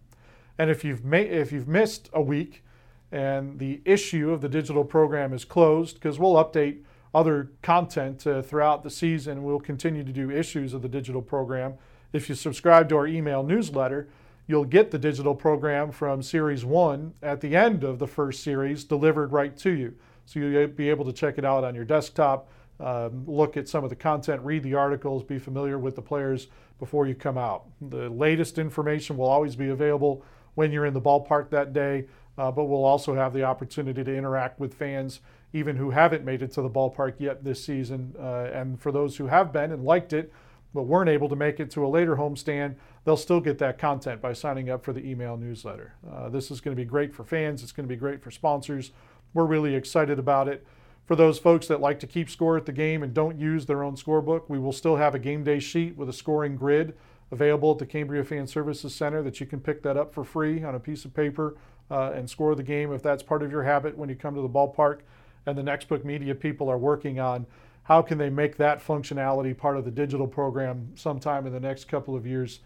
And 0.58 0.70
if 0.70 0.84
you've 0.84 1.04
ma- 1.04 1.18
if 1.18 1.52
you've 1.52 1.68
missed 1.68 2.10
a 2.14 2.22
week 2.22 2.64
and 3.12 3.60
the 3.60 3.82
issue 3.84 4.32
of 4.32 4.42
the 4.42 4.50
digital 4.50 4.84
program 4.84 5.34
is 5.34 5.44
closed, 5.44 5.96
because 5.96 6.20
we'll 6.20 6.36
update 6.36 6.84
other 7.14 7.52
content 7.62 8.26
uh, 8.26 8.42
throughout 8.42 8.84
the 8.84 8.90
season, 8.90 9.44
we'll 9.44 9.60
continue 9.60 10.04
to 10.04 10.12
do 10.12 10.32
issues 10.32 10.74
of 10.74 10.82
the 10.82 10.88
digital 10.88 11.22
program. 11.22 11.74
If 12.12 12.30
you 12.30 12.36
subscribe 12.36 12.90
to 12.90 12.98
our 12.98 13.08
email 13.08 13.44
newsletter, 13.44 14.08
you'll 14.48 14.66
get 14.66 14.92
the 14.92 15.00
digital 15.00 15.36
program 15.36 15.92
from 15.92 16.22
series 16.22 16.66
one 16.66 17.14
at 17.22 17.42
the 17.42 17.56
end 17.56 17.84
of 17.84 18.00
the 18.00 18.08
first 18.08 18.44
series 18.44 18.84
delivered 18.84 19.32
right 19.32 19.56
to 19.58 19.72
you. 19.72 19.96
So 20.26 20.40
you'll 20.40 20.68
be 20.68 20.90
able 20.90 21.06
to 21.06 21.14
check 21.14 21.38
it 21.38 21.46
out 21.46 21.64
on 21.64 21.76
your 21.76 21.86
desktop, 21.86 22.50
um, 22.80 23.24
look 23.28 23.56
at 23.56 23.70
some 23.70 23.84
of 23.84 23.90
the 23.90 23.96
content, 23.96 24.42
read 24.44 24.64
the 24.64 24.74
articles, 24.74 25.24
be 25.24 25.40
familiar 25.40 25.78
with 25.78 25.96
the 25.96 26.02
players 26.02 26.48
before 26.80 27.08
you 27.08 27.16
come 27.16 27.38
out. 27.38 27.66
The 27.82 28.10
latest 28.10 28.58
information 28.58 29.18
will 29.18 29.28
always 29.28 29.56
be 29.56 29.70
available 29.70 30.24
when 30.56 30.72
you're 30.72 30.86
in 30.86 30.94
the 30.94 31.02
ballpark 31.02 31.50
that 31.50 31.74
day, 31.74 32.08
uh, 32.38 32.52
but 32.52 32.66
we'll 32.66 32.86
also 32.86 33.16
have 33.16 33.34
the 33.34 33.44
opportunity 33.44 34.04
to 34.04 34.16
interact 34.16 34.60
with 34.60 34.74
fans, 34.74 35.22
even 35.54 35.76
who 35.76 35.92
haven't 35.92 36.26
made 36.26 36.42
it 36.42 36.52
to 36.54 36.62
the 36.62 36.70
ballpark 36.70 37.16
yet 37.20 37.44
this 37.44 37.64
season. 37.64 38.16
Uh, 38.20 38.50
and 38.54 38.80
for 38.82 38.92
those 38.92 39.18
who 39.18 39.28
have 39.28 39.54
been 39.54 39.72
and 39.72 39.84
liked 39.84 40.14
it, 40.14 40.34
but 40.74 40.84
weren't 40.84 41.10
able 41.10 41.30
to 41.30 41.36
make 41.36 41.60
it 41.60 41.70
to 41.72 41.86
a 41.86 41.88
later 41.88 42.16
homestand, 42.16 42.76
they'll 43.06 43.18
still 43.18 43.40
get 43.40 43.58
that 43.60 43.78
content 43.78 44.22
by 44.22 44.34
signing 44.34 44.70
up 44.70 44.84
for 44.84 44.94
the 44.94 45.06
email 45.06 45.38
newsletter. 45.38 45.94
Uh, 46.10 46.30
this 46.30 46.52
is 46.52 46.62
going 46.62 46.76
to 46.76 46.82
be 46.82 46.86
great 46.86 47.14
for 47.14 47.24
fans, 47.24 47.64
it's 47.64 47.72
going 47.72 47.88
to 47.88 47.94
be 47.94 48.00
great 48.00 48.22
for 48.22 48.32
sponsors. 48.32 48.92
We're 49.34 49.46
really 49.46 49.76
excited 49.76 50.20
about 50.20 50.48
it. 50.48 50.66
For 51.06 51.16
those 51.16 51.38
folks 51.38 51.68
that 51.68 51.82
like 51.82 52.00
to 52.00 52.08
keep 52.08 52.30
score 52.30 52.56
at 52.56 52.66
the 52.66 52.72
game 52.72 53.04
and 53.04 53.14
don't 53.14 53.38
use 53.38 53.66
their 53.66 53.84
own 53.84 53.96
scorebook, 53.96 54.44
we 54.48 54.58
will 54.58 54.72
still 54.72 54.96
have 54.96 55.14
a 55.14 55.20
game 55.20 55.44
day 55.44 55.60
sheet 55.60 55.98
with 55.98 56.08
a 56.08 56.14
scoring 56.14 56.56
grid 56.56 56.96
available 57.30 57.72
at 57.72 57.80
the 57.80 57.86
Cambria 57.86 58.24
Fan 58.24 58.48
Services 58.48 58.96
Center 58.96 59.22
that 59.24 59.40
you 59.40 59.46
can 59.46 59.60
pick 59.60 59.82
that 59.84 59.98
up 59.98 60.14
for 60.14 60.24
free 60.24 60.64
on 60.64 60.76
a 60.76 60.80
piece 60.80 61.04
of 61.04 61.14
paper 61.14 61.58
uh, 61.92 62.12
and 62.14 62.30
score 62.30 62.56
the 62.56 62.64
game 62.64 62.94
if 62.94 63.02
that's 63.02 63.24
part 63.24 63.44
of 63.44 63.52
your 63.52 63.64
habit 63.64 63.98
when 63.98 64.08
you 64.08 64.16
come 64.16 64.36
to 64.36 64.42
the 64.42 64.50
ballpark. 64.50 65.00
And 65.46 65.58
the 65.58 65.64
Nxtbook 65.64 66.06
Media 66.06 66.36
people 66.36 66.70
are 66.70 66.78
working 66.78 67.20
on 67.20 67.48
how 67.84 68.02
can 68.02 68.18
they 68.18 68.30
make 68.30 68.56
that 68.58 68.86
functionality 68.86 69.58
part 69.58 69.76
of 69.76 69.84
the 69.84 69.92
digital 69.92 70.28
program 70.28 70.92
sometime 70.96 71.46
in 71.46 71.52
the 71.52 71.60
next 71.60 71.90
couple 71.90 72.16
of 72.16 72.26
years 72.26 72.60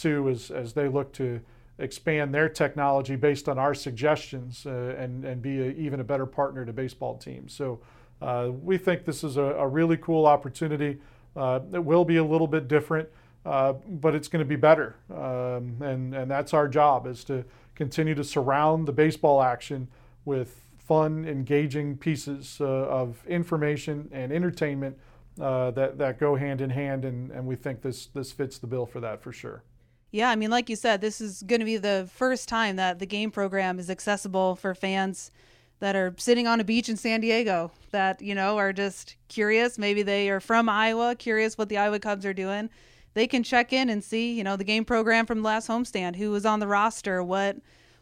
too 0.00 0.28
as, 0.28 0.50
as 0.50 0.72
they 0.72 0.88
look 0.88 1.12
to 1.12 1.40
expand 1.78 2.34
their 2.34 2.48
technology 2.48 3.16
based 3.16 3.48
on 3.48 3.58
our 3.58 3.74
suggestions 3.74 4.66
uh, 4.66 4.94
and, 4.98 5.24
and 5.24 5.42
be 5.42 5.60
a, 5.60 5.70
even 5.72 6.00
a 6.00 6.04
better 6.04 6.26
partner 6.26 6.64
to 6.64 6.72
baseball 6.72 7.16
teams. 7.16 7.54
So 7.54 7.80
uh, 8.20 8.50
we 8.62 8.78
think 8.78 9.04
this 9.04 9.24
is 9.24 9.36
a, 9.36 9.42
a 9.42 9.66
really 9.66 9.96
cool 9.96 10.26
opportunity. 10.26 10.98
Uh, 11.34 11.60
it 11.72 11.84
will 11.84 12.04
be 12.04 12.16
a 12.16 12.24
little 12.24 12.46
bit 12.46 12.68
different, 12.68 13.08
uh, 13.46 13.72
but 13.72 14.14
it's 14.14 14.28
going 14.28 14.44
to 14.44 14.48
be 14.48 14.56
better. 14.56 14.96
Um, 15.10 15.76
and, 15.80 16.14
and 16.14 16.30
that's 16.30 16.52
our 16.52 16.68
job 16.68 17.06
is 17.06 17.24
to 17.24 17.44
continue 17.74 18.14
to 18.14 18.24
surround 18.24 18.86
the 18.86 18.92
baseball 18.92 19.42
action 19.42 19.88
with 20.24 20.60
fun, 20.78 21.24
engaging 21.24 21.96
pieces 21.96 22.58
uh, 22.60 22.64
of 22.64 23.26
information 23.26 24.08
and 24.12 24.32
entertainment 24.32 24.98
uh, 25.40 25.70
that, 25.70 25.96
that 25.96 26.18
go 26.18 26.34
hand 26.34 26.60
in 26.60 26.68
hand. 26.68 27.04
And, 27.04 27.30
and 27.30 27.46
we 27.46 27.56
think 27.56 27.80
this, 27.80 28.06
this 28.06 28.32
fits 28.32 28.58
the 28.58 28.66
bill 28.66 28.84
for 28.84 29.00
that 29.00 29.22
for 29.22 29.32
sure. 29.32 29.62
Yeah, 30.12 30.30
I 30.30 30.36
mean, 30.36 30.50
like 30.50 30.68
you 30.68 30.76
said, 30.76 31.00
this 31.00 31.20
is 31.20 31.42
going 31.42 31.60
to 31.60 31.64
be 31.64 31.76
the 31.76 32.08
first 32.12 32.48
time 32.48 32.76
that 32.76 32.98
the 32.98 33.06
game 33.06 33.30
program 33.30 33.78
is 33.78 33.88
accessible 33.88 34.56
for 34.56 34.74
fans 34.74 35.30
that 35.78 35.96
are 35.96 36.14
sitting 36.18 36.46
on 36.46 36.60
a 36.60 36.64
beach 36.64 36.88
in 36.88 36.96
San 36.96 37.20
Diego 37.20 37.70
that, 37.90 38.20
you 38.20 38.34
know, 38.34 38.58
are 38.58 38.72
just 38.72 39.16
curious. 39.28 39.78
Maybe 39.78 40.02
they 40.02 40.28
are 40.28 40.40
from 40.40 40.68
Iowa, 40.68 41.14
curious 41.14 41.56
what 41.56 41.68
the 41.68 41.78
Iowa 41.78 42.00
Cubs 42.00 42.26
are 42.26 42.34
doing. 42.34 42.70
They 43.14 43.26
can 43.26 43.42
check 43.42 43.72
in 43.72 43.88
and 43.88 44.02
see, 44.02 44.32
you 44.32 44.44
know, 44.44 44.56
the 44.56 44.64
game 44.64 44.84
program 44.84 45.26
from 45.26 45.38
the 45.38 45.46
last 45.46 45.68
homestand, 45.68 46.16
who 46.16 46.30
was 46.30 46.44
on 46.44 46.60
the 46.60 46.66
roster, 46.66 47.22
what 47.22 47.56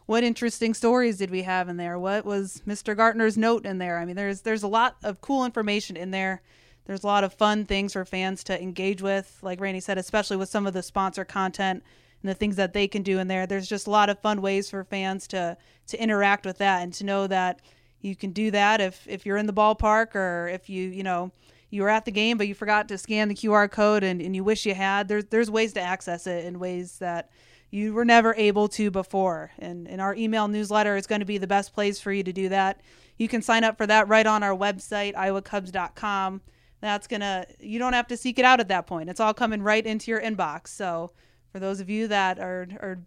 what 0.05 0.23
interesting 0.23 0.73
stories 0.73 1.17
did 1.17 1.29
we 1.29 1.43
have 1.43 1.69
in 1.69 1.77
there? 1.77 1.99
What 1.99 2.25
was 2.25 2.63
Mr. 2.67 2.97
Gartner's 2.97 3.37
note 3.37 3.63
in 3.63 3.77
there? 3.77 3.99
I 3.99 4.05
mean, 4.05 4.15
there's 4.15 4.41
there's 4.41 4.63
a 4.63 4.67
lot 4.67 4.97
of 5.03 5.21
cool 5.21 5.45
information 5.45 5.95
in 5.95 6.09
there 6.09 6.41
there's 6.89 7.03
a 7.03 7.07
lot 7.07 7.23
of 7.23 7.31
fun 7.31 7.65
things 7.65 7.93
for 7.93 8.03
fans 8.03 8.43
to 8.43 8.59
engage 8.59 8.99
with, 8.99 9.37
like 9.43 9.61
Randy 9.61 9.79
said, 9.79 9.99
especially 9.99 10.37
with 10.37 10.49
some 10.49 10.65
of 10.65 10.73
the 10.73 10.81
sponsor 10.81 11.23
content 11.23 11.83
and 12.23 12.29
the 12.31 12.33
things 12.33 12.55
that 12.55 12.73
they 12.73 12.87
can 12.87 13.03
do 13.03 13.19
in 13.19 13.27
there. 13.27 13.45
There's 13.45 13.67
just 13.67 13.85
a 13.85 13.91
lot 13.91 14.09
of 14.09 14.17
fun 14.17 14.41
ways 14.41 14.71
for 14.71 14.83
fans 14.83 15.27
to 15.27 15.55
to 15.85 16.01
interact 16.01 16.47
with 16.47 16.57
that 16.57 16.81
and 16.81 16.91
to 16.93 17.03
know 17.03 17.27
that 17.27 17.61
you 18.01 18.15
can 18.15 18.31
do 18.31 18.49
that 18.49 18.81
if 18.81 19.07
if 19.07 19.23
you're 19.23 19.37
in 19.37 19.45
the 19.45 19.53
ballpark 19.53 20.15
or 20.15 20.47
if 20.47 20.67
you 20.67 20.89
you 20.89 21.03
know 21.03 21.31
you 21.69 21.83
were 21.83 21.89
at 21.89 22.05
the 22.05 22.11
game 22.11 22.39
but 22.39 22.47
you 22.47 22.55
forgot 22.55 22.87
to 22.87 22.97
scan 22.97 23.27
the 23.27 23.35
QR 23.35 23.69
code 23.69 24.03
and, 24.03 24.19
and 24.19 24.35
you 24.35 24.43
wish 24.43 24.65
you 24.65 24.73
had. 24.73 25.07
There's 25.07 25.25
there's 25.25 25.51
ways 25.51 25.73
to 25.73 25.81
access 25.81 26.25
it 26.25 26.43
in 26.43 26.57
ways 26.57 26.97
that 26.97 27.29
you 27.69 27.93
were 27.93 28.03
never 28.03 28.33
able 28.33 28.67
to 28.67 28.89
before. 28.89 29.51
And, 29.59 29.87
and 29.87 30.01
our 30.01 30.15
email 30.15 30.47
newsletter 30.47 30.95
is 30.95 31.05
going 31.05 31.21
to 31.21 31.25
be 31.25 31.37
the 31.37 31.45
best 31.45 31.71
place 31.71 31.99
for 31.99 32.11
you 32.11 32.23
to 32.23 32.33
do 32.33 32.49
that. 32.49 32.81
You 33.17 33.27
can 33.27 33.43
sign 33.43 33.63
up 33.63 33.77
for 33.77 33.85
that 33.85 34.07
right 34.07 34.25
on 34.25 34.41
our 34.41 34.57
website, 34.57 35.13
iowacubs.com 35.13 36.41
that's 36.81 37.07
gonna 37.07 37.45
you 37.59 37.79
don't 37.79 37.93
have 37.93 38.07
to 38.07 38.17
seek 38.17 38.39
it 38.39 38.45
out 38.45 38.59
at 38.59 38.67
that 38.69 38.87
point. 38.87 39.09
It's 39.09 39.19
all 39.19 39.33
coming 39.33 39.61
right 39.61 39.85
into 39.85 40.11
your 40.11 40.21
inbox. 40.21 40.69
So 40.69 41.11
for 41.51 41.59
those 41.59 41.79
of 41.79 41.89
you 41.89 42.07
that 42.07 42.39
are 42.39 42.67
are 42.79 42.99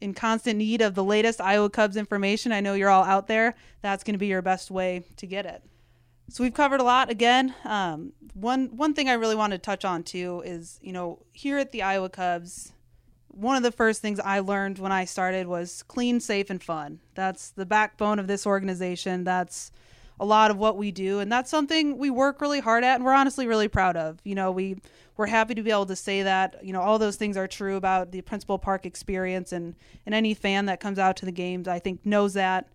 in 0.00 0.14
constant 0.14 0.58
need 0.58 0.80
of 0.80 0.94
the 0.94 1.02
latest 1.02 1.40
iowa 1.40 1.68
cubs 1.68 1.96
information 1.96 2.52
i 2.52 2.60
know 2.60 2.74
you're 2.74 2.90
all 2.90 3.04
out 3.04 3.26
there. 3.26 3.54
That's 3.82 4.04
going 4.04 4.14
to 4.14 4.18
be 4.18 4.28
your 4.28 4.42
best 4.42 4.70
way 4.70 5.04
to 5.16 5.26
get 5.26 5.46
it. 5.46 5.62
So 6.30 6.44
we've 6.44 6.54
covered 6.54 6.80
a 6.80 6.84
lot. 6.84 7.10
Again 7.10 7.54
um, 7.64 8.12
one 8.34 8.76
one 8.76 8.94
thing 8.94 9.08
i 9.08 9.14
really 9.14 9.36
want 9.36 9.52
to 9.52 9.58
touch 9.58 9.84
on 9.84 10.02
too 10.02 10.42
is 10.44 10.78
you 10.82 10.92
know 10.92 11.20
here 11.32 11.58
at 11.58 11.72
the 11.72 11.82
iowa 11.82 12.08
cubs 12.08 12.72
one 13.28 13.56
of 13.56 13.62
the 13.62 13.72
first 13.72 14.00
things 14.00 14.20
i 14.20 14.38
learned 14.38 14.78
when 14.78 14.92
i 14.92 15.04
started 15.04 15.46
was 15.46 15.82
clean 15.84 16.20
safe 16.20 16.50
and 16.50 16.62
fun. 16.62 17.00
That's 17.14 17.50
the 17.50 17.66
backbone 17.66 18.18
of 18.18 18.28
this 18.28 18.46
organization. 18.46 19.24
That's 19.24 19.72
a 20.20 20.24
lot 20.24 20.50
of 20.50 20.56
what 20.58 20.76
we 20.76 20.90
do 20.90 21.20
and 21.20 21.30
that's 21.30 21.50
something 21.50 21.96
we 21.96 22.10
work 22.10 22.40
really 22.40 22.60
hard 22.60 22.84
at 22.84 22.96
and 22.96 23.04
we're 23.04 23.12
honestly 23.12 23.46
really 23.46 23.68
proud 23.68 23.96
of. 23.96 24.18
You 24.24 24.34
know 24.34 24.50
we 24.50 24.76
we're 25.16 25.26
happy 25.26 25.54
to 25.54 25.62
be 25.62 25.70
able 25.70 25.86
to 25.86 25.96
say 25.96 26.22
that 26.22 26.56
you 26.62 26.72
know 26.72 26.80
all 26.80 26.98
those 26.98 27.16
things 27.16 27.36
are 27.36 27.48
true 27.48 27.76
about 27.76 28.12
the 28.12 28.20
principal 28.22 28.58
park 28.58 28.86
experience 28.86 29.52
and 29.52 29.74
and 30.06 30.14
any 30.14 30.34
fan 30.34 30.66
that 30.66 30.80
comes 30.80 30.98
out 30.98 31.16
to 31.16 31.26
the 31.26 31.32
games 31.32 31.68
i 31.68 31.78
think 31.78 32.04
knows 32.04 32.34
that. 32.34 32.68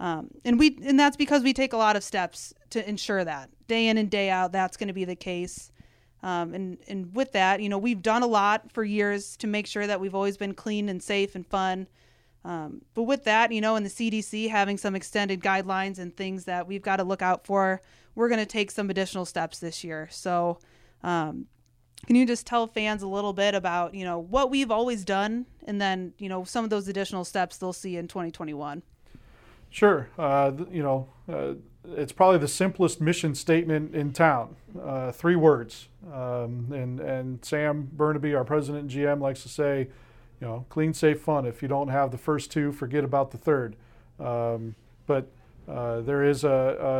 Um, 0.00 0.30
and 0.44 0.58
we 0.58 0.78
and 0.84 0.98
that's 0.98 1.16
because 1.16 1.42
we 1.42 1.52
take 1.52 1.72
a 1.72 1.76
lot 1.76 1.94
of 1.94 2.02
steps 2.02 2.52
to 2.70 2.86
ensure 2.88 3.24
that. 3.24 3.50
Day 3.68 3.86
in 3.86 3.98
and 3.98 4.10
day 4.10 4.30
out 4.30 4.50
that's 4.50 4.76
going 4.76 4.88
to 4.88 4.94
be 4.94 5.04
the 5.04 5.14
case. 5.14 5.70
Um, 6.24 6.54
and 6.54 6.78
and 6.88 7.14
with 7.14 7.32
that 7.32 7.60
you 7.60 7.68
know 7.68 7.78
we've 7.78 8.02
done 8.02 8.22
a 8.22 8.26
lot 8.26 8.72
for 8.72 8.84
years 8.84 9.36
to 9.38 9.46
make 9.46 9.66
sure 9.66 9.86
that 9.86 10.00
we've 10.00 10.14
always 10.14 10.36
been 10.36 10.54
clean 10.54 10.88
and 10.88 11.02
safe 11.02 11.34
and 11.34 11.46
fun 11.46 11.88
um, 12.44 12.82
but 12.94 13.04
with 13.04 13.24
that, 13.24 13.52
you 13.52 13.60
know, 13.60 13.76
and 13.76 13.86
the 13.86 13.90
CDC 13.90 14.50
having 14.50 14.76
some 14.76 14.96
extended 14.96 15.40
guidelines 15.40 15.98
and 15.98 16.16
things 16.16 16.44
that 16.44 16.66
we've 16.66 16.82
got 16.82 16.96
to 16.96 17.04
look 17.04 17.22
out 17.22 17.46
for, 17.46 17.80
we're 18.14 18.28
going 18.28 18.40
to 18.40 18.46
take 18.46 18.70
some 18.70 18.90
additional 18.90 19.24
steps 19.24 19.58
this 19.58 19.84
year. 19.84 20.08
So, 20.10 20.58
um, 21.02 21.46
can 22.06 22.16
you 22.16 22.26
just 22.26 22.46
tell 22.46 22.66
fans 22.66 23.02
a 23.02 23.06
little 23.06 23.32
bit 23.32 23.54
about, 23.54 23.94
you 23.94 24.04
know, 24.04 24.18
what 24.18 24.50
we've 24.50 24.72
always 24.72 25.04
done 25.04 25.46
and 25.64 25.80
then, 25.80 26.14
you 26.18 26.28
know, 26.28 26.42
some 26.42 26.64
of 26.64 26.70
those 26.70 26.88
additional 26.88 27.24
steps 27.24 27.58
they'll 27.58 27.72
see 27.72 27.96
in 27.96 28.08
2021? 28.08 28.82
Sure. 29.70 30.08
Uh, 30.18 30.50
you 30.70 30.82
know, 30.82 31.08
uh, 31.32 31.54
it's 31.96 32.12
probably 32.12 32.38
the 32.38 32.48
simplest 32.48 33.00
mission 33.00 33.36
statement 33.36 33.94
in 33.94 34.12
town. 34.12 34.56
Uh, 34.80 35.12
three 35.12 35.36
words. 35.36 35.88
Um, 36.12 36.66
and, 36.72 36.98
and 36.98 37.44
Sam 37.44 37.88
Bernabe, 37.96 38.36
our 38.36 38.44
president 38.44 38.82
and 38.82 38.90
GM, 38.90 39.20
likes 39.20 39.44
to 39.44 39.48
say, 39.48 39.88
you 40.42 40.48
know, 40.48 40.66
clean, 40.70 40.92
safe, 40.92 41.20
fun. 41.20 41.46
If 41.46 41.62
you 41.62 41.68
don't 41.68 41.86
have 41.86 42.10
the 42.10 42.18
first 42.18 42.50
two, 42.50 42.72
forget 42.72 43.04
about 43.04 43.30
the 43.30 43.38
third. 43.38 43.76
Um, 44.18 44.74
but 45.06 45.30
uh, 45.68 46.00
there 46.00 46.24
is 46.24 46.42
a, 46.42 46.48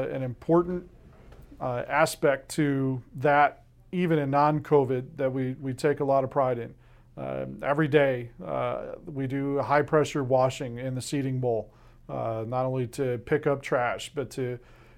a 0.09 0.15
an 0.15 0.23
important 0.23 0.89
uh, 1.61 1.83
aspect 1.89 2.51
to 2.51 3.03
that, 3.17 3.65
even 3.91 4.21
in 4.21 4.31
non-COVID, 4.31 5.17
that 5.17 5.33
we, 5.33 5.57
we 5.61 5.75
take 5.75 5.99
a 5.99 6.05
lot 6.05 6.23
of 6.23 6.31
pride 6.31 6.61
in. 6.61 6.73
Uh, 7.17 7.47
every 7.65 7.89
day, 7.89 8.31
uh, 8.47 8.93
we 9.07 9.27
do 9.27 9.59
high 9.59 9.83
pressure 9.83 10.23
washing 10.23 10.79
in 10.79 10.95
the 10.95 11.03
seating 11.03 11.41
bowl, 11.41 11.75
uh, 12.09 12.45
not 12.47 12.65
only 12.65 12.87
to 12.87 13.19
pick 13.27 13.49
up 13.49 13.61
trash, 13.61 14.13
but 14.15 14.31
to 14.31 14.57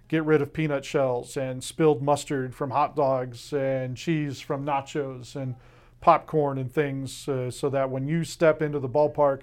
get 0.08 0.22
rid 0.26 0.42
of 0.42 0.52
peanut 0.52 0.84
shells 0.84 1.38
and 1.38 1.64
spilled 1.64 2.02
mustard 2.02 2.54
from 2.54 2.72
hot 2.72 2.94
dogs 2.94 3.54
and 3.54 3.96
cheese 3.96 4.38
from 4.38 4.66
nachos 4.66 5.34
and 5.34 5.54
popcorn 6.04 6.58
and 6.58 6.70
things 6.70 7.26
uh, 7.30 7.50
so 7.50 7.70
that 7.70 7.88
when 7.88 8.06
you 8.06 8.24
step 8.24 8.60
into 8.60 8.78
the 8.78 8.88
ballpark, 8.88 9.40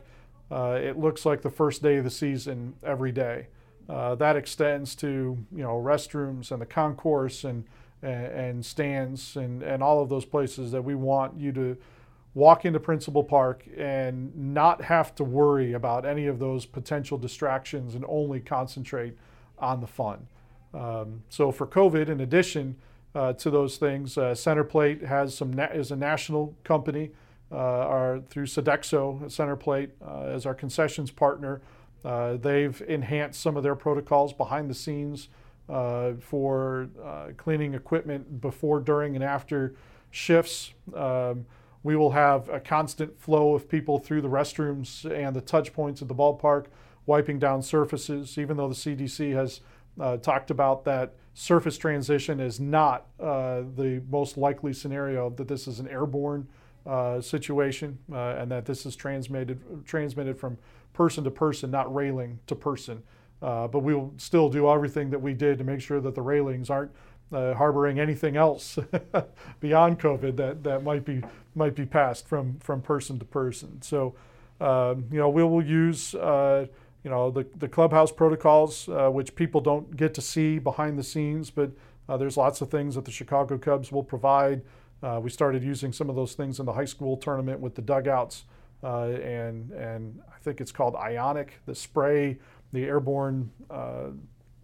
uh, 0.51 0.77
it 0.79 0.95
looks 0.95 1.25
like 1.25 1.41
the 1.41 1.49
first 1.49 1.81
day 1.81 1.97
of 1.97 2.03
the 2.03 2.09
season 2.11 2.75
every 2.83 3.11
day. 3.11 3.47
Uh, 3.89 4.13
that 4.13 4.35
extends 4.35 4.93
to 4.95 5.35
you 5.51 5.63
know 5.63 5.81
restrooms 5.81 6.51
and 6.51 6.61
the 6.61 6.65
concourse 6.67 7.43
and 7.45 7.63
and, 8.03 8.25
and 8.25 8.65
stands 8.65 9.37
and, 9.37 9.63
and 9.63 9.81
all 9.81 10.03
of 10.03 10.09
those 10.09 10.23
places 10.23 10.71
that 10.71 10.83
we 10.83 10.93
want 10.93 11.35
you 11.35 11.51
to 11.51 11.75
walk 12.35 12.63
into 12.63 12.79
Principal 12.79 13.23
Park 13.23 13.65
and 13.75 14.31
not 14.35 14.83
have 14.83 15.15
to 15.15 15.23
worry 15.23 15.73
about 15.73 16.05
any 16.05 16.27
of 16.27 16.37
those 16.37 16.67
potential 16.67 17.17
distractions 17.17 17.95
and 17.95 18.05
only 18.07 18.39
concentrate 18.39 19.17
on 19.57 19.81
the 19.81 19.87
fun. 19.87 20.27
Um, 20.75 21.23
so 21.27 21.51
for 21.51 21.65
COVID, 21.65 22.07
in 22.07 22.21
addition 22.21 22.75
uh, 23.13 23.33
to 23.33 23.49
those 23.49 23.77
things, 23.77 24.17
uh, 24.17 24.31
Centerplate 24.31 25.05
has 25.05 25.35
some 25.35 25.51
na- 25.51 25.65
is 25.65 25.91
a 25.91 25.95
national 25.95 26.55
company. 26.63 27.11
Uh, 27.51 27.55
our 27.55 28.21
through 28.29 28.45
Sodexo, 28.45 29.23
Centerplate 29.25 29.89
uh, 30.05 30.33
as 30.33 30.45
our 30.45 30.53
concessions 30.53 31.11
partner. 31.11 31.61
Uh, 32.05 32.37
they've 32.37 32.81
enhanced 32.87 33.41
some 33.41 33.57
of 33.57 33.63
their 33.63 33.75
protocols 33.75 34.31
behind 34.31 34.69
the 34.69 34.73
scenes 34.73 35.27
uh, 35.67 36.13
for 36.19 36.89
cleaning 37.35 37.73
equipment 37.73 38.39
before, 38.39 38.79
during, 38.79 39.15
and 39.15 39.23
after 39.23 39.75
shifts. 40.11 40.73
Um, 40.95 41.45
we 41.83 41.95
will 41.95 42.11
have 42.11 42.47
a 42.49 42.59
constant 42.59 43.19
flow 43.19 43.53
of 43.53 43.67
people 43.67 43.99
through 43.99 44.21
the 44.21 44.29
restrooms 44.29 45.09
and 45.09 45.35
the 45.35 45.41
touch 45.41 45.73
points 45.73 46.01
at 46.01 46.07
the 46.07 46.15
ballpark, 46.15 46.67
wiping 47.05 47.39
down 47.39 47.61
surfaces, 47.61 48.37
even 48.37 48.57
though 48.57 48.69
the 48.69 48.75
CDC 48.75 49.33
has 49.33 49.61
uh, 49.99 50.17
talked 50.17 50.51
about 50.51 50.85
that 50.85 51.15
surface 51.33 51.77
transition 51.77 52.39
is 52.39 52.59
not 52.59 53.07
uh, 53.19 53.61
the 53.75 54.01
most 54.09 54.37
likely 54.37 54.73
scenario, 54.73 55.29
that 55.31 55.47
this 55.47 55.67
is 55.67 55.79
an 55.79 55.87
airborne 55.87 56.47
uh, 56.85 57.21
situation 57.21 57.97
uh, 58.11 58.35
and 58.37 58.51
that 58.51 58.65
this 58.65 58.85
is 58.85 58.95
transmitted, 58.95 59.61
transmitted 59.85 60.37
from 60.37 60.57
person 60.93 61.23
to 61.23 61.31
person, 61.31 61.71
not 61.71 61.93
railing 61.93 62.39
to 62.47 62.55
person. 62.55 63.01
Uh, 63.41 63.67
but 63.67 63.79
we 63.79 63.95
will 63.95 64.13
still 64.17 64.49
do 64.49 64.69
everything 64.69 65.09
that 65.09 65.19
we 65.19 65.33
did 65.33 65.57
to 65.57 65.63
make 65.63 65.81
sure 65.81 65.99
that 65.99 66.13
the 66.13 66.21
railings 66.21 66.69
aren't 66.69 66.91
uh, 67.31 67.53
harboring 67.53 67.99
anything 67.99 68.35
else 68.35 68.77
beyond 69.59 69.99
COVID 69.99 70.35
that, 70.35 70.63
that 70.63 70.83
might 70.83 71.05
be 71.05 71.21
might 71.55 71.75
be 71.75 71.85
passed 71.85 72.27
from 72.27 72.57
from 72.59 72.81
person 72.81 73.17
to 73.19 73.25
person. 73.25 73.81
So, 73.81 74.15
um, 74.59 75.05
you 75.11 75.17
know, 75.17 75.29
we 75.29 75.43
will 75.43 75.63
use 75.63 76.13
uh, 76.15 76.67
you 77.03 77.09
know 77.09 77.31
the 77.31 77.45
the 77.57 77.67
clubhouse 77.67 78.11
protocols, 78.11 78.87
uh, 78.89 79.09
which 79.09 79.35
people 79.35 79.61
don't 79.61 79.95
get 79.95 80.13
to 80.15 80.21
see 80.21 80.59
behind 80.59 80.97
the 80.97 81.03
scenes, 81.03 81.49
but 81.49 81.71
uh, 82.09 82.17
there's 82.17 82.37
lots 82.37 82.61
of 82.61 82.69
things 82.69 82.95
that 82.95 83.05
the 83.05 83.11
Chicago 83.11 83.57
Cubs 83.57 83.91
will 83.91 84.03
provide. 84.03 84.61
Uh, 85.01 85.19
we 85.21 85.29
started 85.29 85.63
using 85.63 85.91
some 85.91 86.09
of 86.09 86.15
those 86.15 86.33
things 86.33 86.59
in 86.59 86.65
the 86.65 86.73
high 86.73 86.85
school 86.85 87.17
tournament 87.17 87.59
with 87.59 87.75
the 87.75 87.81
dugouts, 87.81 88.43
uh, 88.83 89.05
and 89.05 89.71
and 89.71 90.19
I 90.29 90.39
think 90.39 90.61
it's 90.61 90.71
called 90.71 90.95
Ionic, 90.95 91.53
the 91.65 91.75
spray, 91.75 92.37
the 92.71 92.83
airborne 92.83 93.51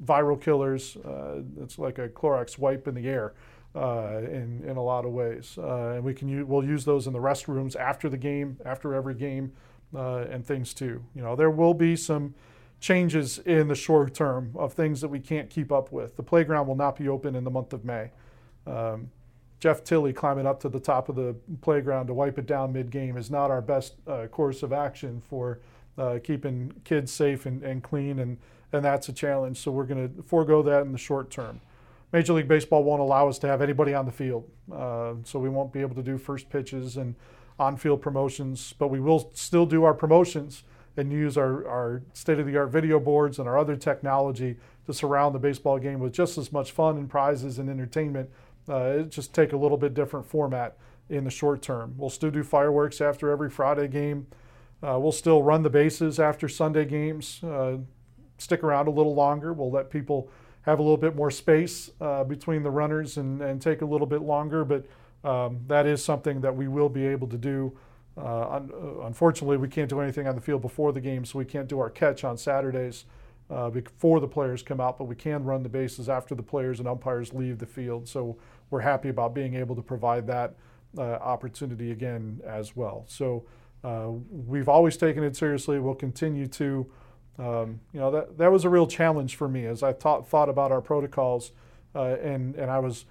viral 0.03 0.39
killers. 0.39 0.97
Uh, 0.97 1.41
it's 1.61 1.79
like 1.79 1.97
a 1.97 2.09
Clorox 2.09 2.57
wipe 2.57 2.87
in 2.87 2.95
the 2.95 3.07
air 3.07 3.33
uh, 3.75 4.19
in, 4.19 4.63
in 4.67 4.77
a 4.77 4.83
lot 4.83 5.05
of 5.05 5.11
ways. 5.11 5.57
Uh, 5.57 5.93
and 5.95 6.03
we 6.03 6.13
can 6.13 6.27
use, 6.27 6.45
we'll 6.45 6.63
use 6.63 6.85
those 6.85 7.07
in 7.07 7.13
the 7.13 7.19
restrooms 7.19 7.75
after 7.75 8.09
the 8.09 8.17
game, 8.17 8.57
after 8.65 8.93
every 8.93 9.15
game, 9.15 9.51
uh, 9.95 10.25
and 10.29 10.45
things 10.45 10.73
too. 10.73 11.03
You 11.15 11.21
know, 11.21 11.35
there 11.35 11.51
will 11.51 11.73
be 11.73 11.95
some 11.95 12.35
changes 12.79 13.39
in 13.39 13.67
the 13.67 13.75
short 13.75 14.13
term 14.13 14.51
of 14.55 14.73
things 14.73 15.01
that 15.01 15.07
we 15.07 15.19
can't 15.19 15.49
keep 15.49 15.71
up 15.71 15.91
with. 15.91 16.15
The 16.15 16.23
playground 16.23 16.67
will 16.67 16.75
not 16.75 16.95
be 16.95 17.07
open 17.07 17.35
in 17.35 17.43
the 17.43 17.49
month 17.49 17.73
of 17.73 17.83
May. 17.83 18.11
Um, 18.65 19.09
Jeff 19.59 19.83
Tilley 19.83 20.13
climbing 20.13 20.45
up 20.45 20.59
to 20.61 20.69
the 20.69 20.79
top 20.79 21.09
of 21.09 21.15
the 21.15 21.35
playground 21.61 22.07
to 22.07 22.13
wipe 22.13 22.37
it 22.37 22.45
down 22.45 22.73
mid 22.73 22.91
game 22.91 23.17
is 23.17 23.31
not 23.31 23.49
our 23.49 23.61
best 23.61 23.95
uh, 24.07 24.27
course 24.27 24.61
of 24.61 24.71
action 24.71 25.21
for 25.27 25.59
uh, 25.97 26.19
keeping 26.23 26.71
kids 26.83 27.11
safe 27.11 27.45
and, 27.47 27.63
and 27.63 27.81
clean 27.83 28.19
and 28.19 28.37
and 28.73 28.83
that's 28.83 29.07
a 29.07 29.13
challenge. 29.13 29.57
So 29.57 29.71
we're 29.71 29.85
going 29.85 30.13
to 30.13 30.23
forego 30.23 30.61
that 30.63 30.81
in 30.81 30.91
the 30.91 30.97
short 30.97 31.31
term. 31.31 31.61
Major 32.11 32.33
League 32.33 32.47
Baseball 32.47 32.83
won't 32.83 33.01
allow 33.01 33.27
us 33.27 33.39
to 33.39 33.47
have 33.47 33.61
anybody 33.61 33.93
on 33.93 34.05
the 34.05 34.11
field, 34.11 34.49
uh, 34.73 35.13
so 35.23 35.39
we 35.39 35.49
won't 35.49 35.73
be 35.73 35.81
able 35.81 35.95
to 35.95 36.03
do 36.03 36.17
first 36.17 36.49
pitches 36.49 36.97
and 36.97 37.15
on-field 37.59 38.01
promotions. 38.01 38.73
But 38.77 38.89
we 38.89 38.99
will 38.99 39.31
still 39.33 39.65
do 39.65 39.83
our 39.83 39.93
promotions 39.93 40.63
and 40.95 41.11
use 41.11 41.37
our, 41.37 41.67
our 41.67 42.01
state-of-the-art 42.13 42.69
video 42.69 42.99
boards 42.99 43.39
and 43.39 43.47
our 43.47 43.57
other 43.57 43.75
technology 43.75 44.57
to 44.85 44.93
surround 44.93 45.35
the 45.35 45.39
baseball 45.39 45.77
game 45.77 45.99
with 45.99 46.13
just 46.13 46.37
as 46.37 46.51
much 46.51 46.71
fun 46.71 46.97
and 46.97 47.09
prizes 47.09 47.59
and 47.59 47.69
entertainment. 47.69 48.29
Uh, 48.67 48.99
it 48.99 49.09
just 49.09 49.33
take 49.33 49.53
a 49.53 49.57
little 49.57 49.77
bit 49.77 49.93
different 49.93 50.25
format 50.25 50.77
in 51.09 51.23
the 51.23 51.29
short 51.29 51.61
term. 51.61 51.93
We'll 51.97 52.09
still 52.09 52.31
do 52.31 52.43
fireworks 52.43 52.99
after 52.99 53.29
every 53.29 53.49
Friday 53.49 53.87
game. 53.87 54.27
Uh, 54.83 54.99
we'll 54.99 55.11
still 55.11 55.41
run 55.41 55.63
the 55.63 55.69
bases 55.69 56.19
after 56.19 56.47
Sunday 56.47 56.85
games. 56.85 57.43
Uh, 57.43 57.77
stick 58.37 58.63
around 58.63 58.87
a 58.87 58.91
little 58.91 59.15
longer. 59.15 59.53
We'll 59.53 59.71
let 59.71 59.89
people 59.89 60.29
have 60.61 60.79
a 60.79 60.81
little 60.81 60.97
bit 60.97 61.15
more 61.15 61.31
space 61.31 61.91
uh, 62.01 62.23
between 62.23 62.61
the 62.61 62.69
runners 62.69 63.17
and, 63.17 63.41
and 63.41 63.61
take 63.61 63.81
a 63.81 63.85
little 63.85 64.07
bit 64.07 64.21
longer, 64.21 64.65
but 64.65 64.85
um, 65.23 65.59
that 65.67 65.85
is 65.85 66.03
something 66.03 66.41
that 66.41 66.55
we 66.55 66.67
will 66.67 66.89
be 66.89 67.05
able 67.05 67.27
to 67.27 67.37
do. 67.37 67.77
Uh, 68.17 68.49
un- 68.49 68.71
uh, 68.73 69.05
unfortunately, 69.05 69.57
we 69.57 69.67
can't 69.67 69.89
do 69.89 69.99
anything 69.99 70.27
on 70.27 70.35
the 70.35 70.41
field 70.41 70.61
before 70.61 70.91
the 70.91 71.01
game, 71.01 71.25
so 71.25 71.37
we 71.37 71.45
can't 71.45 71.67
do 71.67 71.79
our 71.79 71.89
catch 71.89 72.23
on 72.23 72.37
Saturdays 72.37 73.05
uh, 73.49 73.69
before 73.69 74.19
the 74.19 74.27
players 74.27 74.61
come 74.61 74.81
out, 74.81 74.97
but 74.97 75.05
we 75.05 75.15
can 75.15 75.43
run 75.43 75.63
the 75.63 75.69
bases 75.69 76.09
after 76.09 76.35
the 76.35 76.43
players 76.43 76.79
and 76.79 76.87
umpires 76.87 77.33
leave 77.33 77.59
the 77.59 77.65
field. 77.65 78.07
So 78.07 78.37
we're 78.69 78.81
happy 78.81 79.09
about 79.09 79.33
being 79.33 79.55
able 79.55 79.75
to 79.75 79.81
provide 79.81 80.27
that 80.27 80.55
uh, 80.97 81.01
opportunity 81.01 81.91
again 81.91 82.41
as 82.45 82.75
well. 82.75 83.05
So 83.07 83.45
uh, 83.83 84.09
we've 84.29 84.67
always 84.67 84.97
taken 84.97 85.23
it 85.23 85.35
seriously. 85.35 85.79
We'll 85.79 85.95
continue 85.95 86.47
to. 86.47 86.91
Um, 87.39 87.81
you 87.93 87.99
know, 87.99 88.09
that, 88.09 88.37
that 88.39 88.51
was 88.51 88.65
a 88.65 88.69
real 88.69 88.87
challenge 88.87 89.35
for 89.35 89.47
me 89.47 89.67
as 89.67 89.83
I 89.83 89.93
thought, 89.93 90.27
thought 90.27 90.49
about 90.49 90.71
our 90.71 90.81
protocols. 90.81 91.51
Uh, 91.93 92.15
and, 92.15 92.55
and 92.55 92.71
I 92.71 92.79
was 92.79 93.05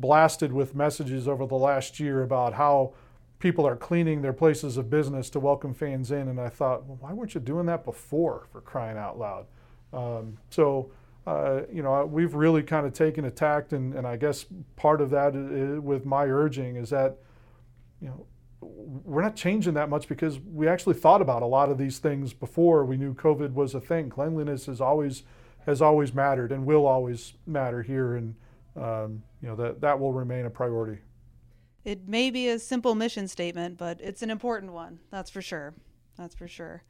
blasted 0.00 0.52
with 0.52 0.74
messages 0.74 1.28
over 1.28 1.46
the 1.46 1.54
last 1.54 2.00
year 2.00 2.22
about 2.22 2.54
how 2.54 2.94
people 3.38 3.66
are 3.66 3.76
cleaning 3.76 4.22
their 4.22 4.32
places 4.32 4.76
of 4.76 4.90
business 4.90 5.30
to 5.30 5.40
welcome 5.40 5.74
fans 5.74 6.10
in. 6.10 6.28
And 6.28 6.40
I 6.40 6.48
thought, 6.48 6.86
well, 6.86 6.98
why 7.00 7.12
weren't 7.12 7.34
you 7.34 7.40
doing 7.40 7.66
that 7.66 7.84
before 7.84 8.46
for 8.52 8.60
crying 8.60 8.98
out 8.98 9.18
loud? 9.18 9.46
Um, 9.92 10.38
so, 10.50 10.92
uh, 11.26 11.62
you 11.72 11.82
know, 11.82 12.04
we've 12.06 12.34
really 12.34 12.62
kind 12.62 12.86
of 12.86 12.92
taken 12.92 13.24
a 13.24 13.30
tact, 13.30 13.72
and, 13.72 13.94
and 13.94 14.06
I 14.06 14.16
guess 14.16 14.46
part 14.76 15.00
of 15.00 15.10
that 15.10 15.34
is, 15.34 15.80
with 15.80 16.04
my 16.04 16.24
urging 16.26 16.76
is 16.76 16.90
that, 16.90 17.18
you 18.00 18.08
know, 18.08 18.26
we're 18.60 19.22
not 19.22 19.36
changing 19.36 19.74
that 19.74 19.88
much 19.88 20.06
because 20.06 20.38
we 20.38 20.68
actually 20.68 20.94
thought 20.94 21.22
about 21.22 21.42
a 21.42 21.46
lot 21.46 21.70
of 21.70 21.78
these 21.78 21.98
things 21.98 22.34
before 22.34 22.84
we 22.84 22.96
knew 22.96 23.14
COVID 23.14 23.54
was 23.54 23.74
a 23.74 23.80
thing. 23.80 24.10
Cleanliness 24.10 24.66
has 24.66 24.80
always 24.80 25.22
has 25.66 25.82
always 25.82 26.14
mattered 26.14 26.52
and 26.52 26.64
will 26.66 26.86
always 26.86 27.34
matter 27.46 27.82
here, 27.82 28.16
and 28.16 28.34
um, 28.76 29.22
you 29.42 29.48
know 29.48 29.56
that 29.56 29.80
that 29.80 29.98
will 29.98 30.12
remain 30.12 30.46
a 30.46 30.50
priority. 30.50 31.00
It 31.84 32.08
may 32.08 32.30
be 32.30 32.48
a 32.48 32.58
simple 32.58 32.94
mission 32.94 33.26
statement, 33.26 33.78
but 33.78 34.00
it's 34.00 34.22
an 34.22 34.30
important 34.30 34.72
one. 34.72 34.98
That's 35.10 35.30
for 35.30 35.40
sure. 35.40 35.74
That's 36.18 36.34
for 36.34 36.46
sure. 36.46 36.82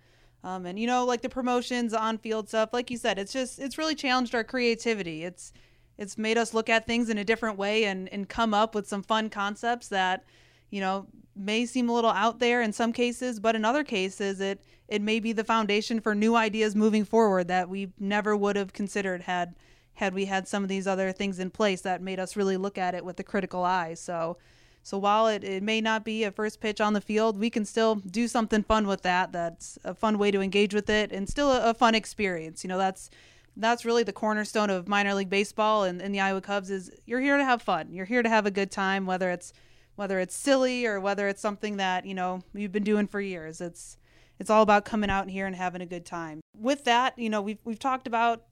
Um, 0.43 0.67
and 0.67 0.79
you 0.79 0.87
know, 0.87 1.05
like 1.05 1.23
the 1.23 1.29
promotions, 1.29 1.95
on 1.95 2.19
field 2.19 2.49
stuff, 2.49 2.71
like 2.73 2.91
you 2.91 2.97
said, 2.97 3.19
it's 3.19 3.33
just 3.33 3.59
it's 3.59 3.79
really 3.79 3.95
challenged 3.95 4.35
our 4.35 4.45
creativity. 4.45 5.25
It's 5.25 5.53
it's 5.99 6.17
made 6.17 6.39
us 6.39 6.55
look 6.55 6.69
at 6.69 6.87
things 6.87 7.11
in 7.11 7.19
a 7.19 7.25
different 7.25 7.59
way 7.59 7.85
and 7.85 8.09
and 8.09 8.29
come 8.29 8.55
up 8.55 8.75
with 8.75 8.89
some 8.89 9.03
fun 9.03 9.29
concepts 9.31 9.89
that 9.89 10.25
you 10.71 10.81
know 10.81 11.07
may 11.37 11.67
seem 11.67 11.89
a 11.89 11.93
little 11.93 12.11
out 12.11 12.39
there 12.39 12.63
in 12.63 12.73
some 12.73 12.93
cases, 12.93 13.39
but 13.39 13.55
in 13.55 13.65
other 13.65 13.85
cases, 13.85 14.41
it 14.41 14.63
it 14.89 15.03
may 15.03 15.21
be 15.21 15.33
the 15.33 15.45
foundation 15.45 16.01
for 16.01 16.15
new 16.15 16.35
ideas 16.35 16.75
moving 16.75 17.05
forward 17.05 17.49
that 17.49 17.69
we 17.69 17.93
never 17.99 18.37
would 18.37 18.57
have 18.57 18.73
considered 18.73 19.23
had 19.23 19.55
had 20.01 20.15
we 20.15 20.25
had 20.25 20.49
some 20.49 20.63
of 20.63 20.69
these 20.69 20.87
other 20.87 21.13
things 21.13 21.39
in 21.39 21.51
place 21.51 21.81
that 21.83 22.03
made 22.03 22.19
us 22.19 22.37
really 22.37 22.57
look 22.57 22.77
at 22.77 22.95
it 22.95 23.05
with 23.05 23.19
a 23.21 23.25
critical 23.25 23.65
eye. 23.65 23.95
So. 23.95 24.37
So 24.83 24.97
while 24.97 25.27
it, 25.27 25.45
it 25.45 25.63
may 25.63 25.83
not 25.83 26.07
be 26.07 26.25
a 26.25 26.31
first 26.31 26.59
pitch 26.59 26.81
on 26.81 26.95
the 26.95 27.03
field, 27.03 27.39
we 27.39 27.51
can 27.51 27.67
still 27.67 27.97
do 27.97 28.27
something 28.27 28.63
fun 28.63 28.87
with 28.87 29.03
that. 29.03 29.31
That's 29.31 29.79
a 29.85 29.95
fun 29.95 30.17
way 30.17 30.31
to 30.31 30.41
engage 30.41 30.73
with 30.73 30.89
it 30.89 31.13
and 31.13 31.29
still 31.29 31.53
a, 31.53 31.69
a 31.69 31.75
fun 31.75 31.95
experience. 31.95 32.65
You 32.65 32.69
know, 32.69 32.79
that's 32.79 33.11
that's 33.59 33.85
really 33.85 34.05
the 34.05 34.15
cornerstone 34.15 34.71
of 34.71 34.89
minor 34.89 35.13
league 35.13 35.29
baseball 35.29 35.85
and, 35.85 36.01
and 36.01 36.15
the 36.15 36.21
Iowa 36.21 36.41
Cubs 36.41 36.71
is 36.71 36.91
you're 37.05 37.21
here 37.21 37.37
to 37.37 37.45
have 37.45 37.61
fun. 37.61 37.93
You're 37.93 38.07
here 38.07 38.23
to 38.23 38.29
have 38.31 38.47
a 38.47 38.51
good 38.51 38.71
time, 38.71 39.05
whether 39.05 39.31
it's 39.31 39.53
whether 40.01 40.19
it's 40.19 40.35
silly 40.35 40.87
or 40.87 40.99
whether 40.99 41.29
it's 41.29 41.43
something 41.43 41.77
that 41.77 42.07
you 42.07 42.15
know 42.15 42.41
you've 42.55 42.73
been 42.73 42.83
doing 42.83 43.07
for 43.07 43.21
years 43.21 43.61
it's 43.61 43.99
it's 44.39 44.49
all 44.49 44.63
about 44.63 44.87
coming 44.87 45.11
out 45.11 45.29
here 45.29 45.45
and 45.47 45.55
having 45.55 45.83
a 45.83 45.87
good 45.87 46.07
time 46.07 46.41
with 46.57 46.85
that 46.85 47.19
you 47.19 47.29
know 47.29 47.43
we've, 47.43 47.59
we've 47.65 47.79
talked 47.79 48.07
about 48.07 48.45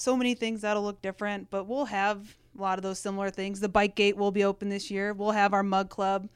so 0.00 0.16
many 0.16 0.34
things 0.34 0.62
that'll 0.62 0.82
look 0.82 1.00
different 1.02 1.50
but 1.50 1.64
we'll 1.64 1.86
have 1.86 2.36
a 2.58 2.60
lot 2.60 2.78
of 2.78 2.82
those 2.82 2.98
similar 2.98 3.30
things 3.30 3.60
the 3.60 3.68
bike 3.68 3.94
gate 3.94 4.16
will 4.16 4.32
be 4.32 4.44
open 4.44 4.68
this 4.68 4.90
year 4.90 5.12
we'll 5.12 5.30
have 5.30 5.52
our 5.52 5.62
mug 5.62 5.88
club 5.88 6.28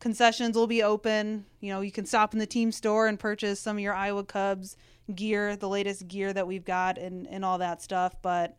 concessions 0.00 0.56
will 0.56 0.66
be 0.66 0.82
open 0.82 1.44
you 1.60 1.72
know 1.72 1.80
you 1.80 1.92
can 1.92 2.06
stop 2.06 2.32
in 2.32 2.38
the 2.38 2.46
team 2.46 2.70
store 2.70 3.06
and 3.06 3.18
purchase 3.18 3.60
some 3.60 3.76
of 3.76 3.82
your 3.82 3.94
iowa 3.94 4.24
cubs 4.24 4.76
gear 5.14 5.56
the 5.56 5.68
latest 5.68 6.06
gear 6.06 6.32
that 6.32 6.46
we've 6.46 6.64
got 6.64 6.98
and, 6.98 7.26
and 7.28 7.44
all 7.44 7.58
that 7.58 7.82
stuff 7.82 8.14
but 8.22 8.56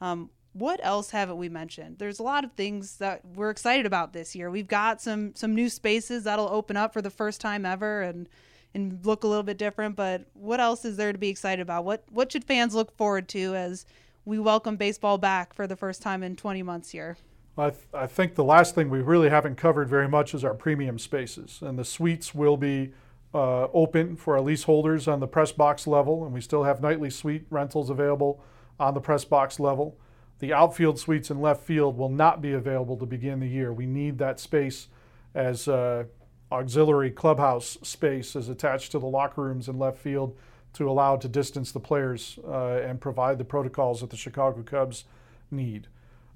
um, 0.00 0.30
what 0.52 0.80
else 0.82 1.10
haven't 1.10 1.38
we 1.38 1.48
mentioned? 1.48 1.98
There's 1.98 2.18
a 2.18 2.22
lot 2.22 2.44
of 2.44 2.52
things 2.52 2.98
that 2.98 3.22
we're 3.34 3.50
excited 3.50 3.86
about 3.86 4.12
this 4.12 4.34
year. 4.34 4.50
We've 4.50 4.68
got 4.68 5.00
some 5.00 5.34
some 5.34 5.54
new 5.54 5.68
spaces 5.68 6.24
that'll 6.24 6.48
open 6.48 6.76
up 6.76 6.92
for 6.92 7.00
the 7.00 7.10
first 7.10 7.40
time 7.40 7.64
ever, 7.64 8.02
and 8.02 8.28
and 8.74 9.04
look 9.04 9.24
a 9.24 9.26
little 9.26 9.42
bit 9.42 9.58
different. 9.58 9.96
But 9.96 10.24
what 10.34 10.60
else 10.60 10.84
is 10.84 10.96
there 10.96 11.12
to 11.12 11.18
be 11.18 11.28
excited 11.28 11.62
about? 11.62 11.84
What 11.84 12.04
what 12.10 12.32
should 12.32 12.44
fans 12.44 12.74
look 12.74 12.96
forward 12.96 13.28
to 13.30 13.54
as 13.54 13.86
we 14.24 14.38
welcome 14.38 14.76
baseball 14.76 15.18
back 15.18 15.52
for 15.52 15.66
the 15.66 15.76
first 15.76 16.00
time 16.00 16.22
in 16.22 16.36
20 16.36 16.62
months 16.62 16.90
here? 16.90 17.16
I, 17.58 17.70
th- 17.70 17.82
I 17.92 18.06
think 18.06 18.34
the 18.34 18.44
last 18.44 18.74
thing 18.74 18.88
we 18.88 19.00
really 19.00 19.28
haven't 19.28 19.56
covered 19.56 19.88
very 19.88 20.08
much 20.08 20.32
is 20.32 20.42
our 20.42 20.54
premium 20.54 20.98
spaces, 20.98 21.58
and 21.60 21.78
the 21.78 21.84
suites 21.84 22.34
will 22.34 22.56
be 22.56 22.92
uh, 23.34 23.64
open 23.72 24.16
for 24.16 24.36
our 24.36 24.40
leaseholders 24.40 25.06
on 25.06 25.20
the 25.20 25.26
press 25.26 25.52
box 25.52 25.86
level, 25.86 26.24
and 26.24 26.32
we 26.32 26.40
still 26.40 26.64
have 26.64 26.80
nightly 26.80 27.10
suite 27.10 27.44
rentals 27.50 27.90
available 27.90 28.42
on 28.80 28.94
the 28.94 29.00
press 29.00 29.24
box 29.24 29.60
level. 29.60 29.98
The 30.38 30.52
outfield 30.52 30.98
suites 30.98 31.30
in 31.30 31.40
left 31.40 31.62
field 31.62 31.96
will 31.98 32.08
not 32.08 32.40
be 32.40 32.52
available 32.52 32.96
to 32.96 33.06
begin 33.06 33.40
the 33.40 33.48
year. 33.48 33.72
We 33.72 33.86
need 33.86 34.18
that 34.18 34.40
space 34.40 34.88
as 35.34 35.68
uh, 35.68 36.04
auxiliary 36.52 37.10
clubhouse 37.10 37.78
space 37.82 38.36
is 38.36 38.48
attached 38.48 38.92
to 38.92 38.98
the 38.98 39.06
locker 39.06 39.42
rooms 39.42 39.68
in 39.68 39.78
left 39.78 39.98
field 39.98 40.36
to 40.74 40.88
allow 40.88 41.16
to 41.16 41.28
distance 41.28 41.72
the 41.72 41.80
players 41.80 42.38
uh, 42.46 42.80
and 42.82 43.00
provide 43.00 43.38
the 43.38 43.44
protocols 43.44 44.00
that 44.00 44.10
the 44.10 44.16
Chicago 44.16 44.62
Cubs 44.62 45.04
need. 45.50 45.88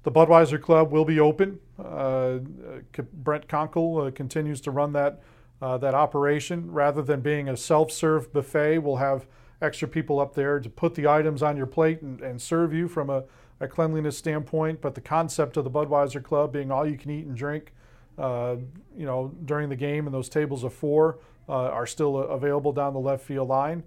The 0.03 0.11
Budweiser 0.11 0.61
Club 0.61 0.91
will 0.91 1.05
be 1.05 1.19
open. 1.19 1.59
Uh, 1.77 2.39
Brent 3.13 3.47
Conkle 3.47 4.07
uh, 4.07 4.11
continues 4.11 4.61
to 4.61 4.71
run 4.71 4.93
that 4.93 5.21
uh, 5.61 5.77
that 5.79 5.93
operation 5.93 6.71
rather 6.71 7.01
than 7.01 7.21
being 7.21 7.49
a 7.49 7.57
self-serve 7.57 8.31
buffet. 8.31 8.79
We'll 8.79 8.97
have 8.97 9.25
extra 9.61 9.87
people 9.87 10.19
up 10.19 10.35
there 10.35 10.59
to 10.59 10.69
put 10.69 10.95
the 10.95 11.07
items 11.07 11.41
on 11.41 11.57
your 11.57 11.65
plate 11.65 12.01
and, 12.01 12.21
and 12.21 12.41
serve 12.41 12.73
you 12.73 12.87
from 12.87 13.09
a, 13.09 13.23
a, 13.59 13.67
cleanliness 13.67 14.17
standpoint. 14.17 14.81
But 14.81 14.93
the 14.93 15.01
concept 15.01 15.57
of 15.57 15.63
the 15.63 15.71
Budweiser 15.71 16.23
Club 16.23 16.53
being 16.53 16.71
all 16.71 16.87
you 16.87 16.97
can 16.97 17.09
eat 17.09 17.25
and 17.25 17.35
drink, 17.35 17.73
uh, 17.73 17.76
you 18.17 19.05
know, 19.05 19.33
during 19.45 19.69
the 19.69 19.75
game, 19.75 20.05
and 20.05 20.13
those 20.13 20.29
tables 20.29 20.63
of 20.63 20.73
four 20.73 21.19
uh, 21.49 21.51
are 21.51 21.85
still 21.85 22.17
available 22.17 22.73
down 22.73 22.93
the 22.93 22.99
left 22.99 23.23
field 23.23 23.47
line. 23.47 23.83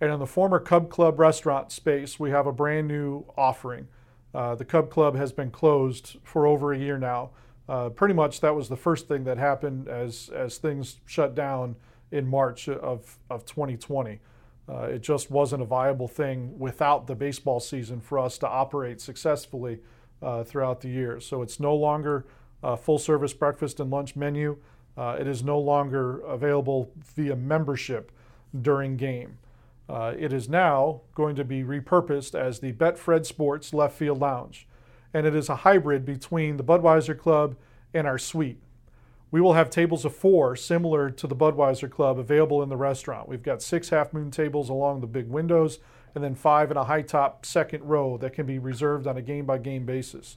And 0.00 0.12
in 0.12 0.18
the 0.18 0.26
former 0.26 0.58
Cub 0.58 0.90
Club 0.90 1.18
restaurant 1.18 1.72
space, 1.72 2.18
we 2.18 2.30
have 2.30 2.46
a 2.46 2.52
brand 2.52 2.88
new 2.88 3.24
offering. 3.36 3.88
Uh, 4.34 4.54
the 4.54 4.64
Cub 4.64 4.90
Club 4.90 5.16
has 5.16 5.32
been 5.32 5.50
closed 5.50 6.16
for 6.22 6.46
over 6.46 6.72
a 6.72 6.78
year 6.78 6.98
now. 6.98 7.30
Uh, 7.68 7.88
pretty 7.88 8.14
much 8.14 8.40
that 8.40 8.54
was 8.54 8.68
the 8.68 8.76
first 8.76 9.08
thing 9.08 9.24
that 9.24 9.38
happened 9.38 9.88
as 9.88 10.28
as 10.34 10.58
things 10.58 11.00
shut 11.06 11.34
down 11.34 11.76
in 12.10 12.26
March 12.26 12.68
of 12.68 13.18
of 13.28 13.44
2020. 13.44 14.20
Uh, 14.68 14.82
it 14.82 15.02
just 15.02 15.30
wasn't 15.30 15.60
a 15.60 15.64
viable 15.64 16.08
thing 16.08 16.56
without 16.58 17.06
the 17.06 17.14
baseball 17.14 17.60
season 17.60 18.00
for 18.00 18.18
us 18.18 18.38
to 18.38 18.48
operate 18.48 19.00
successfully 19.00 19.80
uh, 20.22 20.44
throughout 20.44 20.80
the 20.80 20.88
year. 20.88 21.20
So 21.20 21.42
it's 21.42 21.58
no 21.58 21.74
longer 21.74 22.24
a 22.62 22.76
full 22.76 22.98
service 22.98 23.32
breakfast 23.32 23.80
and 23.80 23.90
lunch 23.90 24.16
menu. 24.16 24.58
Uh, 24.96 25.16
it 25.18 25.26
is 25.26 25.42
no 25.42 25.58
longer 25.58 26.20
available 26.20 26.90
via 27.14 27.36
membership 27.36 28.12
during 28.60 28.96
game. 28.96 29.38
Uh, 29.88 30.14
it 30.18 30.32
is 30.32 30.48
now 30.48 31.00
going 31.14 31.34
to 31.34 31.44
be 31.44 31.62
repurposed 31.62 32.34
as 32.34 32.60
the 32.60 32.72
Betfred 32.72 33.26
Sports 33.26 33.72
Left 33.72 33.96
Field 33.96 34.20
Lounge 34.20 34.66
and 35.12 35.26
it 35.26 35.34
is 35.34 35.48
a 35.48 35.56
hybrid 35.56 36.04
between 36.04 36.56
the 36.56 36.64
Budweiser 36.64 37.18
Club 37.18 37.56
and 37.92 38.06
our 38.06 38.18
suite. 38.18 38.60
We 39.30 39.40
will 39.40 39.54
have 39.54 39.70
tables 39.70 40.04
of 40.04 40.14
four 40.14 40.56
similar 40.56 41.10
to 41.10 41.26
the 41.26 41.36
Budweiser 41.36 41.90
Club 41.90 42.18
available 42.18 42.62
in 42.62 42.68
the 42.68 42.76
restaurant. 42.76 43.28
We've 43.28 43.42
got 43.42 43.62
six 43.62 43.90
half 43.90 44.12
moon 44.12 44.30
tables 44.30 44.68
along 44.68 45.00
the 45.00 45.06
big 45.06 45.28
windows 45.28 45.78
and 46.14 46.24
then 46.24 46.34
five 46.34 46.70
in 46.70 46.76
a 46.76 46.84
high 46.84 47.02
top 47.02 47.46
second 47.46 47.84
row 47.84 48.16
that 48.18 48.32
can 48.32 48.46
be 48.46 48.58
reserved 48.58 49.06
on 49.06 49.16
a 49.16 49.22
game 49.22 49.46
by 49.46 49.58
game 49.58 49.86
basis. 49.86 50.36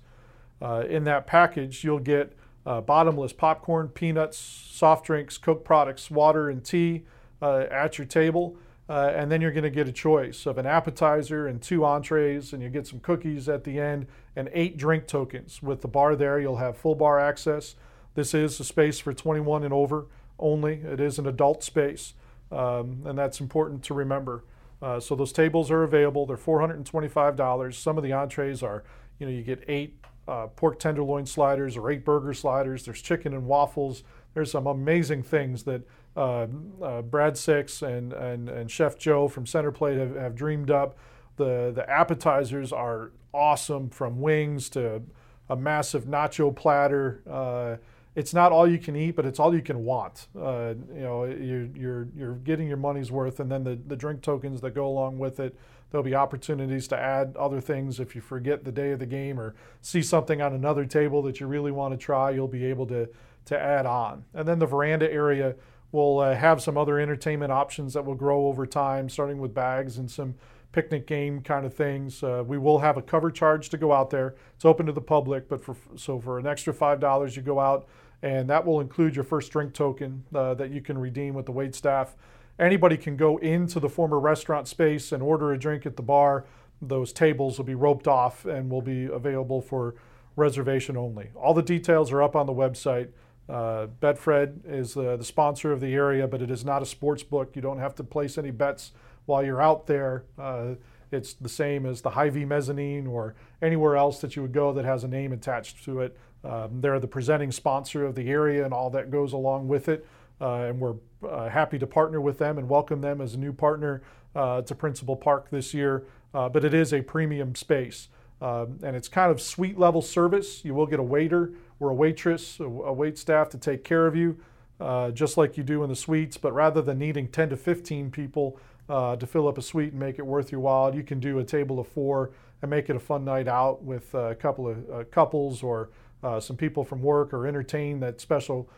Uh, 0.62 0.84
in 0.88 1.04
that 1.04 1.28
package, 1.28 1.84
you'll 1.84 2.00
get 2.00 2.38
uh, 2.66 2.82
bottomless 2.82 3.34
popcorn, 3.34 3.90
peanuts, 3.90 4.38
soft 4.38 5.06
drinks, 5.06 5.38
Coke 5.38 5.66
products, 5.66 6.10
water, 6.10 6.50
and 6.50 6.64
tea 6.64 7.04
uh, 7.42 7.66
at 7.70 7.98
your 7.98 8.08
table. 8.08 8.58
Uh, 8.90 9.12
and 9.16 9.32
then 9.32 9.40
you're 9.40 9.52
going 9.52 9.64
to 9.64 9.70
get 9.70 9.88
a 9.88 9.92
choice 9.94 10.46
of 10.46 10.58
an 10.58 10.66
appetizer 10.66 11.48
and 11.48 11.62
two 11.62 11.86
entrees, 11.86 12.52
and 12.52 12.62
you 12.62 12.70
get 12.70 12.86
some 12.86 13.00
cookies 13.00 13.48
at 13.48 13.64
the 13.64 13.80
end 13.80 14.06
and 14.36 14.50
eight 14.54 14.78
drink 14.78 15.08
tokens. 15.08 15.64
With 15.64 15.82
the 15.82 15.88
bar 15.88 16.16
there, 16.16 16.40
you'll 16.40 16.58
have 16.58 16.78
full 16.78 16.96
bar 16.96 17.20
access. 17.20 17.76
This 18.16 18.34
is 18.34 18.60
a 18.60 18.64
space 18.64 19.00
for 19.00 19.14
21 19.14 19.64
and 19.64 19.74
over 19.74 20.08
only. 20.38 20.76
It 20.76 21.00
is 21.00 21.18
an 21.18 21.28
adult 21.28 21.64
space, 21.64 22.14
um, 22.52 23.04
and 23.06 23.18
that's 23.18 23.40
important 23.40 23.84
to 23.84 23.94
remember. 23.94 24.44
Uh, 24.82 25.00
so 25.00 25.16
those 25.16 25.32
tables 25.32 25.72
are 25.72 25.84
available. 25.84 26.26
They're 26.26 26.36
$425. 26.36 27.74
Some 27.74 27.98
of 27.98 28.04
the 28.04 28.12
entrees 28.12 28.62
are, 28.62 28.84
you 29.18 29.26
know, 29.26 29.32
you 29.32 29.42
get 29.42 29.64
eight 29.70 29.98
uh, 30.28 30.48
pork 30.48 30.80
tenderloin 30.80 31.26
sliders 31.26 31.78
or 31.78 31.92
eight 31.92 32.06
burger 32.06 32.34
sliders. 32.34 32.86
There's 32.86 33.02
chicken 33.02 33.34
and 33.34 33.46
waffles. 33.46 34.04
There's 34.34 34.52
some 34.52 34.68
amazing 34.68 35.24
things 35.24 35.64
that 35.64 35.82
uh, 36.16 36.48
uh, 36.82 37.02
Brad 37.02 37.38
Six 37.38 37.82
and, 37.82 38.14
and, 38.14 38.50
and 38.50 38.70
Chef 38.70 38.98
Joe 38.98 39.28
from 39.28 39.46
Centerplate 39.46 39.98
have, 39.98 40.16
have 40.16 40.36
dreamed 40.36 40.72
up. 40.72 40.98
The, 41.38 41.72
the 41.74 41.90
appetizers 41.90 42.72
are 42.72 43.12
awesome 43.34 43.90
from 43.90 44.22
wings 44.22 44.70
to 44.70 45.02
a 45.50 45.56
massive 45.56 46.06
nacho 46.06 46.56
platter. 46.56 47.22
Uh, 47.30 47.78
it's 48.16 48.34
not 48.34 48.52
all 48.52 48.68
you 48.68 48.78
can 48.78 48.96
eat, 48.96 49.16
but 49.16 49.26
it's 49.26 49.40
all 49.40 49.56
you 49.56 49.62
can 49.62 49.84
want. 49.84 50.28
Uh, 50.40 50.76
you 50.94 51.02
know, 51.02 51.24
you, 51.26 51.72
you're, 51.76 52.08
you're 52.16 52.36
getting 52.36 52.68
your 52.68 52.78
money's 52.78 53.12
worth, 53.12 53.40
and 53.40 53.52
then 53.52 53.64
the, 53.64 53.80
the 53.88 53.96
drink 53.96 54.22
tokens 54.22 54.62
that 54.62 54.76
go 54.76 54.86
along 54.86 55.18
with 55.18 55.40
it. 55.40 55.58
There'll 55.94 56.04
be 56.04 56.16
opportunities 56.16 56.88
to 56.88 56.98
add 56.98 57.38
other 57.38 57.62
things 57.62 58.00
if 58.00 58.16
you 58.16 58.22
forget 58.22 58.64
the 58.64 58.72
day 58.72 58.94
of 58.94 59.00
the 59.00 59.06
game 59.06 59.40
or 59.40 59.54
see 59.80 60.02
something 60.02 60.42
on 60.42 60.52
another 60.52 60.86
table 60.86 61.22
that 61.22 61.40
you 61.40 61.46
really 61.46 61.72
want 61.72 61.94
to 61.94 62.04
try. 62.04 62.32
You'll 62.32 62.48
be 62.48 62.66
able 62.66 62.88
to 62.88 63.08
to 63.46 63.60
add 63.60 63.86
on. 63.86 64.26
And 64.34 64.48
then 64.48 64.58
the 64.58 64.66
veranda 64.66 65.12
area 65.14 65.54
will 65.92 66.18
uh, 66.18 66.34
have 66.34 66.64
some 66.64 66.80
other 66.80 67.00
entertainment 67.00 67.52
options 67.52 67.94
that 67.94 68.06
will 68.06 68.16
grow 68.16 68.48
over 68.48 68.66
time, 68.66 69.08
starting 69.08 69.38
with 69.38 69.54
bags 69.54 70.00
and 70.00 70.10
some 70.10 70.34
picnic 70.72 71.06
game 71.06 71.42
kind 71.42 71.64
of 71.64 71.76
things. 71.76 72.24
Uh, 72.24 72.44
we 72.44 72.58
will 72.58 72.80
have 72.80 72.98
a 72.98 73.02
cover 73.04 73.30
charge 73.30 73.70
to 73.70 73.78
go 73.78 73.94
out 73.94 74.10
there. 74.10 74.34
It's 74.56 74.66
open 74.66 74.88
to 74.88 74.94
the 74.94 75.00
public, 75.00 75.48
but 75.48 75.64
for 75.64 75.76
so 75.96 76.20
for 76.20 76.40
an 76.40 76.48
extra 76.48 76.74
five 76.74 77.02
dollars, 77.02 77.36
you 77.36 77.44
go 77.44 77.60
out, 77.60 77.88
and 78.24 78.50
that 78.50 78.66
will 78.66 78.80
include 78.80 79.16
your 79.16 79.26
first 79.26 79.52
drink 79.52 79.76
token 79.76 80.24
uh, 80.34 80.56
that 80.56 80.72
you 80.72 80.82
can 80.82 80.98
redeem 80.98 81.36
with 81.36 81.46
the 81.46 81.52
wait 81.52 81.76
staff. 81.76 82.16
Anybody 82.60 82.98
can 82.98 83.18
go 83.18 83.38
into 83.38 83.80
the 83.80 83.90
former 83.90 84.20
restaurant 84.20 84.68
space 84.68 85.12
and 85.12 85.24
order 85.24 85.52
a 85.52 85.60
drink 85.60 85.86
at 85.86 85.96
the 85.96 86.04
bar. 86.04 86.46
Those 86.82 87.12
tables 87.12 87.58
will 87.58 87.66
be 87.66 87.76
roped 87.76 88.08
off 88.08 88.46
and 88.46 88.70
will 88.70 88.82
be 88.82 89.06
available 89.06 89.62
for 89.62 89.96
reservation 90.36 90.98
only. 90.98 91.30
All 91.36 91.54
the 91.54 91.64
details 91.64 92.12
are 92.12 92.22
up 92.22 92.36
on 92.36 92.46
the 92.46 92.54
website. 92.54 93.10
Uh, 93.50 93.88
Betfred 94.02 94.62
is 94.66 94.96
uh, 94.96 95.18
the 95.18 95.24
sponsor 95.24 95.72
of 95.72 95.82
the 95.82 95.94
area, 95.94 96.28
but 96.28 96.42
it 96.42 96.50
is 96.50 96.64
not 96.64 96.82
a 96.82 96.86
sports 96.86 97.24
book. 97.24 97.56
You 97.56 97.62
don't 97.62 97.80
have 97.80 97.96
to 97.96 98.04
place 98.04 98.38
any 98.38 98.52
bets 98.52 98.92
while 99.26 99.44
you're 99.44 99.62
out 99.62 99.88
there. 99.88 100.24
Uh, 100.38 100.76
it's 101.12 101.34
the 101.34 101.50
same 101.50 101.86
as 101.86 102.02
the 102.02 102.12
Hy-Vee 102.12 102.46
mezzanine 102.46 103.08
or 103.08 103.36
anywhere 103.62 103.96
else 103.96 104.20
that 104.22 104.36
you 104.36 104.42
would 104.42 104.54
go 104.54 104.74
that 104.74 104.86
has 104.86 105.04
a 105.04 105.08
name 105.08 105.32
attached 105.32 105.84
to 105.86 106.02
it. 106.02 106.18
Um, 106.44 106.82
they're 106.82 107.00
the 107.00 107.08
presenting 107.08 107.52
sponsor 107.52 108.06
of 108.06 108.16
the 108.16 108.30
area 108.30 108.66
and 108.66 108.74
all 108.74 108.90
that 108.92 109.12
goes 109.12 109.34
along 109.34 109.68
with 109.68 109.88
it. 109.88 110.06
Uh, 110.42 110.66
and 110.66 110.80
we're 110.80 110.96
uh, 111.28 111.50
happy 111.50 111.80
to 111.80 111.88
partner 111.88 112.20
with 112.20 112.38
them 112.38 112.58
and 112.58 112.68
welcome 112.68 113.02
them 113.02 113.22
as 113.22 113.34
a 113.34 113.38
new 113.38 113.54
partner 113.54 114.02
uh, 114.36 114.62
to 114.62 114.76
Principal 114.76 115.16
Park 115.16 115.50
this 115.50 115.74
year. 115.74 116.06
but 116.34 116.66
it 116.66 116.74
is 116.74 116.94
a 116.94 117.02
premium 117.02 117.56
space. 117.56 118.10
Um, 118.44 118.78
and 118.84 118.94
it's 118.94 119.08
kind 119.08 119.32
of 119.32 119.42
suite 119.42 119.80
level 119.80 120.02
service. 120.02 120.66
You 120.66 120.74
will 120.74 120.86
get 120.86 121.00
a 121.00 121.04
waiter 121.04 121.54
or 121.80 121.90
a 121.92 121.94
waitress, 121.94 122.60
a, 122.60 122.66
a 122.66 122.92
wait 122.92 123.18
staff 123.18 123.48
to 123.50 123.58
take 123.58 123.86
care 123.86 124.06
of 124.06 124.18
you, 124.18 124.38
uh, 124.82 125.12
just 125.12 125.38
like 125.38 125.56
you 125.56 125.64
do 125.64 125.82
in 125.82 125.90
the 125.90 125.96
suites. 125.96 126.36
But 126.36 126.54
rather 126.54 126.82
than 126.82 127.00
needing 127.00 127.30
10 127.30 127.52
to 127.52 127.58
15 127.58 128.12
people 128.12 128.60
uh, 128.90 129.16
to 129.16 129.26
fill 129.26 129.48
up 129.48 129.58
a 129.58 129.62
suite 129.62 129.92
and 129.92 130.00
make 130.00 130.20
it 130.20 130.26
worth 130.26 130.52
your 130.52 130.60
while, 130.60 130.94
you 130.94 131.04
can 131.04 131.22
do 131.22 131.40
a 131.40 131.44
table 131.46 131.80
of 131.80 131.88
four 131.88 132.32
and 132.62 132.70
make 132.70 132.90
it 132.90 132.98
a 132.98 133.00
fun 133.00 133.24
night 133.24 133.48
out 133.48 133.82
with 133.82 134.14
a 134.14 134.36
couple 134.36 134.68
of 134.68 134.90
uh, 134.90 135.04
couples 135.06 135.64
or 135.64 135.90
uh, 136.22 136.40
some 136.40 136.58
people 136.58 136.84
from 136.84 137.02
work 137.02 137.34
or 137.34 137.48
entertain 137.48 138.02
that 138.02 138.20
special 138.20 138.70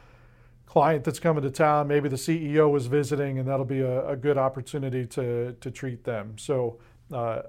client 0.66 1.04
that's 1.04 1.20
coming 1.20 1.44
to 1.44 1.52
town. 1.52 1.88
Maybe 1.88 2.10
the 2.10 2.16
CEO 2.16 2.76
is 2.76 2.88
visiting, 2.88 3.40
and 3.40 3.48
that'll 3.48 3.66
be 3.66 3.82
a, 3.82 4.10
a 4.10 4.16
good 4.16 4.38
opportunity 4.38 5.06
to, 5.08 5.54
to 5.54 5.72
treat 5.72 6.04
them. 6.04 6.38
So, 6.38 6.80
uh, 7.12 7.42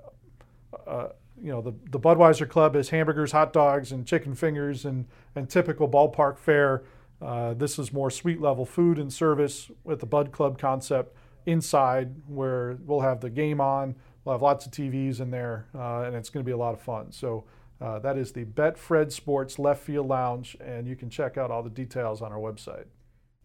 uh, 0.87 1.09
you 1.41 1.51
know, 1.51 1.61
the, 1.61 1.75
the 1.91 2.01
Budweiser 2.01 2.49
Club 2.49 2.75
has 2.75 2.91
hamburgers, 2.91 3.33
hot 3.33 3.53
dogs, 3.53 3.93
and 3.93 4.07
chicken 4.07 4.35
fingers 4.35 4.85
and, 4.85 5.07
and 5.35 5.49
typical 5.49 5.89
ballpark 5.89 6.39
fare. 6.39 6.85
Uh, 7.21 7.55
this 7.55 7.79
is 7.79 7.93
more 7.93 8.11
suite 8.11 8.41
level 8.41 8.65
food 8.67 8.99
and 8.99 9.13
service 9.13 9.71
with 9.85 10.01
the 10.01 10.07
Bud 10.07 10.33
Club 10.33 10.59
concept 10.59 11.17
inside 11.47 12.15
where 12.27 12.79
we'll 12.85 13.01
have 13.01 13.21
the 13.21 13.31
game 13.31 13.61
on. 13.61 13.95
We'll 14.25 14.35
have 14.35 14.43
lots 14.43 14.67
of 14.67 14.73
TVs 14.73 15.21
in 15.21 15.31
there, 15.31 15.67
uh, 15.75 16.03
and 16.03 16.15
it's 16.15 16.29
going 16.29 16.45
to 16.45 16.47
be 16.47 16.53
a 16.53 16.57
lot 16.57 16.75
of 16.75 16.81
fun. 16.81 17.13
So 17.13 17.45
uh, 17.81 17.99
that 18.01 18.19
is 18.19 18.33
the 18.33 18.45
Betfred 18.45 19.13
Sports 19.13 19.59
Left 19.59 19.83
Field 19.83 20.09
Lounge, 20.09 20.57
and 20.61 20.87
you 20.87 20.97
can 20.97 21.09
check 21.09 21.39
out 21.39 21.51
all 21.51 21.63
the 21.63 21.71
details 21.71 22.23
on 22.23 22.33
our 22.33 22.39
website. 22.39 22.87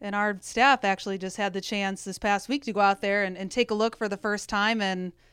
And 0.02 0.16
our 0.16 0.38
staff 0.42 0.84
actually 0.84 1.20
just 1.20 1.38
had 1.38 1.54
the 1.54 1.62
chance 1.62 2.04
this 2.04 2.18
past 2.18 2.50
week 2.50 2.64
to 2.64 2.74
go 2.74 2.80
out 2.80 3.02
there 3.02 3.24
and, 3.24 3.38
and 3.38 3.52
take 3.52 3.70
a 3.70 3.76
look 3.76 3.96
for 3.96 4.10
the 4.10 4.18
first 4.18 4.50
time 4.50 4.82
and– 4.82 5.14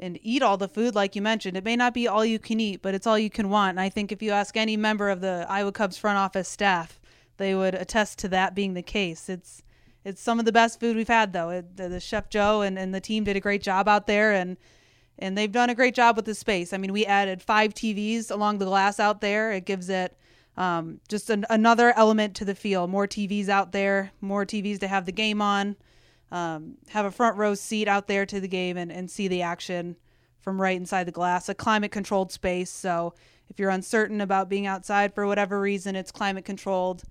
and 0.00 0.18
eat 0.22 0.42
all 0.42 0.56
the 0.56 0.68
food 0.68 0.94
like 0.94 1.14
you 1.14 1.22
mentioned. 1.22 1.56
It 1.56 1.64
may 1.64 1.76
not 1.76 1.94
be 1.94 2.08
all 2.08 2.24
you 2.24 2.38
can 2.38 2.58
eat, 2.58 2.82
but 2.82 2.94
it's 2.94 3.06
all 3.06 3.18
you 3.18 3.30
can 3.30 3.50
want. 3.50 3.70
And 3.70 3.80
I 3.80 3.90
think 3.90 4.10
if 4.10 4.22
you 4.22 4.32
ask 4.32 4.56
any 4.56 4.76
member 4.76 5.10
of 5.10 5.20
the 5.20 5.46
Iowa 5.48 5.72
Cubs 5.72 5.98
front 5.98 6.16
office 6.16 6.48
staff, 6.48 6.98
they 7.36 7.54
would 7.54 7.74
attest 7.74 8.18
to 8.20 8.28
that 8.28 8.54
being 8.54 8.74
the 8.74 8.82
case. 8.82 9.28
It's 9.28 9.62
it's 10.02 10.22
some 10.22 10.38
of 10.38 10.46
the 10.46 10.52
best 10.52 10.80
food 10.80 10.96
we've 10.96 11.08
had 11.08 11.34
though. 11.34 11.50
It, 11.50 11.76
the, 11.76 11.88
the 11.90 12.00
chef 12.00 12.30
Joe 12.30 12.62
and, 12.62 12.78
and 12.78 12.94
the 12.94 13.02
team 13.02 13.24
did 13.24 13.36
a 13.36 13.40
great 13.40 13.62
job 13.62 13.86
out 13.86 14.06
there 14.06 14.32
and 14.32 14.56
and 15.18 15.36
they've 15.36 15.52
done 15.52 15.68
a 15.68 15.74
great 15.74 15.94
job 15.94 16.16
with 16.16 16.24
the 16.24 16.34
space. 16.34 16.72
I 16.72 16.78
mean, 16.78 16.94
we 16.94 17.04
added 17.04 17.42
five 17.42 17.74
TVs 17.74 18.30
along 18.30 18.56
the 18.56 18.64
glass 18.64 18.98
out 18.98 19.20
there. 19.20 19.52
It 19.52 19.66
gives 19.66 19.90
it 19.90 20.16
um, 20.56 21.00
just 21.08 21.30
an, 21.30 21.46
another 21.50 21.92
element 21.96 22.34
to 22.36 22.44
the 22.44 22.54
field. 22.54 22.90
More 22.90 23.06
TVs 23.06 23.48
out 23.48 23.72
there, 23.72 24.12
more 24.20 24.44
TVs 24.44 24.80
to 24.80 24.88
have 24.88 25.06
the 25.06 25.12
game 25.12 25.40
on. 25.40 25.76
Um, 26.32 26.76
have 26.90 27.06
a 27.06 27.10
front 27.10 27.36
row 27.36 27.54
seat 27.54 27.88
out 27.88 28.06
there 28.06 28.24
to 28.24 28.40
the 28.40 28.48
game 28.48 28.76
and, 28.76 28.92
and 28.92 29.10
see 29.10 29.26
the 29.26 29.42
action 29.42 29.96
from 30.38 30.60
right 30.60 30.76
inside 30.76 31.04
the 31.04 31.12
glass. 31.12 31.48
A 31.48 31.54
climate 31.54 31.90
controlled 31.90 32.30
space, 32.30 32.70
so 32.70 33.14
if 33.48 33.58
you're 33.58 33.70
uncertain 33.70 34.20
about 34.20 34.48
being 34.48 34.66
outside 34.66 35.12
for 35.12 35.26
whatever 35.26 35.60
reason, 35.60 35.96
it's 35.96 36.12
climate 36.12 36.44
controlled. 36.44 37.02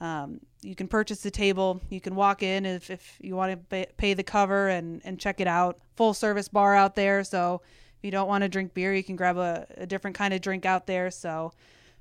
Um, 0.00 0.40
you 0.62 0.74
can 0.74 0.88
purchase 0.88 1.22
the 1.22 1.30
table. 1.30 1.80
You 1.90 2.00
can 2.00 2.14
walk 2.14 2.42
in 2.42 2.64
if, 2.66 2.90
if 2.90 3.16
you 3.20 3.34
want 3.36 3.68
to 3.70 3.86
pay 3.96 4.14
the 4.14 4.22
cover 4.22 4.68
and, 4.68 5.02
and 5.04 5.18
check 5.18 5.40
it 5.40 5.48
out. 5.48 5.78
Full 5.96 6.14
service 6.14 6.48
bar 6.48 6.74
out 6.74 6.94
there. 6.94 7.24
So 7.24 7.62
if 7.98 8.04
you 8.04 8.10
don't 8.10 8.28
want 8.28 8.42
to 8.42 8.48
drink 8.48 8.74
beer, 8.74 8.94
you 8.94 9.02
can 9.02 9.16
grab 9.16 9.36
a, 9.36 9.66
a 9.76 9.86
different 9.86 10.16
kind 10.16 10.32
of 10.32 10.40
drink 10.40 10.64
out 10.64 10.86
there. 10.86 11.10
So 11.10 11.52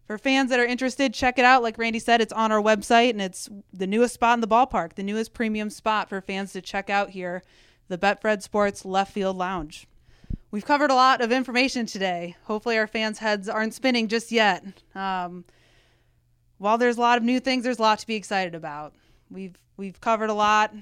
for 0.08 0.18
fans 0.18 0.50
that 0.50 0.60
are 0.60 0.66
interested, 0.66 1.14
check 1.14 1.38
it 1.38 1.44
out. 1.44 1.62
Like 1.62 1.78
Randy 1.78 2.00
said, 2.00 2.22
it's 2.22 2.32
on 2.32 2.52
our 2.52 2.62
website 2.62 3.10
and 3.10 3.22
it's 3.22 3.50
the 3.74 3.86
newest 3.86 4.14
spot 4.14 4.36
in 4.36 4.42
the 4.42 4.48
ballpark, 4.48 4.94
the 4.94 5.04
newest 5.04 5.34
premium 5.34 5.70
spot 5.70 6.08
for 6.08 6.22
fans 6.22 6.54
to 6.54 6.62
check 6.62 6.90
out 6.90 7.10
here, 7.10 7.44
the 7.90 7.98
Betfred 7.98 8.42
Sports 8.42 8.86
Left 8.86 9.12
Field 9.12 9.36
Lounge. 9.36 9.86
We've 10.50 10.66
covered 10.66 10.92
a 10.92 10.96
lot 10.96 11.20
of 11.20 11.34
information 11.34 11.86
today. 11.86 12.38
Hopefully, 12.46 12.78
our 12.78 12.88
fans' 12.88 13.20
heads 13.20 13.50
aren't 13.50 13.74
spinning 13.74 14.08
just 14.08 14.32
yet. 14.32 14.64
Um, 14.96 15.44
while 16.58 16.78
there's 16.78 16.98
a 16.98 17.02
lot 17.02 17.18
of 17.18 17.24
new 17.26 17.42
things, 17.42 17.66
there's 17.66 17.80
a 17.80 17.82
lot 17.82 18.00
to 18.00 18.08
be 18.08 18.16
excited 18.16 18.56
about. 18.56 18.94
We've 19.30 19.58
we've 19.76 20.00
covered 20.00 20.30
a 20.30 20.34
lot, 20.34 20.74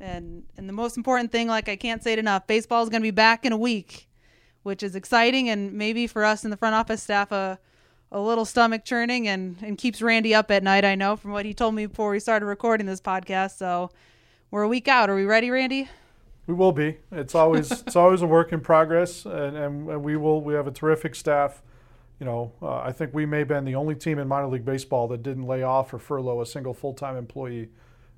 and 0.00 0.42
and 0.56 0.68
the 0.68 0.72
most 0.72 0.96
important 0.96 1.30
thing, 1.30 1.46
like 1.46 1.68
I 1.68 1.76
can't 1.76 2.02
say 2.02 2.14
it 2.14 2.18
enough, 2.18 2.48
baseball 2.48 2.82
is 2.82 2.88
going 2.88 3.00
to 3.00 3.06
be 3.06 3.12
back 3.12 3.44
in 3.46 3.52
a 3.52 3.56
week, 3.56 4.08
which 4.64 4.82
is 4.82 4.96
exciting, 4.96 5.48
and 5.48 5.72
maybe 5.72 6.08
for 6.08 6.24
us 6.24 6.42
in 6.42 6.50
the 6.50 6.56
front 6.56 6.74
office 6.74 7.00
staff, 7.00 7.30
a 7.30 7.60
a 8.12 8.20
little 8.20 8.44
stomach 8.44 8.84
churning, 8.84 9.26
and 9.26 9.56
and 9.62 9.76
keeps 9.76 10.00
Randy 10.00 10.34
up 10.34 10.50
at 10.50 10.62
night. 10.62 10.84
I 10.84 10.94
know 10.94 11.16
from 11.16 11.32
what 11.32 11.44
he 11.44 11.54
told 11.54 11.74
me 11.74 11.86
before 11.86 12.10
we 12.10 12.20
started 12.20 12.46
recording 12.46 12.86
this 12.86 13.00
podcast. 13.00 13.56
So 13.56 13.90
we're 14.50 14.62
a 14.62 14.68
week 14.68 14.86
out. 14.86 15.10
Are 15.10 15.16
we 15.16 15.24
ready, 15.24 15.50
Randy? 15.50 15.88
We 16.46 16.54
will 16.54 16.72
be. 16.72 16.98
It's 17.10 17.34
always 17.34 17.70
it's 17.86 17.96
always 17.96 18.22
a 18.22 18.26
work 18.26 18.52
in 18.52 18.60
progress, 18.60 19.24
and, 19.24 19.56
and 19.56 20.02
we 20.04 20.16
will. 20.16 20.42
We 20.42 20.54
have 20.54 20.66
a 20.66 20.72
terrific 20.72 21.14
staff. 21.14 21.62
You 22.20 22.26
know, 22.26 22.52
uh, 22.62 22.76
I 22.76 22.92
think 22.92 23.12
we 23.14 23.26
may 23.26 23.40
have 23.40 23.48
been 23.48 23.64
the 23.64 23.74
only 23.74 23.96
team 23.96 24.18
in 24.18 24.28
minor 24.28 24.46
league 24.46 24.64
baseball 24.64 25.08
that 25.08 25.24
didn't 25.24 25.46
lay 25.46 25.64
off 25.64 25.92
or 25.92 25.98
furlough 25.98 26.40
a 26.40 26.46
single 26.46 26.74
full 26.74 26.92
time 26.92 27.16
employee, 27.16 27.70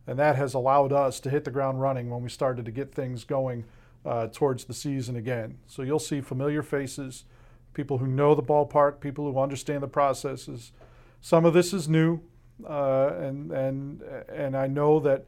and 0.07 0.19
that 0.19 0.37
has 0.37 0.55
allowed 0.55 0.93
us 0.93 1.21
to 1.21 1.31
hit 1.31 1.45
the 1.45 1.51
ground 1.51 1.81
running 1.81 2.11
when 2.11 2.23
we 2.23 2.29
started 2.29 2.65
to 2.65 2.71
get 2.71 2.93
things 2.93 3.25
going 3.25 3.65
uh, 4.05 4.27
towards 4.27 4.65
the 4.65 4.75
season 4.75 5.17
again. 5.17 5.59
So 5.67 5.83
you'll 5.83 5.99
see 5.99 6.21
familiar 6.21 6.63
faces, 6.63 7.25
people 7.75 7.99
who 7.99 8.07
know 8.07 8.35
the 8.35 8.43
ballpark, 8.43 9.01
people 9.01 9.31
who 9.31 9.39
understand 9.39 9.83
the 9.83 9.89
processes. 9.89 10.73
Some 11.21 11.45
of 11.45 11.55
this 11.55 11.73
is 11.73 11.89
new, 11.89 12.21
uh, 12.69 13.11
and 13.19 13.53
and 13.53 14.03
and 14.33 14.57
I 14.57 14.67
know 14.67 15.01
that 15.01 15.27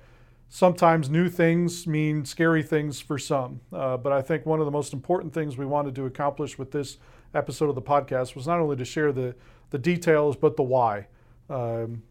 sometimes 0.48 1.10
new 1.10 1.28
things 1.28 1.86
mean 1.86 2.24
scary 2.24 2.62
things 2.62 3.00
for 3.00 3.18
some. 3.18 3.60
Uh, 3.72 3.96
but 3.96 4.12
I 4.12 4.22
think 4.22 4.46
one 4.46 4.60
of 4.60 4.64
the 4.64 4.72
most 4.72 4.92
important 4.92 5.32
things 5.34 5.56
we 5.56 5.66
wanted 5.66 5.94
to 5.96 6.06
accomplish 6.06 6.58
with 6.58 6.70
this 6.70 6.98
episode 7.34 7.68
of 7.68 7.74
the 7.74 7.82
podcast 7.82 8.34
was 8.34 8.46
not 8.46 8.60
only 8.60 8.76
to 8.76 8.84
share 8.84 9.12
the, 9.12 9.34
the 9.70 9.78
details, 9.78 10.36
but 10.36 10.56
the 10.56 10.62
why. 10.62 11.08
Um, 11.50 12.02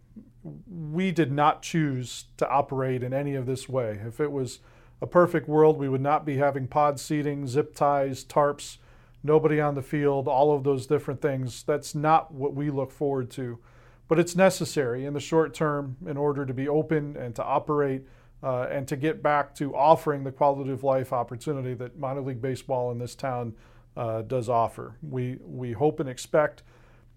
we 0.69 1.11
did 1.11 1.31
not 1.31 1.61
choose 1.61 2.25
to 2.37 2.47
operate 2.47 3.03
in 3.03 3.13
any 3.13 3.35
of 3.35 3.45
this 3.45 3.67
way. 3.67 3.99
If 4.05 4.19
it 4.19 4.31
was 4.31 4.59
a 5.01 5.07
perfect 5.07 5.47
world, 5.47 5.77
we 5.77 5.89
would 5.89 6.01
not 6.01 6.25
be 6.25 6.37
having 6.37 6.67
pod 6.67 6.99
seating, 6.99 7.47
zip 7.47 7.73
ties, 7.73 8.23
tarps, 8.23 8.77
nobody 9.25 9.59
on 9.59 9.75
the 9.75 9.81
field, 9.81 10.27
all 10.27 10.55
of 10.55 10.63
those 10.63 10.85
different 10.85 11.21
things. 11.21 11.63
That's 11.63 11.95
not 11.95 12.33
what 12.33 12.53
we 12.53 12.69
look 12.69 12.91
forward 12.91 13.31
to. 13.31 13.59
But 14.07 14.19
it's 14.19 14.35
necessary 14.35 15.05
in 15.05 15.13
the 15.13 15.19
short 15.19 15.53
term 15.53 15.97
in 16.05 16.15
order 16.15 16.45
to 16.45 16.53
be 16.53 16.67
open 16.67 17.17
and 17.17 17.35
to 17.35 17.43
operate 17.43 18.03
uh, 18.43 18.67
and 18.69 18.87
to 18.87 18.95
get 18.95 19.23
back 19.23 19.55
to 19.55 19.75
offering 19.75 20.23
the 20.23 20.31
quality 20.31 20.71
of 20.71 20.83
life 20.83 21.11
opportunity 21.11 21.73
that 21.73 21.97
minor 21.97 22.21
league 22.21 22.41
baseball 22.41 22.91
in 22.91 22.99
this 22.99 23.15
town 23.15 23.55
uh, 23.97 24.21
does 24.21 24.47
offer. 24.47 24.97
We, 25.01 25.39
we 25.41 25.71
hope 25.71 25.99
and 25.99 26.07
expect 26.07 26.61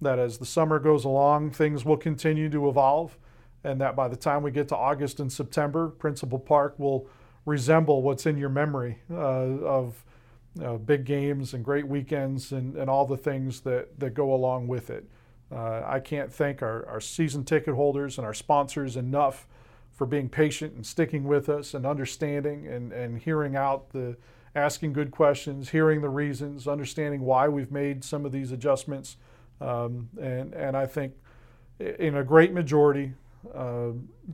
that 0.01 0.19
as 0.19 0.39
the 0.39 0.47
summer 0.47 0.79
goes 0.79 1.05
along, 1.05 1.51
things 1.51 1.85
will 1.85 1.97
continue 1.97 2.49
to 2.51 2.69
evolve, 2.69 3.19
and 3.65 3.81
that 3.81 3.97
by 3.97 4.09
the 4.09 4.17
time 4.17 4.43
we 4.43 4.51
get 4.51 4.69
to 4.69 4.77
August 4.77 5.21
and 5.21 5.31
September, 5.31 5.89
Principal 5.89 6.39
Park 6.39 6.79
will 6.79 7.09
resemble 7.45 8.03
what's 8.03 8.25
in 8.25 8.39
your 8.39 8.49
memory 8.49 8.99
uh, 9.11 9.15
of 9.17 10.05
know, 10.65 10.79
big 10.79 11.05
games 11.05 11.55
and 11.55 11.65
great 11.65 11.87
weekends 11.87 12.53
and, 12.53 12.77
and 12.77 12.91
all 12.91 13.07
the 13.07 13.17
things 13.17 13.61
that, 13.61 13.99
that 13.99 14.15
go 14.15 14.35
along 14.35 14.69
with 14.69 14.91
it. 14.91 15.09
Uh, 15.51 15.83
I 15.87 16.01
can't 16.01 16.33
thank 16.33 16.63
our, 16.63 16.87
our 16.87 17.01
season 17.01 17.45
ticket 17.45 17.75
holders 17.75 18.19
and 18.19 18.27
our 18.27 18.35
sponsors 18.35 18.97
enough 18.97 19.47
for 19.93 20.07
being 20.07 20.29
patient 20.29 20.75
and 20.75 20.85
sticking 20.87 21.25
with 21.25 21.49
us 21.49 21.75
and 21.75 21.87
understanding 21.87 22.67
and, 22.67 22.93
and 22.93 23.19
hearing 23.19 23.57
out 23.57 23.91
the 23.91 24.17
asking 24.55 24.93
good 24.93 25.11
questions, 25.11 25.71
hearing 25.71 26.01
the 26.01 26.09
reasons, 26.09 26.67
understanding 26.67 27.21
why 27.21 27.49
we've 27.49 27.73
made 27.73 28.05
some 28.05 28.25
of 28.25 28.33
these 28.33 28.53
adjustments. 28.53 29.17
Um, 29.61 30.09
and, 30.21 30.53
and 30.55 30.77
I 30.77 30.87
think 30.87 31.15
in 31.79 32.17
a 32.17 32.25
great 32.25 32.53
majority, 32.53 33.15
uh, 33.55 33.91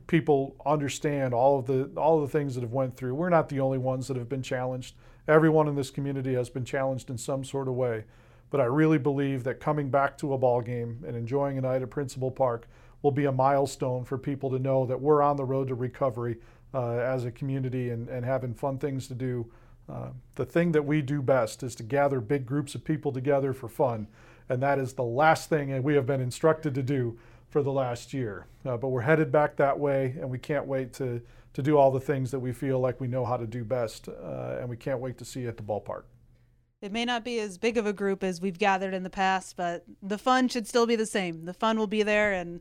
people 0.07 0.57
understand 0.65 1.35
all 1.35 1.59
of 1.59 1.67
the 1.67 1.91
all 1.97 2.23
of 2.23 2.31
the 2.31 2.39
things 2.39 2.55
that 2.55 2.63
have 2.63 2.73
went 2.73 2.97
through. 2.97 3.15
We're 3.15 3.29
not 3.29 3.49
the 3.49 3.61
only 3.61 3.79
ones 3.79 4.09
that 4.09 4.17
have 4.17 4.29
been 4.29 4.43
challenged. 4.43 4.95
Everyone 5.27 5.69
in 5.69 5.75
this 5.75 5.91
community 5.91 6.35
has 6.35 6.51
been 6.51 6.65
challenged 6.65 7.11
in 7.11 7.19
some 7.19 7.45
sort 7.45 7.69
of 7.69 7.75
way. 7.75 8.05
But 8.51 8.61
I 8.61 8.67
really 8.67 8.99
believe 8.99 9.43
that 9.45 9.59
coming 9.59 9.91
back 9.91 10.17
to 10.19 10.33
a 10.33 10.39
ball 10.39 10.61
game 10.61 11.03
and 11.07 11.17
enjoying 11.17 11.59
a 11.59 11.63
night 11.63 11.83
at 11.83 11.91
Principal 11.91 12.31
Park 12.31 12.69
will 13.03 13.11
be 13.11 13.25
a 13.25 13.33
milestone 13.33 14.05
for 14.05 14.17
people 14.17 14.51
to 14.51 14.59
know 14.59 14.87
that 14.87 15.01
we're 15.01 15.23
on 15.23 15.37
the 15.37 15.45
road 15.45 15.69
to 15.69 15.75
recovery 15.75 16.37
uh, 16.73 16.97
as 16.97 17.25
a 17.25 17.31
community 17.31 17.91
and, 17.91 18.09
and 18.09 18.25
having 18.25 18.55
fun 18.55 18.79
things 18.79 19.09
to 19.09 19.15
do. 19.15 19.51
Uh, 19.89 20.09
the 20.37 20.45
thing 20.45 20.73
that 20.73 20.85
we 20.85 21.03
do 21.03 21.21
best 21.21 21.63
is 21.63 21.75
to 21.75 21.83
gather 21.83 22.21
big 22.21 22.47
groups 22.47 22.75
of 22.75 22.85
people 22.85 23.13
together 23.13 23.53
for 23.53 23.69
fun, 23.69 24.07
and 24.49 24.63
that 24.63 24.79
is 24.79 24.95
the 24.95 25.03
last 25.03 25.49
thing 25.49 25.83
we 25.83 25.95
have 25.95 26.07
been 26.07 26.21
instructed 26.21 26.75
to 26.75 26.83
do 26.83 27.19
for 27.51 27.63
the 27.63 27.73
last 27.73 28.15
year. 28.15 28.47
Uh, 28.65 28.77
but 28.77 28.89
we're 28.89 29.03
headed 29.03 29.31
back 29.31 29.57
that 29.57 29.79
way, 29.79 30.15
and 30.19 30.31
we 30.31 30.39
can't 30.39 30.67
wait 30.67 30.93
to, 30.93 31.21
to 31.55 31.63
do 31.63 31.79
all 31.79 31.91
the 31.91 32.01
things 32.01 32.31
that 32.33 32.41
we 32.41 32.53
feel 32.53 32.79
like 32.81 33.01
we 33.01 33.07
know 33.07 33.25
how 33.25 33.37
to 33.37 33.47
do 33.47 33.65
best, 33.65 34.09
uh, 34.09 34.59
and 34.61 34.69
we 34.69 34.77
can't 34.77 35.01
wait 35.01 35.17
to 35.19 35.25
see 35.25 35.41
you 35.41 35.49
at 35.49 35.57
the 35.57 35.63
ballpark. 35.63 36.03
It 36.83 36.93
may 36.93 37.05
not 37.05 37.25
be 37.25 37.39
as 37.39 37.57
big 37.57 37.79
of 37.79 37.87
a 37.87 37.93
group 37.93 38.23
as 38.23 38.41
we've 38.41 38.59
gathered 38.59 38.93
in 38.93 39.05
the 39.05 39.11
past, 39.11 39.57
but 39.57 39.85
the 40.03 40.19
fun 40.19 40.49
should 40.49 40.67
still 40.67 40.87
be 40.87 40.97
the 40.97 41.07
same. 41.07 41.47
The 41.47 41.55
fun 41.55 41.79
will 41.79 41.87
be 41.87 42.03
there, 42.03 42.33
and 42.33 42.61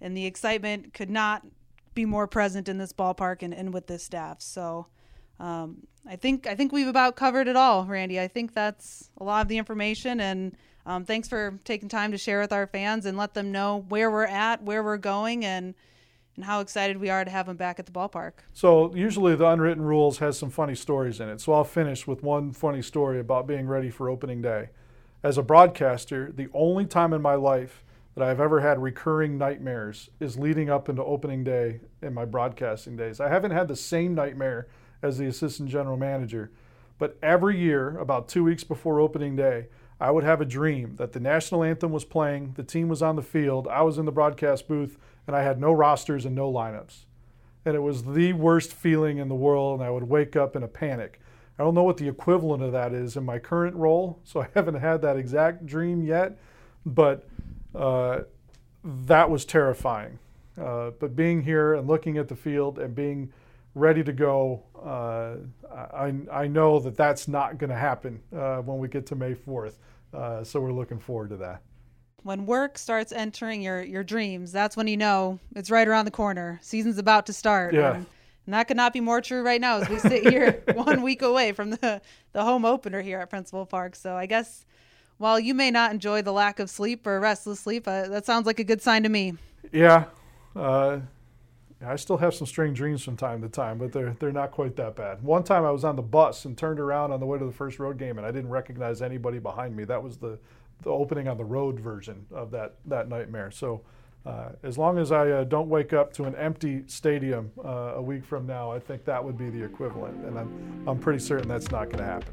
and 0.00 0.16
the 0.16 0.26
excitement 0.26 0.94
could 0.94 1.10
not 1.10 1.46
be 1.94 2.04
more 2.04 2.26
present 2.26 2.68
in 2.68 2.78
this 2.78 2.92
ballpark 2.92 3.42
and, 3.42 3.54
and 3.54 3.72
with 3.72 3.86
this 3.86 4.02
staff. 4.02 4.40
So 4.40 4.86
um, 5.38 5.86
I 6.08 6.16
think 6.16 6.46
I 6.46 6.56
think 6.56 6.72
we've 6.72 6.88
about 6.88 7.14
covered 7.14 7.46
it 7.46 7.54
all, 7.54 7.84
Randy. 7.84 8.18
I 8.18 8.28
think 8.28 8.54
that's 8.54 9.10
a 9.18 9.24
lot 9.24 9.42
of 9.42 9.48
the 9.48 9.58
information, 9.58 10.20
and 10.20 10.56
um, 10.86 11.04
thanks 11.04 11.28
for 11.28 11.60
taking 11.64 11.88
time 11.88 12.10
to 12.12 12.18
share 12.18 12.40
with 12.40 12.52
our 12.52 12.66
fans 12.66 13.06
and 13.06 13.16
let 13.16 13.34
them 13.34 13.52
know 13.52 13.84
where 13.88 14.10
we're 14.10 14.24
at, 14.24 14.62
where 14.62 14.82
we're 14.82 14.96
going, 14.96 15.44
and 15.44 15.74
and 16.36 16.44
how 16.44 16.60
excited 16.60 16.98
we 16.98 17.10
are 17.10 17.24
to 17.24 17.30
have 17.30 17.46
them 17.46 17.56
back 17.56 17.78
at 17.78 17.86
the 17.86 17.92
ballpark. 17.92 18.32
So 18.52 18.94
usually 18.94 19.34
the 19.36 19.46
unwritten 19.46 19.82
rules 19.82 20.18
has 20.18 20.38
some 20.38 20.50
funny 20.50 20.74
stories 20.74 21.20
in 21.20 21.28
it. 21.28 21.40
So 21.40 21.52
I'll 21.52 21.64
finish 21.64 22.06
with 22.06 22.22
one 22.22 22.52
funny 22.52 22.82
story 22.82 23.20
about 23.20 23.46
being 23.46 23.66
ready 23.66 23.90
for 23.90 24.08
opening 24.08 24.40
day. 24.40 24.70
As 25.22 25.38
a 25.38 25.42
broadcaster, 25.42 26.32
the 26.32 26.48
only 26.52 26.86
time 26.86 27.12
in 27.12 27.22
my 27.22 27.34
life 27.34 27.84
that 28.14 28.26
I've 28.26 28.40
ever 28.40 28.60
had 28.60 28.82
recurring 28.82 29.38
nightmares 29.38 30.10
is 30.20 30.38
leading 30.38 30.68
up 30.68 30.88
into 30.88 31.04
opening 31.04 31.44
day 31.44 31.80
in 32.02 32.12
my 32.12 32.24
broadcasting 32.24 32.96
days. 32.96 33.20
I 33.20 33.28
haven't 33.28 33.52
had 33.52 33.68
the 33.68 33.76
same 33.76 34.14
nightmare 34.14 34.68
as 35.02 35.18
the 35.18 35.26
assistant 35.26 35.68
general 35.68 35.96
manager, 35.96 36.50
but 36.98 37.16
every 37.22 37.58
year, 37.58 37.98
about 37.98 38.28
two 38.28 38.44
weeks 38.44 38.64
before 38.64 39.00
opening 39.00 39.34
day, 39.34 39.68
I 40.00 40.10
would 40.10 40.24
have 40.24 40.40
a 40.40 40.44
dream 40.44 40.96
that 40.96 41.12
the 41.12 41.20
national 41.20 41.62
anthem 41.62 41.92
was 41.92 42.04
playing, 42.04 42.52
the 42.56 42.64
team 42.64 42.88
was 42.88 43.02
on 43.02 43.16
the 43.16 43.22
field, 43.22 43.68
I 43.68 43.82
was 43.82 43.98
in 43.98 44.04
the 44.04 44.12
broadcast 44.12 44.68
booth, 44.68 44.98
and 45.26 45.36
I 45.36 45.42
had 45.42 45.60
no 45.60 45.72
rosters 45.72 46.24
and 46.24 46.34
no 46.34 46.50
lineups. 46.50 47.04
And 47.64 47.74
it 47.74 47.80
was 47.80 48.04
the 48.04 48.32
worst 48.32 48.72
feeling 48.72 49.18
in 49.18 49.28
the 49.28 49.34
world, 49.34 49.80
and 49.80 49.86
I 49.86 49.90
would 49.90 50.04
wake 50.04 50.36
up 50.36 50.56
in 50.56 50.62
a 50.62 50.68
panic. 50.68 51.20
I 51.58 51.62
don't 51.62 51.74
know 51.74 51.84
what 51.84 51.96
the 51.96 52.08
equivalent 52.08 52.62
of 52.62 52.72
that 52.72 52.92
is 52.92 53.16
in 53.16 53.24
my 53.24 53.38
current 53.38 53.76
role, 53.76 54.20
so 54.24 54.42
I 54.42 54.48
haven't 54.54 54.80
had 54.80 55.02
that 55.02 55.16
exact 55.16 55.66
dream 55.66 56.02
yet, 56.02 56.38
but 56.84 57.28
uh, 57.74 58.20
that 58.84 59.30
was 59.30 59.44
terrifying. 59.44 60.18
Uh, 60.60 60.90
but 60.98 61.16
being 61.16 61.42
here 61.42 61.74
and 61.74 61.88
looking 61.88 62.18
at 62.18 62.28
the 62.28 62.36
field 62.36 62.78
and 62.78 62.94
being 62.94 63.32
ready 63.74 64.02
to 64.04 64.12
go, 64.12 64.62
uh, 64.84 65.36
I, 65.72 66.12
I 66.30 66.46
know 66.46 66.78
that 66.80 66.96
that's 66.96 67.26
not 67.28 67.58
going 67.58 67.70
to 67.70 67.76
happen 67.76 68.20
uh, 68.36 68.58
when 68.58 68.78
we 68.78 68.88
get 68.88 69.06
to 69.06 69.16
May 69.16 69.34
4th. 69.34 69.74
Uh, 70.12 70.44
so 70.44 70.60
we're 70.60 70.72
looking 70.72 70.98
forward 70.98 71.30
to 71.30 71.36
that. 71.38 71.62
When 72.22 72.46
work 72.46 72.78
starts 72.78 73.12
entering 73.12 73.62
your, 73.62 73.82
your 73.82 74.04
dreams, 74.04 74.52
that's 74.52 74.76
when 74.76 74.86
you 74.86 74.96
know 74.96 75.40
it's 75.56 75.70
right 75.70 75.86
around 75.86 76.04
the 76.04 76.12
corner. 76.12 76.60
Season's 76.62 76.98
about 76.98 77.26
to 77.26 77.32
start. 77.32 77.74
Yeah. 77.74 77.96
And, 77.96 78.06
And 78.46 78.54
that 78.54 78.66
could 78.68 78.76
not 78.76 78.92
be 78.92 79.00
more 79.00 79.20
true 79.20 79.42
right 79.42 79.60
now 79.60 79.78
as 79.78 79.88
we 79.88 79.98
sit 79.98 80.28
here 80.28 80.62
one 80.74 81.02
week 81.02 81.22
away 81.22 81.52
from 81.52 81.70
the, 81.70 82.00
the 82.32 82.42
home 82.42 82.64
opener 82.64 83.00
here 83.00 83.20
at 83.20 83.30
Principal 83.30 83.66
Park. 83.66 83.94
So 83.94 84.16
I 84.16 84.26
guess 84.26 84.66
while 85.18 85.38
you 85.38 85.54
may 85.54 85.70
not 85.70 85.92
enjoy 85.92 86.22
the 86.22 86.32
lack 86.32 86.58
of 86.58 86.68
sleep 86.68 87.06
or 87.06 87.20
restless 87.20 87.60
sleep, 87.60 87.86
uh, 87.86 88.08
that 88.08 88.26
sounds 88.26 88.46
like 88.46 88.58
a 88.58 88.64
good 88.64 88.82
sign 88.82 89.04
to 89.04 89.08
me. 89.08 89.34
Yeah. 89.72 90.06
Uh, 90.56 91.00
I 91.84 91.96
still 91.96 92.16
have 92.18 92.34
some 92.34 92.46
strange 92.46 92.76
dreams 92.76 93.02
from 93.02 93.16
time 93.16 93.42
to 93.42 93.48
time, 93.48 93.78
but 93.78 93.92
they're 93.92 94.16
they're 94.18 94.32
not 94.32 94.52
quite 94.52 94.76
that 94.76 94.94
bad. 94.94 95.22
One 95.22 95.42
time 95.42 95.64
I 95.64 95.70
was 95.70 95.84
on 95.84 95.96
the 95.96 96.02
bus 96.02 96.44
and 96.44 96.56
turned 96.56 96.78
around 96.78 97.12
on 97.12 97.20
the 97.20 97.26
way 97.26 97.38
to 97.38 97.44
the 97.44 97.52
first 97.52 97.78
road 97.78 97.98
game, 97.98 98.18
and 98.18 98.26
I 98.26 98.30
didn't 98.30 98.50
recognize 98.50 99.02
anybody 99.02 99.38
behind 99.38 99.76
me. 99.76 99.84
That 99.84 100.02
was 100.02 100.16
the 100.18 100.38
the 100.82 100.90
opening 100.90 101.28
on 101.28 101.36
the 101.36 101.44
road 101.44 101.80
version 101.80 102.26
of 102.30 102.50
that 102.52 102.76
that 102.86 103.08
nightmare. 103.08 103.50
So. 103.50 103.82
Uh, 104.24 104.50
as 104.62 104.78
long 104.78 104.98
as 104.98 105.10
I 105.10 105.28
uh, 105.28 105.42
don't 105.42 105.68
wake 105.68 105.92
up 105.92 106.12
to 106.12 106.26
an 106.26 106.36
empty 106.36 106.84
stadium 106.86 107.50
uh, 107.64 107.94
a 107.96 108.00
week 108.00 108.24
from 108.24 108.46
now, 108.46 108.70
I 108.70 108.78
think 108.78 109.04
that 109.06 109.24
would 109.24 109.36
be 109.36 109.50
the 109.50 109.64
equivalent, 109.64 110.24
and 110.24 110.38
I'm 110.38 110.84
I'm 110.86 111.00
pretty 111.00 111.18
certain 111.18 111.48
that's 111.48 111.72
not 111.72 111.86
going 111.86 111.98
to 111.98 112.04
happen. 112.04 112.32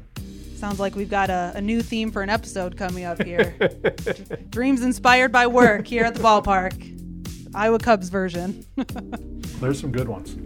Sounds 0.60 0.78
like 0.78 0.94
we've 0.94 1.10
got 1.10 1.30
a, 1.30 1.52
a, 1.56 1.60
new 1.60 1.82
theme 1.82 2.12
for 2.12 2.22
an 2.22 2.28
episode 2.28 2.76
coming 2.76 3.04
up 3.04 3.22
here. 3.22 3.56
Dreams 4.50 4.82
inspired 4.82 5.32
by 5.32 5.46
work 5.46 5.86
here 5.86 6.04
at 6.04 6.14
the 6.14 6.20
ballpark. 6.20 7.09
Iowa 7.54 7.78
Cubs 7.78 8.08
version. 8.08 8.64
There's 9.60 9.80
some 9.80 9.92
good 9.92 10.08
ones. 10.08 10.36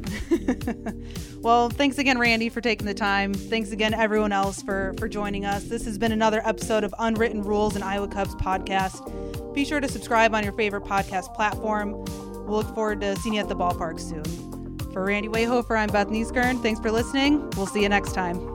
well, 1.41 1.69
thanks 1.69 1.99
again, 1.99 2.19
Randy, 2.19 2.49
for 2.49 2.61
taking 2.61 2.87
the 2.87 2.95
time. 2.95 3.35
Thanks 3.35 3.71
again, 3.71 3.95
everyone 3.95 4.33
else, 4.33 4.63
for, 4.63 4.95
for 4.99 5.09
joining 5.09 5.45
us. 5.45 5.65
This 5.65 5.85
has 5.85 5.99
been 5.99 6.13
another 6.13 6.41
episode 6.47 6.83
of 6.83 6.95
Unwritten 6.99 7.43
Rules 7.43 7.75
and 7.75 7.85
Iowa 7.85 8.09
Cubs 8.09 8.35
podcast. 8.37 9.55
Be 9.55 9.65
sure 9.65 9.81
to 9.81 9.89
subscribe 9.89 10.35
on 10.35 10.43
your 10.43 10.53
favorite 10.55 10.85
podcast 10.85 11.35
platform. 11.35 11.93
We'll 11.93 12.59
look 12.59 12.75
forward 12.75 13.01
to 13.03 13.17
seeing 13.17 13.35
you 13.35 13.41
at 13.41 13.49
the 13.49 13.57
ballpark 13.57 14.01
soon. 14.01 14.25
For 14.93 15.05
Randy 15.05 15.29
Wehofer, 15.29 15.79
I'm 15.79 15.91
Beth 15.91 16.09
Nieskern. 16.09 16.63
Thanks 16.63 16.81
for 16.81 16.91
listening. 16.91 17.51
We'll 17.57 17.67
see 17.67 17.83
you 17.83 17.89
next 17.89 18.13
time. 18.13 18.54